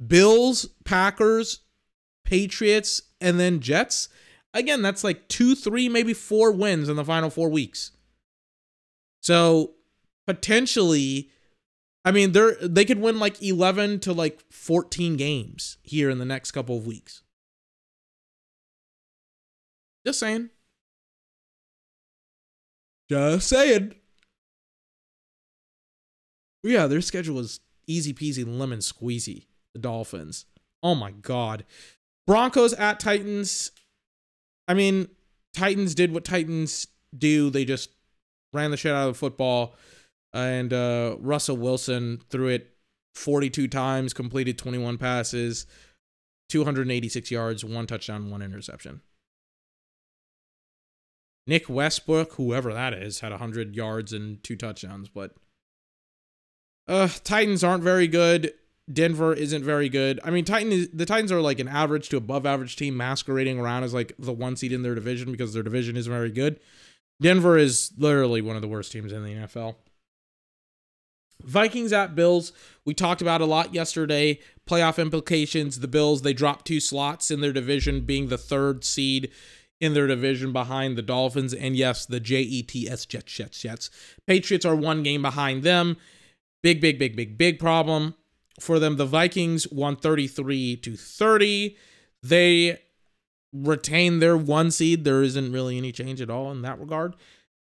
Bills, 0.07 0.67
Packers, 0.86 1.61
Patriots, 2.30 3.01
and 3.19 3.39
then 3.39 3.59
Jets. 3.59 4.09
Again, 4.53 4.82
that's 4.82 5.03
like 5.03 5.27
two, 5.27 5.55
three, 5.55 5.89
maybe 5.89 6.13
four 6.13 6.51
wins 6.51 6.89
in 6.89 6.95
the 6.95 7.05
final 7.05 7.30
four 7.30 7.49
weeks. 7.49 7.91
So 9.21 9.71
potentially, 10.27 11.30
I 12.05 12.11
mean, 12.11 12.32
they're 12.32 12.55
they 12.61 12.86
could 12.86 12.99
win 12.99 13.19
like 13.19 13.41
11 13.41 13.99
to 14.01 14.13
like 14.13 14.41
14 14.51 15.17
games 15.17 15.77
here 15.82 16.09
in 16.09 16.19
the 16.19 16.25
next 16.25 16.51
couple 16.51 16.77
of 16.77 16.88
weeks. 16.88 17.23
Just 20.05 20.19
saying. 20.19 20.49
Just 23.09 23.49
saying 23.49 23.95
yeah, 26.63 26.88
their 26.88 27.01
schedule 27.01 27.39
is 27.39 27.59
easy 27.88 28.13
peasy 28.13 28.45
lemon 28.45 28.80
squeezy. 28.80 29.45
The 29.73 29.80
Dolphins. 29.80 30.45
Oh 30.82 30.95
my 30.95 31.11
god. 31.11 31.65
Broncos 32.30 32.73
at 32.73 32.99
Titans. 32.99 33.71
I 34.67 34.75
mean, 34.75 35.07
Titans 35.55 35.95
did 35.95 36.13
what 36.13 36.23
Titans 36.23 36.86
do. 37.17 37.49
They 37.49 37.65
just 37.65 37.89
ran 38.53 38.69
the 38.69 38.77
shit 38.77 38.93
out 38.93 39.07
of 39.07 39.15
the 39.15 39.19
football. 39.19 39.73
And 40.32 40.71
uh, 40.71 41.15
Russell 41.19 41.57
Wilson 41.57 42.21
threw 42.30 42.49
it 42.49 42.69
42 43.15 43.67
times, 43.67 44.13
completed 44.13 44.59
21 44.59 44.99
passes, 44.99 45.65
286 46.49 47.32
yards, 47.32 47.65
one 47.65 47.88
touchdown, 47.88 48.30
one 48.30 48.43
interception. 48.43 49.01
Nick 51.47 51.67
Westbrook, 51.67 52.34
whoever 52.34 52.71
that 52.71 52.93
is, 52.93 53.21
had 53.21 53.32
100 53.32 53.75
yards 53.75 54.13
and 54.13 54.43
two 54.43 54.55
touchdowns, 54.55 55.09
but 55.09 55.34
uh, 56.88 57.07
Titans 57.23 57.63
aren't 57.63 57.84
very 57.84 58.07
good. 58.07 58.53
Denver 58.91 59.33
isn't 59.33 59.63
very 59.63 59.87
good. 59.87 60.19
I 60.23 60.31
mean, 60.31 60.45
Titan 60.45 60.87
the 60.93 61.05
Titans 61.05 61.31
are 61.31 61.41
like 61.41 61.59
an 61.59 61.67
average 61.67 62.09
to 62.09 62.17
above 62.17 62.45
average 62.45 62.75
team 62.75 62.97
masquerading 62.97 63.59
around 63.59 63.83
as 63.83 63.93
like 63.93 64.13
the 64.17 64.33
one 64.33 64.55
seed 64.55 64.71
in 64.71 64.81
their 64.81 64.95
division 64.95 65.31
because 65.31 65.53
their 65.53 65.63
division 65.63 65.95
isn't 65.95 66.11
very 66.11 66.31
good. 66.31 66.59
Denver 67.21 67.57
is 67.57 67.91
literally 67.97 68.41
one 68.41 68.55
of 68.55 68.61
the 68.61 68.67
worst 68.67 68.91
teams 68.91 69.11
in 69.11 69.23
the 69.23 69.33
NFL. 69.33 69.75
Vikings 71.43 71.93
at 71.93 72.15
Bills. 72.15 72.51
We 72.83 72.93
talked 72.93 73.21
about 73.21 73.41
a 73.41 73.45
lot 73.45 73.73
yesterday. 73.73 74.39
Playoff 74.69 74.99
implications. 74.99 75.79
The 75.79 75.87
Bills, 75.87 76.21
they 76.21 76.33
dropped 76.33 76.65
two 76.65 76.79
slots 76.79 77.31
in 77.31 77.41
their 77.41 77.53
division, 77.53 78.01
being 78.01 78.27
the 78.27 78.37
third 78.37 78.83
seed 78.83 79.31
in 79.79 79.93
their 79.93 80.07
division 80.07 80.51
behind 80.51 80.97
the 80.97 81.01
Dolphins. 81.01 81.53
And 81.53 81.75
yes, 81.75 82.05
the 82.05 82.19
Jets, 82.19 83.05
Jets, 83.05 83.33
Jets, 83.33 83.61
Jets. 83.61 83.89
Patriots 84.27 84.65
are 84.65 84.75
one 84.75 85.03
game 85.03 85.21
behind 85.21 85.63
them. 85.63 85.95
Big, 86.61 86.81
big, 86.81 86.99
big, 86.99 87.15
big, 87.15 87.37
big 87.37 87.57
problem 87.57 88.15
for 88.60 88.80
them. 88.80 88.97
The 88.97 89.05
Vikings 89.05 89.68
won 89.72 89.95
33 89.95 90.78
to 90.78 90.95
30. 90.95 91.78
They 92.22 92.80
retain 93.53 94.20
their 94.20 94.38
one 94.38 94.72
seed. 94.72 95.03
There 95.03 95.22
isn't 95.22 95.51
really 95.51 95.78
any 95.78 95.91
change 95.91 96.22
at 96.22 96.30
all 96.30 96.51
in 96.51 96.62
that 96.62 96.80
regard. 96.80 97.16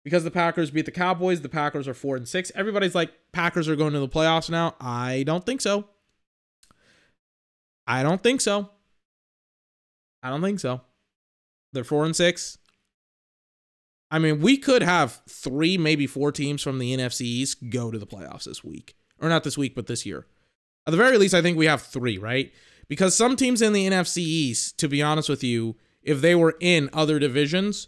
Because 0.03 0.23
the 0.23 0.31
Packers 0.31 0.71
beat 0.71 0.85
the 0.85 0.91
Cowboys, 0.91 1.41
the 1.41 1.49
Packers 1.49 1.87
are 1.87 1.93
four 1.93 2.15
and 2.15 2.27
six. 2.27 2.51
Everybody's 2.55 2.95
like, 2.95 3.11
Packers 3.33 3.69
are 3.69 3.75
going 3.75 3.93
to 3.93 3.99
the 3.99 4.09
playoffs 4.09 4.49
now. 4.49 4.75
I 4.79 5.23
don't 5.25 5.45
think 5.45 5.61
so. 5.61 5.85
I 7.85 8.01
don't 8.01 8.23
think 8.23 8.41
so. 8.41 8.69
I 10.23 10.29
don't 10.29 10.41
think 10.41 10.59
so. 10.59 10.81
They're 11.73 11.83
four 11.83 12.05
and 12.05 12.15
six. 12.15 12.57
I 14.09 14.19
mean, 14.19 14.41
we 14.41 14.57
could 14.57 14.83
have 14.83 15.21
three, 15.29 15.77
maybe 15.77 16.05
four 16.05 16.31
teams 16.31 16.61
from 16.61 16.79
the 16.79 16.95
NFC 16.95 17.21
East 17.21 17.69
go 17.69 17.91
to 17.91 17.97
the 17.97 18.07
playoffs 18.07 18.43
this 18.43 18.63
week. 18.63 18.95
Or 19.19 19.29
not 19.29 19.43
this 19.43 19.57
week, 19.57 19.75
but 19.75 19.87
this 19.87 20.05
year. 20.05 20.25
At 20.87 20.91
the 20.91 20.97
very 20.97 21.17
least, 21.17 21.33
I 21.33 21.41
think 21.41 21.57
we 21.57 21.67
have 21.67 21.81
three, 21.81 22.17
right? 22.17 22.51
Because 22.87 23.15
some 23.15 23.35
teams 23.35 23.61
in 23.61 23.73
the 23.73 23.87
NFC 23.87 24.17
East, 24.17 24.77
to 24.79 24.87
be 24.87 25.01
honest 25.01 25.29
with 25.29 25.43
you, 25.43 25.77
if 26.03 26.21
they 26.21 26.35
were 26.35 26.57
in 26.59 26.89
other 26.91 27.19
divisions, 27.19 27.87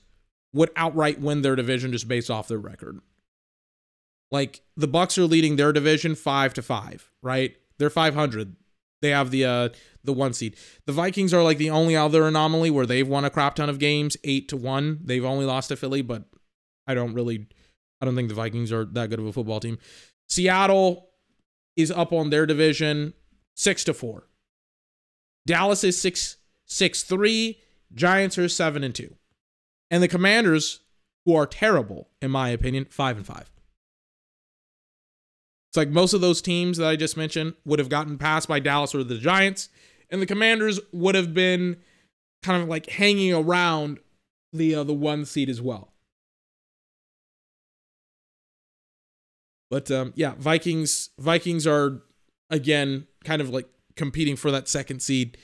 would 0.54 0.70
outright 0.76 1.20
win 1.20 1.42
their 1.42 1.56
division 1.56 1.92
just 1.92 2.08
based 2.08 2.30
off 2.30 2.48
their 2.48 2.60
record. 2.60 3.00
Like 4.32 4.62
the 4.78 4.88
Bucks 4.88 5.18
are 5.18 5.26
leading 5.26 5.56
their 5.56 5.74
division 5.74 6.16
five 6.16 6.54
to 6.56 6.62
five, 6.62 7.12
right? 7.22 7.56
They're 7.80 7.90
500. 7.90 8.56
They 9.02 9.10
have 9.10 9.32
the 9.32 9.46
uh 9.46 9.70
the 10.04 10.14
one 10.14 10.34
seed. 10.34 10.56
The 10.86 10.94
Vikings 10.94 11.34
are 11.34 11.44
like 11.44 11.58
the 11.58 11.70
only 11.70 11.96
other 11.96 12.26
anomaly 12.26 12.72
where 12.72 12.86
they've 12.86 13.08
won 13.08 13.26
a 13.26 13.30
crap 13.30 13.56
ton 13.56 13.70
of 13.70 13.78
games, 13.78 14.16
eight 14.24 14.48
to 14.50 14.58
one. 14.58 15.00
They've 15.04 15.26
only 15.26 15.46
lost 15.46 15.70
to 15.70 15.76
Philly, 15.76 16.02
but 16.02 16.24
I 16.88 16.94
don't 16.94 17.14
really 17.14 17.48
I 18.02 18.06
don't 18.06 18.16
think 18.16 18.30
the 18.30 18.36
Vikings 18.36 18.72
are 18.72 18.86
that 18.86 19.10
good 19.10 19.20
of 19.20 19.26
a 19.26 19.34
football 19.34 19.60
team. 19.60 19.78
Seattle 20.30 21.10
is 21.76 21.92
up 21.92 22.14
on 22.14 22.30
their 22.30 22.46
division 22.46 23.14
six 23.56 23.84
to 23.86 23.94
four. 23.94 24.28
Dallas 25.46 25.84
is 25.84 26.00
six 26.00 26.38
six 26.66 27.04
three. 27.04 27.60
Giants 27.94 28.38
are 28.38 28.50
seven 28.50 28.84
and 28.84 28.96
two. 28.96 29.16
And 29.92 30.02
the 30.02 30.08
Commanders, 30.08 30.80
who 31.26 31.36
are 31.36 31.46
terrible, 31.46 32.10
in 32.22 32.32
my 32.32 32.50
opinion, 32.50 32.86
five 32.90 33.18
and 33.18 33.26
five. 33.26 33.52
It's 35.70 35.78
like 35.78 35.90
most 35.90 36.14
of 36.14 36.22
those 36.22 36.42
teams 36.42 36.78
that 36.78 36.88
I 36.88 36.96
just 36.96 37.18
mentioned 37.18 37.54
would 37.66 37.80
have 37.80 37.90
gotten 37.90 38.18
passed 38.18 38.48
by 38.48 38.60
Dallas 38.60 38.94
or 38.94 39.04
the 39.04 39.18
Giants, 39.18 39.70
and 40.10 40.22
the 40.22 40.26
Commanders 40.26 40.80
would 40.92 41.16
have 41.16 41.34
been 41.34 41.78
kind 42.44 42.62
of 42.62 42.70
like 42.70 42.90
hanging 42.90 43.34
around 43.34 44.00
the 44.52 44.76
uh, 44.76 44.84
the 44.84 44.94
one 44.94 45.26
seed 45.26 45.50
as 45.50 45.62
well. 45.62 45.93
But 49.74 49.90
um, 49.90 50.14
yeah, 50.16 50.36
Vikings 50.38 51.10
Vikings 51.18 51.66
are 51.66 52.04
again 52.52 53.08
kind 53.24 53.42
of 53.42 53.50
like 53.50 53.68
competing 53.96 54.36
for 54.36 54.52
that 54.52 54.70
second 54.70 55.02
seed 55.02 55.36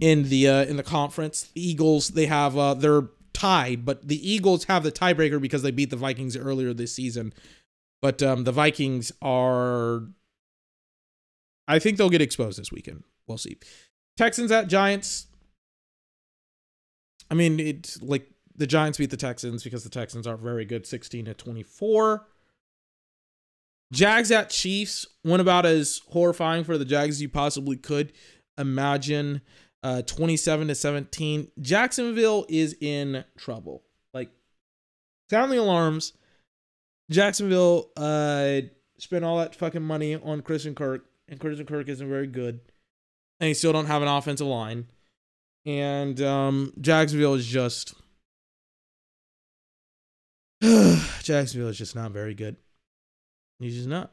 in 0.00 0.30
the 0.30 0.48
uh, 0.48 0.64
in 0.64 0.78
the 0.78 0.82
conference. 0.82 1.42
The 1.54 1.60
Eagles 1.60 2.08
they 2.08 2.24
have 2.24 2.56
uh, 2.56 2.72
they're 2.72 3.10
tied, 3.34 3.84
but 3.84 4.08
the 4.08 4.26
Eagles 4.26 4.64
have 4.64 4.84
the 4.84 4.90
tiebreaker 4.90 5.38
because 5.38 5.60
they 5.60 5.70
beat 5.70 5.90
the 5.90 5.96
Vikings 5.96 6.34
earlier 6.34 6.72
this 6.72 6.94
season. 6.94 7.34
But 8.00 8.22
um, 8.22 8.44
the 8.44 8.52
Vikings 8.52 9.12
are. 9.20 10.04
I 11.68 11.78
think 11.78 11.98
they'll 11.98 12.08
get 12.08 12.22
exposed 12.22 12.58
this 12.58 12.72
weekend. 12.72 13.04
We'll 13.26 13.36
see. 13.36 13.58
Texans 14.16 14.50
at 14.50 14.68
Giants. 14.68 15.26
I 17.30 17.34
mean, 17.34 17.60
it's 17.60 18.00
like 18.00 18.30
the 18.56 18.66
Giants 18.66 18.96
beat 18.96 19.10
the 19.10 19.18
Texans 19.18 19.62
because 19.62 19.84
the 19.84 19.90
Texans 19.90 20.26
aren't 20.26 20.40
very 20.40 20.64
good, 20.64 20.86
16 20.86 21.26
to 21.26 21.34
24. 21.34 22.26
Jags 23.92 24.30
at 24.30 24.48
Chiefs 24.48 25.06
went 25.22 25.42
about 25.42 25.66
as 25.66 26.00
horrifying 26.08 26.64
for 26.64 26.78
the 26.78 26.84
Jags 26.84 27.16
as 27.16 27.22
you 27.22 27.28
possibly 27.28 27.76
could 27.76 28.12
imagine. 28.58 29.42
Uh, 29.82 30.00
27 30.02 30.68
to 30.68 30.74
17. 30.74 31.50
Jacksonville 31.60 32.46
is 32.48 32.74
in 32.80 33.24
trouble. 33.36 33.82
Like, 34.14 34.30
sound 35.28 35.52
the 35.52 35.60
alarms. 35.60 36.12
Jacksonville 37.10 37.90
uh, 37.96 38.60
spent 38.98 39.24
all 39.24 39.38
that 39.38 39.56
fucking 39.56 39.82
money 39.82 40.14
on 40.14 40.40
Christian 40.40 40.74
Kirk, 40.74 41.04
and 41.28 41.38
Christian 41.40 41.66
Kirk 41.66 41.88
isn't 41.88 42.08
very 42.08 42.28
good. 42.28 42.60
And 43.40 43.48
they 43.48 43.54
still 43.54 43.72
don't 43.72 43.86
have 43.86 44.02
an 44.02 44.08
offensive 44.08 44.46
line. 44.46 44.86
And 45.66 46.20
um, 46.22 46.72
Jacksonville 46.80 47.34
is 47.34 47.46
just. 47.46 47.94
Jacksonville 50.62 51.68
is 51.68 51.78
just 51.78 51.96
not 51.96 52.12
very 52.12 52.34
good. 52.34 52.56
He's 53.62 53.76
just 53.76 53.88
not. 53.88 54.12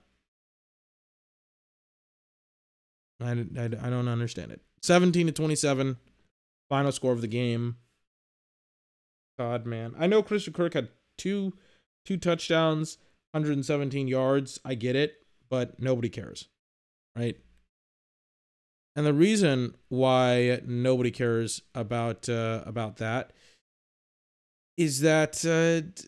I, 3.21 3.31
I, 3.31 3.65
I 3.65 3.89
don't 3.89 4.07
understand 4.07 4.51
it. 4.51 4.61
17 4.81 5.27
to 5.27 5.31
27, 5.31 5.97
final 6.69 6.91
score 6.91 7.11
of 7.11 7.21
the 7.21 7.27
game. 7.27 7.77
God, 9.37 9.65
man. 9.65 9.93
I 9.97 10.07
know 10.07 10.21
Christian 10.21 10.53
Kirk 10.53 10.73
had 10.73 10.89
two 11.17 11.53
two 12.05 12.17
touchdowns, 12.17 12.97
117 13.31 14.07
yards. 14.07 14.59
I 14.65 14.75
get 14.75 14.95
it, 14.95 15.15
but 15.49 15.79
nobody 15.79 16.09
cares. 16.09 16.47
Right? 17.15 17.37
And 18.95 19.05
the 19.05 19.13
reason 19.13 19.75
why 19.87 20.61
nobody 20.65 21.11
cares 21.11 21.61
about 21.73 22.27
uh, 22.27 22.63
about 22.65 22.97
that 22.97 23.31
is 24.77 25.01
that 25.01 25.45
uh, 25.45 26.03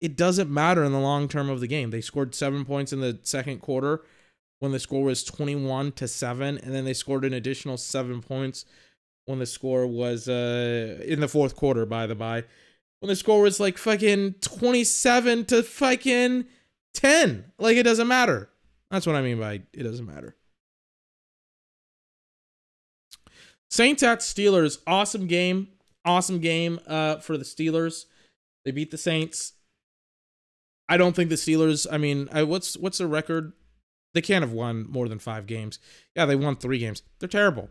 it 0.00 0.16
doesn't 0.16 0.50
matter 0.50 0.84
in 0.84 0.92
the 0.92 1.00
long 1.00 1.28
term 1.28 1.50
of 1.50 1.60
the 1.60 1.66
game. 1.66 1.90
They 1.90 2.00
scored 2.00 2.34
seven 2.34 2.64
points 2.64 2.92
in 2.92 3.00
the 3.00 3.18
second 3.22 3.60
quarter 3.60 4.02
when 4.60 4.72
the 4.72 4.78
score 4.78 5.04
was 5.04 5.24
21 5.24 5.92
to 5.92 6.08
7 6.08 6.58
and 6.58 6.74
then 6.74 6.84
they 6.84 6.94
scored 6.94 7.24
an 7.24 7.32
additional 7.32 7.76
7 7.76 8.20
points 8.20 8.64
when 9.26 9.38
the 9.38 9.46
score 9.46 9.86
was 9.86 10.28
uh 10.28 11.00
in 11.04 11.20
the 11.20 11.28
fourth 11.28 11.56
quarter 11.56 11.84
by 11.86 12.06
the 12.06 12.14
by. 12.14 12.44
When 13.00 13.08
the 13.08 13.16
score 13.16 13.42
was 13.42 13.60
like 13.60 13.78
fucking 13.78 14.36
27 14.40 15.44
to 15.46 15.62
fucking 15.62 16.46
10 16.94 17.44
like 17.58 17.76
it 17.76 17.84
doesn't 17.84 18.08
matter. 18.08 18.50
That's 18.90 19.06
what 19.06 19.16
i 19.16 19.22
mean 19.22 19.38
by 19.38 19.62
it 19.72 19.82
doesn't 19.82 20.06
matter. 20.06 20.36
Saints 23.70 24.02
at 24.02 24.20
steelers. 24.20 24.78
Awesome 24.86 25.26
game. 25.26 25.68
Awesome 26.04 26.38
game 26.38 26.80
uh 26.86 27.16
for 27.16 27.36
the 27.36 27.44
steelers. 27.44 28.06
They 28.64 28.70
beat 28.70 28.90
the 28.90 28.98
saints 28.98 29.52
i 30.88 30.96
don't 30.96 31.14
think 31.14 31.30
the 31.30 31.36
steelers 31.36 31.86
i 31.90 31.98
mean 31.98 32.28
I, 32.32 32.42
what's 32.42 32.76
what's 32.76 32.98
the 32.98 33.06
record 33.06 33.52
they 34.14 34.22
can't 34.22 34.42
have 34.42 34.52
won 34.52 34.86
more 34.88 35.08
than 35.08 35.18
five 35.18 35.46
games. 35.46 35.78
Yeah, 36.16 36.26
they 36.26 36.36
won 36.36 36.56
three 36.56 36.78
games. 36.78 37.02
They're 37.18 37.28
terrible. 37.28 37.68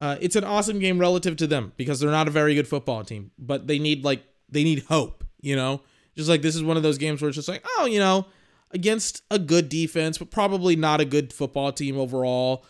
Uh, 0.00 0.16
it's 0.20 0.36
an 0.36 0.44
awesome 0.44 0.78
game 0.78 0.98
relative 0.98 1.36
to 1.36 1.46
them 1.46 1.72
because 1.76 2.00
they're 2.00 2.10
not 2.10 2.28
a 2.28 2.32
very 2.32 2.54
good 2.54 2.68
football 2.68 3.04
team, 3.04 3.30
but 3.38 3.66
they 3.66 3.78
need 3.78 4.04
like 4.04 4.22
they 4.48 4.64
need 4.64 4.84
hope. 4.84 5.24
You 5.40 5.56
know, 5.56 5.80
just 6.16 6.28
like 6.28 6.42
this 6.42 6.56
is 6.56 6.62
one 6.62 6.76
of 6.76 6.82
those 6.82 6.98
games 6.98 7.20
where 7.20 7.28
it's 7.28 7.36
just 7.36 7.48
like, 7.48 7.64
oh, 7.78 7.86
you 7.86 7.98
know, 7.98 8.26
against 8.70 9.22
a 9.30 9.38
good 9.38 9.68
defense, 9.68 10.18
but 10.18 10.30
probably 10.30 10.76
not 10.76 11.00
a 11.00 11.04
good 11.04 11.32
football 11.32 11.72
team 11.72 11.98
overall. 11.98 12.64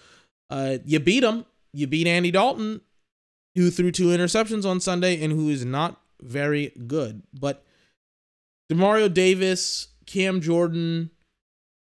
Uh, 0.51 0.79
you 0.85 1.01
beat 1.01 1.21
them. 1.21 1.47
You 1.73 1.87
beat 1.87 2.07
Andy 2.07 2.31
Dalton, 2.31 2.83
who 3.55 3.71
threw 3.71 3.91
two 3.91 4.09
interceptions 4.09 4.65
on 4.65 4.79
Sunday 4.81 5.23
and 5.23 5.33
who 5.33 5.49
is 5.49 5.65
not 5.65 6.01
very 6.21 6.73
good. 6.87 7.23
But 7.33 7.65
Demario 8.71 9.13
Davis, 9.13 9.89
Cam 10.07 10.41
Jordan, 10.41 11.11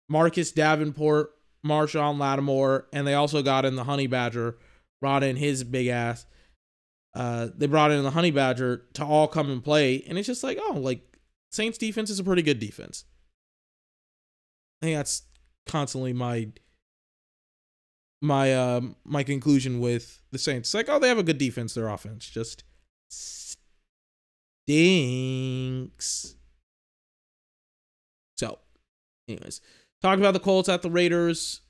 Marcus 0.10 0.52
Davenport, 0.52 1.32
Marshon 1.66 2.18
Lattimore, 2.20 2.88
and 2.92 3.06
they 3.06 3.14
also 3.14 3.42
got 3.42 3.66
in 3.66 3.76
the 3.76 3.84
Honey 3.84 4.08
Badger, 4.08 4.58
brought 5.00 5.24
in 5.24 5.36
his 5.36 5.64
big 5.64 5.88
ass. 5.88 6.26
Uh, 7.14 7.50
they 7.56 7.68
brought 7.68 7.92
in 7.92 8.04
the 8.04 8.12
Honey 8.12 8.32
Badger 8.32 8.86
to 8.94 9.06
all 9.06 9.28
come 9.28 9.52
and 9.52 9.64
play, 9.64 10.04
and 10.08 10.18
it's 10.18 10.28
just 10.28 10.44
like, 10.44 10.58
oh, 10.62 10.74
like 10.74 11.02
Saints 11.52 11.78
defense 11.78 12.10
is 12.10 12.20
a 12.20 12.24
pretty 12.24 12.42
good 12.42 12.60
defense. 12.60 13.06
I 14.82 14.86
think 14.88 14.98
that's 14.98 15.24
constantly 15.66 16.14
my 16.14 16.50
my 18.22 18.54
um 18.54 18.96
my 19.04 19.24
conclusion 19.24 19.80
with 19.80 20.22
the 20.32 20.38
Saints. 20.38 20.70
It's 20.70 20.74
like, 20.74 20.90
oh, 20.90 21.00
they 21.00 21.10
have 21.10 21.18
a 21.18 21.24
good 21.24 21.38
defense. 21.38 21.74
Their 21.74 21.90
offense 21.90 22.30
just 22.30 22.64
stinks. 24.68 26.36
Anyways. 29.32 29.62
Talk 30.02 30.18
about 30.18 30.34
the 30.34 30.40
Colts 30.40 30.70
at 30.70 30.82
the 30.82 30.90
Raiders. 30.90 31.62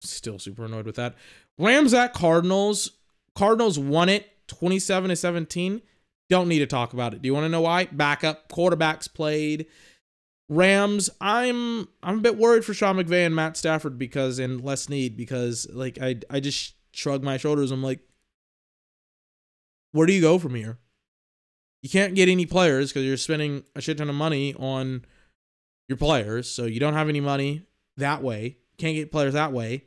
Still 0.00 0.38
super 0.38 0.64
annoyed 0.64 0.86
with 0.86 0.96
that. 0.96 1.14
Rams 1.58 1.92
at 1.92 2.14
Cardinals. 2.14 2.92
Cardinals 3.34 3.78
won 3.78 4.08
it 4.08 4.28
27 4.48 5.10
to 5.10 5.16
17. 5.16 5.82
Don't 6.30 6.48
need 6.48 6.60
to 6.60 6.66
talk 6.66 6.92
about 6.92 7.14
it. 7.14 7.22
Do 7.22 7.26
you 7.26 7.34
want 7.34 7.44
to 7.44 7.48
know 7.48 7.62
why? 7.62 7.86
Backup 7.86 8.48
quarterbacks 8.48 9.12
played. 9.12 9.66
Rams, 10.48 11.10
I'm 11.20 11.88
I'm 12.02 12.18
a 12.18 12.22
bit 12.22 12.38
worried 12.38 12.64
for 12.64 12.74
Sean 12.74 12.96
McVay 12.96 13.26
and 13.26 13.34
Matt 13.34 13.56
Stafford 13.56 13.98
because 13.98 14.38
and 14.38 14.62
Les 14.62 14.82
Snead 14.82 15.16
because 15.16 15.66
like 15.72 15.98
I 16.00 16.16
I 16.30 16.40
just 16.40 16.74
shrug 16.92 17.22
my 17.22 17.36
shoulders. 17.36 17.70
I'm 17.70 17.82
like, 17.82 18.00
where 19.92 20.06
do 20.06 20.12
you 20.12 20.22
go 20.22 20.38
from 20.38 20.54
here? 20.54 20.78
You 21.82 21.90
can't 21.90 22.14
get 22.14 22.28
any 22.28 22.46
players 22.46 22.90
because 22.90 23.04
you're 23.04 23.16
spending 23.16 23.64
a 23.76 23.80
shit 23.80 23.98
ton 23.98 24.08
of 24.08 24.14
money 24.14 24.54
on 24.54 25.04
your 25.88 25.98
players. 25.98 26.48
So 26.48 26.64
you 26.64 26.80
don't 26.80 26.94
have 26.94 27.08
any 27.08 27.20
money 27.20 27.62
that 27.96 28.22
way. 28.22 28.58
Can't 28.76 28.94
get 28.94 29.10
players 29.10 29.34
that 29.34 29.52
way. 29.52 29.84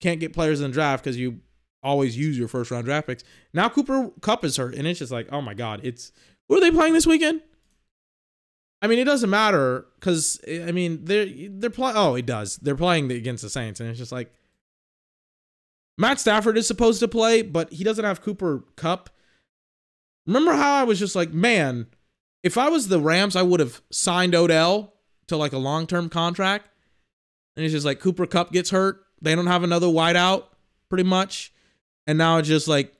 Can't 0.00 0.20
get 0.20 0.32
players 0.32 0.60
in 0.60 0.70
the 0.70 0.74
draft 0.74 1.02
because 1.02 1.16
you 1.16 1.40
always 1.82 2.16
use 2.16 2.38
your 2.38 2.48
first 2.48 2.70
round 2.70 2.84
draft 2.84 3.06
picks. 3.06 3.24
Now 3.54 3.68
Cooper 3.68 4.10
Kupp 4.20 4.44
is 4.44 4.56
hurt, 4.56 4.74
and 4.74 4.86
it's 4.86 4.98
just 4.98 5.12
like, 5.12 5.28
oh 5.32 5.40
my 5.40 5.54
god, 5.54 5.80
it's 5.82 6.12
who 6.48 6.56
are 6.56 6.60
they 6.60 6.70
playing 6.70 6.92
this 6.92 7.06
weekend? 7.06 7.42
I 8.80 8.86
mean, 8.86 8.98
it 8.98 9.04
doesn't 9.04 9.30
matter 9.30 9.86
because 9.98 10.40
I 10.48 10.72
mean 10.72 11.04
they're 11.04 11.26
they're 11.48 11.70
playing. 11.70 11.96
Oh, 11.96 12.14
it 12.14 12.26
does. 12.26 12.56
They're 12.56 12.76
playing 12.76 13.10
against 13.10 13.42
the 13.42 13.50
Saints, 13.50 13.80
and 13.80 13.88
it's 13.88 13.98
just 13.98 14.12
like 14.12 14.32
Matt 15.96 16.20
Stafford 16.20 16.56
is 16.56 16.66
supposed 16.66 17.00
to 17.00 17.08
play, 17.08 17.42
but 17.42 17.72
he 17.72 17.82
doesn't 17.82 18.04
have 18.04 18.22
Cooper 18.22 18.64
Kupp. 18.76 19.10
Remember 20.26 20.52
how 20.52 20.76
I 20.76 20.84
was 20.84 20.98
just 20.98 21.16
like, 21.16 21.32
man, 21.32 21.86
if 22.42 22.56
I 22.56 22.68
was 22.68 22.88
the 22.88 23.00
Rams, 23.00 23.34
I 23.34 23.42
would 23.42 23.60
have 23.60 23.82
signed 23.90 24.34
Odell 24.34 24.94
to 25.28 25.36
like 25.36 25.52
a 25.52 25.58
long 25.58 25.86
term 25.86 26.08
contract. 26.08 26.68
And 27.56 27.64
it's 27.64 27.72
just 27.72 27.86
like 27.86 28.00
Cooper 28.00 28.26
Kupp 28.26 28.52
gets 28.52 28.70
hurt. 28.70 29.00
They 29.20 29.34
don't 29.34 29.46
have 29.46 29.64
another 29.64 29.86
wideout, 29.86 30.44
pretty 30.88 31.04
much. 31.04 31.52
And 32.06 32.16
now 32.16 32.38
it's 32.38 32.48
just 32.48 32.68
like, 32.68 32.94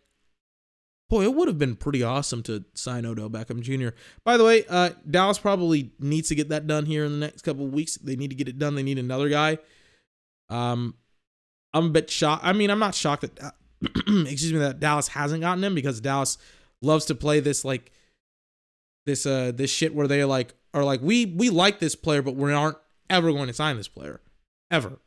boy, 1.08 1.22
it 1.22 1.34
would 1.34 1.48
have 1.48 1.58
been 1.58 1.76
pretty 1.76 2.02
awesome 2.02 2.42
to 2.44 2.64
sign 2.74 3.06
Odell 3.06 3.30
Beckham 3.30 3.60
Jr. 3.60 3.96
By 4.24 4.36
the 4.36 4.44
way, 4.44 4.64
uh, 4.68 4.90
Dallas 5.08 5.38
probably 5.38 5.92
needs 5.98 6.28
to 6.28 6.34
get 6.34 6.48
that 6.48 6.66
done 6.66 6.86
here 6.86 7.04
in 7.04 7.12
the 7.12 7.26
next 7.26 7.42
couple 7.42 7.66
weeks. 7.68 7.96
They 7.96 8.16
need 8.16 8.30
to 8.30 8.36
get 8.36 8.48
it 8.48 8.58
done. 8.58 8.74
They 8.74 8.82
need 8.82 8.98
another 8.98 9.28
guy. 9.28 9.58
Um, 10.48 10.94
I'm 11.72 11.86
a 11.86 11.90
bit 11.90 12.10
shocked. 12.10 12.44
I 12.44 12.52
mean, 12.52 12.70
I'm 12.70 12.78
not 12.78 12.94
shocked 12.94 13.22
that, 13.22 13.54
excuse 13.82 14.52
me, 14.52 14.58
that 14.58 14.80
Dallas 14.80 15.08
hasn't 15.08 15.40
gotten 15.40 15.62
him 15.62 15.74
because 15.74 16.00
Dallas 16.00 16.38
loves 16.82 17.06
to 17.06 17.14
play 17.14 17.40
this 17.40 17.64
like 17.64 17.92
this 19.04 19.26
uh 19.26 19.50
this 19.54 19.70
shit 19.70 19.94
where 19.94 20.06
they 20.06 20.24
like 20.24 20.54
are 20.74 20.84
like 20.84 21.00
we 21.02 21.26
we 21.26 21.50
like 21.50 21.78
this 21.78 21.94
player, 21.94 22.22
but 22.22 22.36
we 22.36 22.52
aren't 22.52 22.78
ever 23.10 23.32
going 23.32 23.46
to 23.48 23.54
sign 23.54 23.76
this 23.76 23.88
player, 23.88 24.20
ever. 24.70 24.98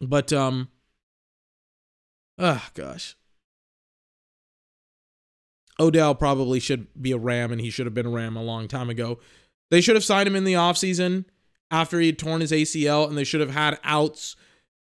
But 0.00 0.32
um, 0.32 0.68
ah, 2.38 2.70
gosh. 2.74 3.16
Odell 5.80 6.14
probably 6.14 6.58
should 6.58 6.88
be 7.00 7.12
a 7.12 7.18
Ram, 7.18 7.52
and 7.52 7.60
he 7.60 7.70
should 7.70 7.86
have 7.86 7.94
been 7.94 8.06
a 8.06 8.10
Ram 8.10 8.36
a 8.36 8.42
long 8.42 8.66
time 8.66 8.90
ago. 8.90 9.20
They 9.70 9.80
should 9.80 9.94
have 9.94 10.04
signed 10.04 10.26
him 10.26 10.34
in 10.34 10.44
the 10.44 10.54
offseason 10.54 11.24
after 11.70 12.00
he 12.00 12.06
had 12.06 12.18
torn 12.18 12.40
his 12.40 12.50
ACL, 12.50 13.08
and 13.08 13.16
they 13.16 13.24
should 13.24 13.40
have 13.40 13.50
had 13.50 13.78
outs 13.84 14.34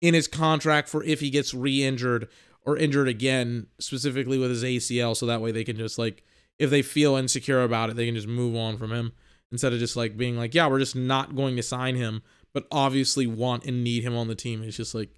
in 0.02 0.12
his 0.12 0.28
contract 0.28 0.88
for 0.88 1.02
if 1.04 1.20
he 1.20 1.30
gets 1.30 1.54
re 1.54 1.82
injured 1.82 2.28
or 2.64 2.76
injured 2.76 3.08
again, 3.08 3.68
specifically 3.80 4.38
with 4.38 4.50
his 4.50 4.62
ACL, 4.62 5.16
so 5.16 5.26
that 5.26 5.40
way 5.40 5.50
they 5.50 5.64
can 5.64 5.76
just 5.76 5.98
like, 5.98 6.24
if 6.58 6.68
they 6.68 6.82
feel 6.82 7.16
insecure 7.16 7.62
about 7.62 7.90
it, 7.90 7.96
they 7.96 8.06
can 8.06 8.14
just 8.14 8.28
move 8.28 8.54
on 8.54 8.76
from 8.76 8.92
him 8.92 9.12
instead 9.52 9.72
of 9.72 9.78
just 9.78 9.96
like 9.96 10.16
being 10.16 10.36
like, 10.36 10.54
yeah, 10.54 10.66
we're 10.66 10.78
just 10.78 10.96
not 10.96 11.36
going 11.36 11.54
to 11.56 11.62
sign 11.62 11.94
him, 11.94 12.22
but 12.52 12.66
obviously 12.72 13.26
want 13.26 13.64
and 13.64 13.84
need 13.84 14.02
him 14.02 14.16
on 14.16 14.26
the 14.26 14.34
team. 14.34 14.62
It's 14.62 14.76
just 14.76 14.94
like, 14.94 15.10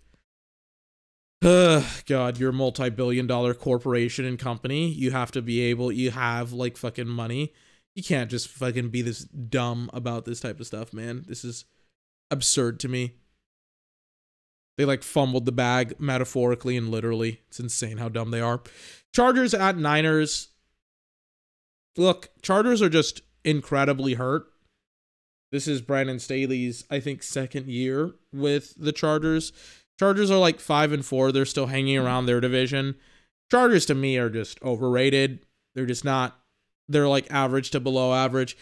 uh, 1.43 1.83
God, 2.07 2.39
you're 2.39 2.51
a 2.51 2.53
multi 2.53 2.91
billion 2.91 3.27
dollar 3.27 3.55
corporation 3.55 4.25
and 4.25 4.39
company. 4.39 4.89
You 4.89 5.13
have 5.13 5.31
to 5.33 5.41
be 5.41 5.61
able, 5.61 5.93
you 5.93 6.11
have 6.11 6.53
like 6.53 6.77
fucking 6.77 7.09
money. 7.09 7.53
You 7.95 8.03
can't 8.03 8.31
just 8.31 8.49
fucking 8.49 8.89
be 8.91 9.03
this 9.03 9.21
dumb 9.21 9.89
about 9.95 10.25
this 10.25 10.41
type 10.41 10.59
of 10.59 10.67
stuff, 10.67 10.93
man. 10.93 11.25
This 11.29 11.45
is 11.45 11.65
absurd 12.31 12.81
to 12.81 12.89
me. 12.89 13.15
They 14.77 14.85
like 14.85 15.05
fumbled 15.05 15.45
the 15.45 15.53
bag 15.53 15.95
metaphorically 16.01 16.77
and 16.77 16.89
literally. 16.89 17.43
It's 17.47 17.61
insane 17.61 17.99
how 17.99 18.09
dumb 18.09 18.33
they 18.33 18.41
are. 18.41 18.63
Chargers 19.15 19.55
at 19.55 19.79
Niners. 19.79 20.49
look, 21.97 22.31
Chargers 22.43 22.83
are 22.83 22.89
just 22.89 23.23
incredibly 23.45 24.15
hurt. 24.15 24.47
This 25.53 25.69
is 25.69 25.81
Brandon 25.81 26.19
Staley's, 26.19 26.85
I 26.91 27.01
think, 27.01 27.23
second 27.23 27.69
year 27.69 28.15
with 28.33 28.75
the 28.77 28.93
Chargers. 28.93 29.53
Chargers 29.99 30.31
are 30.31 30.39
like 30.39 30.59
five 30.59 30.93
and 30.93 31.05
four. 31.05 31.31
They're 31.31 31.45
still 31.45 31.67
hanging 31.67 31.97
around 31.97 32.27
their 32.27 32.41
division. 32.41 32.97
Chargers 33.51 33.87
to 33.87 33.95
me 33.95 34.19
are 34.19 34.31
just 34.31 34.61
overrated. 34.63 35.47
They're 35.75 35.87
just 35.87 36.05
not. 36.05 36.39
They're 36.89 37.09
like 37.09 37.31
average 37.31 37.71
to 37.71 37.81
below 37.81 38.13
average. 38.13 38.57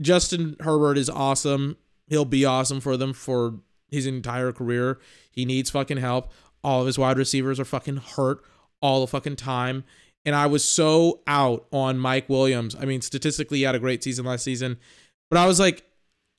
Justin 0.00 0.56
Herbert 0.60 0.98
is 0.98 1.08
awesome. 1.08 1.76
He'll 2.06 2.24
be 2.24 2.44
awesome 2.44 2.80
for 2.80 2.96
them 2.96 3.12
for 3.12 3.60
his 3.88 4.06
entire 4.06 4.52
career. 4.52 4.98
He 5.30 5.44
needs 5.44 5.70
fucking 5.70 5.98
help. 5.98 6.30
All 6.62 6.80
of 6.80 6.86
his 6.86 6.98
wide 6.98 7.18
receivers 7.18 7.58
are 7.58 7.64
fucking 7.64 7.96
hurt 7.96 8.42
all 8.82 9.00
the 9.00 9.06
fucking 9.06 9.36
time. 9.36 9.84
And 10.24 10.34
I 10.34 10.46
was 10.46 10.64
so 10.64 11.20
out 11.26 11.66
on 11.72 11.98
Mike 11.98 12.28
Williams. 12.28 12.76
I 12.78 12.84
mean, 12.84 13.00
statistically, 13.00 13.58
he 13.58 13.64
had 13.64 13.74
a 13.74 13.78
great 13.78 14.04
season 14.04 14.26
last 14.26 14.44
season. 14.44 14.78
But 15.30 15.38
I 15.38 15.46
was 15.46 15.58
like, 15.58 15.84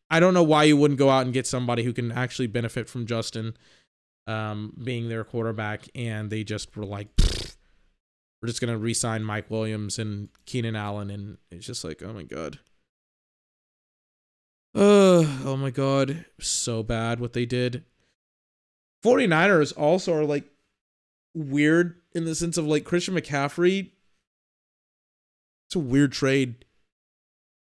I 0.09 0.19
don't 0.19 0.33
know 0.33 0.43
why 0.43 0.65
you 0.65 0.77
wouldn't 0.77 0.99
go 0.99 1.09
out 1.09 1.25
and 1.25 1.33
get 1.33 1.47
somebody 1.47 1.83
who 1.83 1.93
can 1.93 2.11
actually 2.11 2.47
benefit 2.47 2.89
from 2.89 3.05
Justin 3.05 3.55
um, 4.27 4.73
being 4.83 5.09
their 5.09 5.23
quarterback. 5.23 5.87
And 5.95 6.29
they 6.29 6.43
just 6.43 6.75
were 6.75 6.85
like, 6.85 7.07
we're 7.17 8.47
just 8.47 8.61
going 8.61 8.73
to 8.73 8.77
re 8.77 8.93
sign 8.93 9.23
Mike 9.23 9.49
Williams 9.49 9.97
and 9.97 10.29
Keenan 10.45 10.75
Allen. 10.75 11.09
And 11.09 11.37
it's 11.49 11.65
just 11.65 11.83
like, 11.83 12.03
oh 12.03 12.13
my 12.13 12.23
God. 12.23 12.59
Uh, 14.75 15.25
oh 15.45 15.57
my 15.57 15.69
God. 15.69 16.25
So 16.39 16.83
bad 16.83 17.19
what 17.19 17.33
they 17.33 17.45
did. 17.45 17.83
49ers 19.03 19.75
also 19.75 20.13
are 20.13 20.25
like 20.25 20.50
weird 21.33 21.95
in 22.13 22.25
the 22.25 22.35
sense 22.35 22.57
of 22.57 22.65
like 22.65 22.83
Christian 22.83 23.15
McCaffrey. 23.15 23.91
It's 25.67 25.75
a 25.75 25.79
weird 25.79 26.11
trade. 26.11 26.65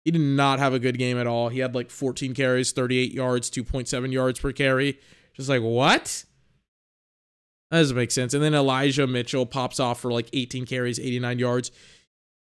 He 0.04 0.10
did 0.10 0.20
not 0.20 0.58
have 0.58 0.72
a 0.72 0.78
good 0.78 0.98
game 0.98 1.18
at 1.18 1.26
all. 1.26 1.48
He 1.48 1.58
had 1.58 1.74
like 1.74 1.90
14 1.90 2.34
carries, 2.34 2.72
38 2.72 3.12
yards, 3.12 3.50
2.7 3.50 4.12
yards 4.12 4.40
per 4.40 4.52
carry. 4.52 4.98
Just 5.34 5.48
like, 5.48 5.62
what? 5.62 6.24
That 7.70 7.78
doesn't 7.78 7.96
make 7.96 8.10
sense. 8.10 8.34
And 8.34 8.42
then 8.42 8.54
Elijah 8.54 9.06
Mitchell 9.06 9.46
pops 9.46 9.78
off 9.78 10.00
for 10.00 10.10
like 10.10 10.28
18 10.32 10.66
carries, 10.66 10.98
89 10.98 11.38
yards, 11.38 11.70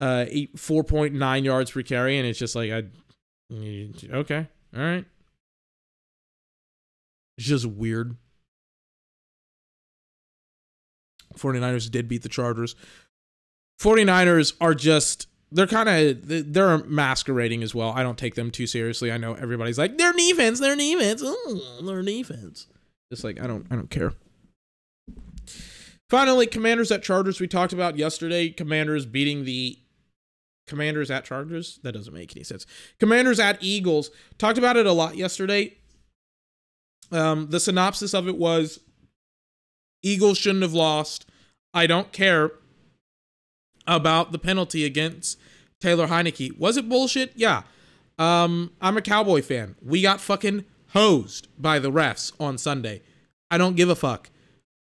uh, 0.00 0.24
eight, 0.28 0.56
4.9 0.56 1.44
yards 1.44 1.70
per 1.70 1.82
carry. 1.82 2.16
And 2.16 2.26
it's 2.26 2.38
just 2.38 2.54
like, 2.54 2.70
I, 2.70 2.84
okay, 3.52 4.46
all 4.74 4.82
right. 4.82 5.04
It's 7.36 7.46
just 7.46 7.66
weird. 7.66 8.16
49ers 11.36 11.90
did 11.90 12.08
beat 12.08 12.22
the 12.22 12.28
Chargers. 12.28 12.74
49ers 13.80 14.54
are 14.60 14.74
just 14.74 15.26
they're 15.50 15.66
kind 15.66 15.88
of 15.88 16.52
they're 16.52 16.78
masquerading 16.78 17.62
as 17.62 17.74
well. 17.74 17.90
I 17.90 18.02
don't 18.02 18.18
take 18.18 18.34
them 18.34 18.50
too 18.50 18.66
seriously. 18.66 19.12
I 19.12 19.18
know 19.18 19.34
everybody's 19.34 19.78
like 19.78 19.98
they're 19.98 20.12
defense, 20.12 20.60
they're 20.60 20.76
defense, 20.76 21.22
oh, 21.24 21.80
they're 21.82 22.02
defense. 22.02 22.66
Just 23.10 23.24
like 23.24 23.40
I 23.40 23.46
don't 23.46 23.66
I 23.70 23.76
don't 23.76 23.90
care. 23.90 24.14
Finally, 26.08 26.46
Commanders 26.46 26.92
at 26.92 27.02
Chargers. 27.02 27.40
We 27.40 27.48
talked 27.48 27.72
about 27.72 27.96
yesterday. 27.96 28.50
Commanders 28.50 29.06
beating 29.06 29.44
the 29.44 29.78
Commanders 30.66 31.10
at 31.10 31.24
Chargers. 31.24 31.80
That 31.82 31.92
doesn't 31.92 32.12
make 32.12 32.36
any 32.36 32.44
sense. 32.44 32.66
Commanders 33.00 33.40
at 33.40 33.58
Eagles. 33.62 34.10
Talked 34.38 34.58
about 34.58 34.76
it 34.76 34.86
a 34.86 34.92
lot 34.92 35.16
yesterday. 35.16 35.76
Um, 37.10 37.48
the 37.50 37.60
synopsis 37.60 38.14
of 38.14 38.28
it 38.28 38.36
was 38.36 38.80
Eagles 40.02 40.38
shouldn't 40.38 40.62
have 40.62 40.72
lost. 40.72 41.26
I 41.74 41.86
don't 41.86 42.12
care 42.12 42.52
about 43.86 44.32
the 44.32 44.38
penalty 44.38 44.84
against 44.84 45.38
Taylor 45.80 46.08
Heinicke. 46.08 46.58
Was 46.58 46.76
it 46.76 46.88
bullshit? 46.88 47.32
Yeah. 47.34 47.62
Um, 48.18 48.72
I'm 48.80 48.96
a 48.96 49.02
Cowboy 49.02 49.42
fan. 49.42 49.76
We 49.82 50.02
got 50.02 50.20
fucking 50.20 50.64
hosed 50.88 51.48
by 51.58 51.78
the 51.78 51.90
refs 51.90 52.32
on 52.38 52.58
Sunday. 52.58 53.02
I 53.50 53.58
don't 53.58 53.76
give 53.76 53.88
a 53.88 53.96
fuck. 53.96 54.30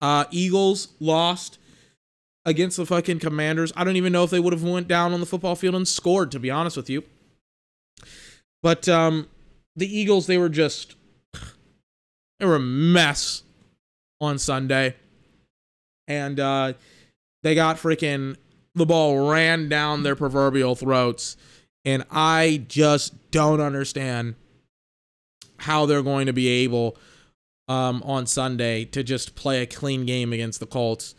Uh, 0.02 0.26
Eagles 0.32 0.90
lost 1.00 1.58
against 2.46 2.78
the 2.78 2.86
fucking 2.86 3.20
Commanders. 3.20 3.72
I 3.76 3.84
don't 3.84 3.96
even 3.96 4.14
know 4.14 4.24
if 4.24 4.30
they 4.30 4.40
would 4.40 4.54
have 4.54 4.64
went 4.64 4.88
down 4.88 5.14
on 5.14 5.20
the 5.20 5.26
football 5.26 5.56
field 5.56 5.76
and 5.76 5.88
scored, 5.88 6.32
to 6.32 6.40
be 6.40 6.50
honest 6.50 6.78
with 6.78 6.90
you. 6.90 7.04
But 8.64 8.88
um, 8.90 9.28
the 9.76 9.88
Eagles, 9.88 10.28
they 10.28 10.38
were 10.38 10.50
just 10.50 10.96
they 12.40 12.46
were 12.46 12.56
a 12.56 12.60
mess 12.60 13.44
on 14.20 14.38
Sunday 14.40 14.96
and 16.08 16.40
uh, 16.40 16.74
they 17.44 17.56
got 17.56 17.78
freaking 17.78 18.36
the 18.76 18.86
ball 18.86 19.30
ran 19.30 19.70
down 19.70 20.04
their 20.04 20.16
proverbial 20.16 20.76
throats. 20.76 21.38
And 21.84 22.06
I 22.12 22.64
just 22.68 23.32
don't 23.32 23.60
understand 23.60 24.36
how 25.58 25.86
they're 25.86 26.04
going 26.04 26.28
to 26.28 26.34
be 26.34 26.48
able 26.48 26.98
um, 27.68 28.02
on 28.04 28.26
Sunday 28.26 28.86
to 28.86 29.04
just 29.04 29.36
play 29.36 29.62
a 29.62 29.66
clean 29.66 30.06
game 30.06 30.34
against 30.34 30.60
the 30.60 30.66
Colts 30.66 31.16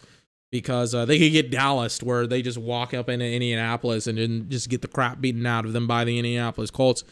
because 0.51 0.95
uh, 0.95 1.05
they 1.05 1.19
could 1.19 1.33
get 1.33 1.51
Dallas 1.51 2.03
where 2.03 2.27
they 2.27 2.43
just 2.43 2.59
walk 2.59 2.95
up 2.95 3.09
into 3.09 3.25
Indianapolis 3.25 4.07
and 4.07 4.51
just 4.51 4.69
get 4.69 4.83
the 4.83 4.89
crap 4.89 5.21
beaten 5.21 5.47
out 5.47 5.65
of 5.65 5.73
them 5.73 5.87
by 5.87 6.05
the 6.05 6.19
Indianapolis 6.19 6.71
Colts. 6.71 7.05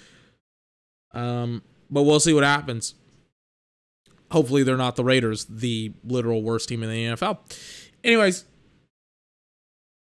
Um, 1.13 1.63
but 1.91 2.03
we'll 2.03 2.21
see 2.21 2.35
what 2.35 2.45
happens 2.45 2.95
hopefully 4.31 4.63
they're 4.63 4.77
not 4.77 4.97
the 4.97 5.05
Raiders, 5.05 5.45
the 5.47 5.93
literal 6.05 6.43
worst 6.43 6.69
team 6.69 6.83
in 6.83 6.91
the 6.91 7.05
NFL. 7.17 7.39
Anyways, 8.05 8.45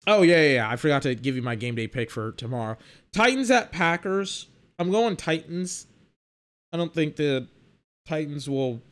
oh 0.07 0.23
yeah, 0.23 0.41
yeah, 0.41 0.55
yeah, 0.55 0.71
I 0.71 0.77
forgot 0.77 1.03
to 1.03 1.15
give 1.15 1.37
you 1.37 1.43
my 1.43 1.55
game 1.55 1.75
day 1.75 1.87
pick 1.87 2.11
for 2.11 2.33
tomorrow. 2.33 2.77
Titans 3.13 3.51
at 3.51 3.73
Packers. 3.73 4.47
I'm 4.79 4.91
going 4.91 5.17
Titans. 5.17 5.87
I 6.73 6.77
don't 6.77 6.93
think 6.93 7.17
the 7.17 7.47
Titans 8.07 8.49
will 8.49 8.83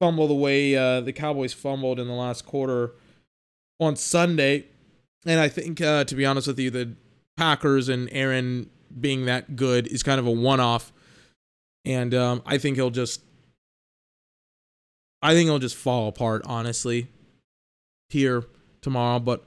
fumble 0.00 0.28
the 0.28 0.34
way 0.34 0.74
uh, 0.76 1.00
the 1.00 1.12
Cowboys 1.12 1.52
fumbled 1.52 1.98
in 1.98 2.06
the 2.06 2.14
last 2.14 2.46
quarter 2.46 2.92
on 3.80 3.96
Sunday. 3.96 4.66
And 5.26 5.40
I 5.40 5.48
think, 5.48 5.80
uh, 5.80 6.04
to 6.04 6.14
be 6.14 6.24
honest 6.24 6.46
with 6.46 6.58
you, 6.58 6.70
the 6.70 6.94
Packers 7.36 7.88
and 7.88 8.08
Aaron 8.12 8.70
being 8.98 9.26
that 9.26 9.56
good 9.56 9.86
is 9.88 10.02
kind 10.02 10.18
of 10.18 10.26
a 10.26 10.30
one 10.30 10.60
off. 10.60 10.92
And 11.84 12.14
um, 12.14 12.42
I 12.46 12.58
think 12.58 12.76
he'll 12.76 12.90
just 12.90 13.22
I 15.26 15.34
think 15.34 15.48
it'll 15.48 15.58
just 15.58 15.74
fall 15.74 16.06
apart, 16.06 16.42
honestly, 16.44 17.08
here 18.10 18.44
tomorrow. 18.80 19.18
But 19.18 19.44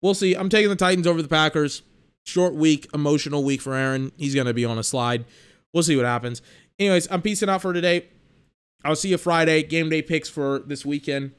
we'll 0.00 0.14
see. 0.14 0.32
I'm 0.32 0.48
taking 0.48 0.70
the 0.70 0.76
Titans 0.76 1.06
over 1.06 1.20
the 1.20 1.28
Packers. 1.28 1.82
Short 2.24 2.54
week, 2.54 2.88
emotional 2.94 3.44
week 3.44 3.60
for 3.60 3.74
Aaron. 3.74 4.12
He's 4.16 4.34
going 4.34 4.46
to 4.46 4.54
be 4.54 4.64
on 4.64 4.78
a 4.78 4.82
slide. 4.82 5.26
We'll 5.74 5.82
see 5.82 5.94
what 5.94 6.06
happens. 6.06 6.40
Anyways, 6.78 7.06
I'm 7.10 7.20
peacing 7.20 7.50
out 7.50 7.60
for 7.60 7.74
today. 7.74 8.06
I'll 8.82 8.96
see 8.96 9.10
you 9.10 9.18
Friday. 9.18 9.62
Game 9.62 9.90
day 9.90 10.00
picks 10.00 10.30
for 10.30 10.60
this 10.60 10.86
weekend. 10.86 11.32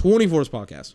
24's 0.00 0.48
podcast. 0.48 0.94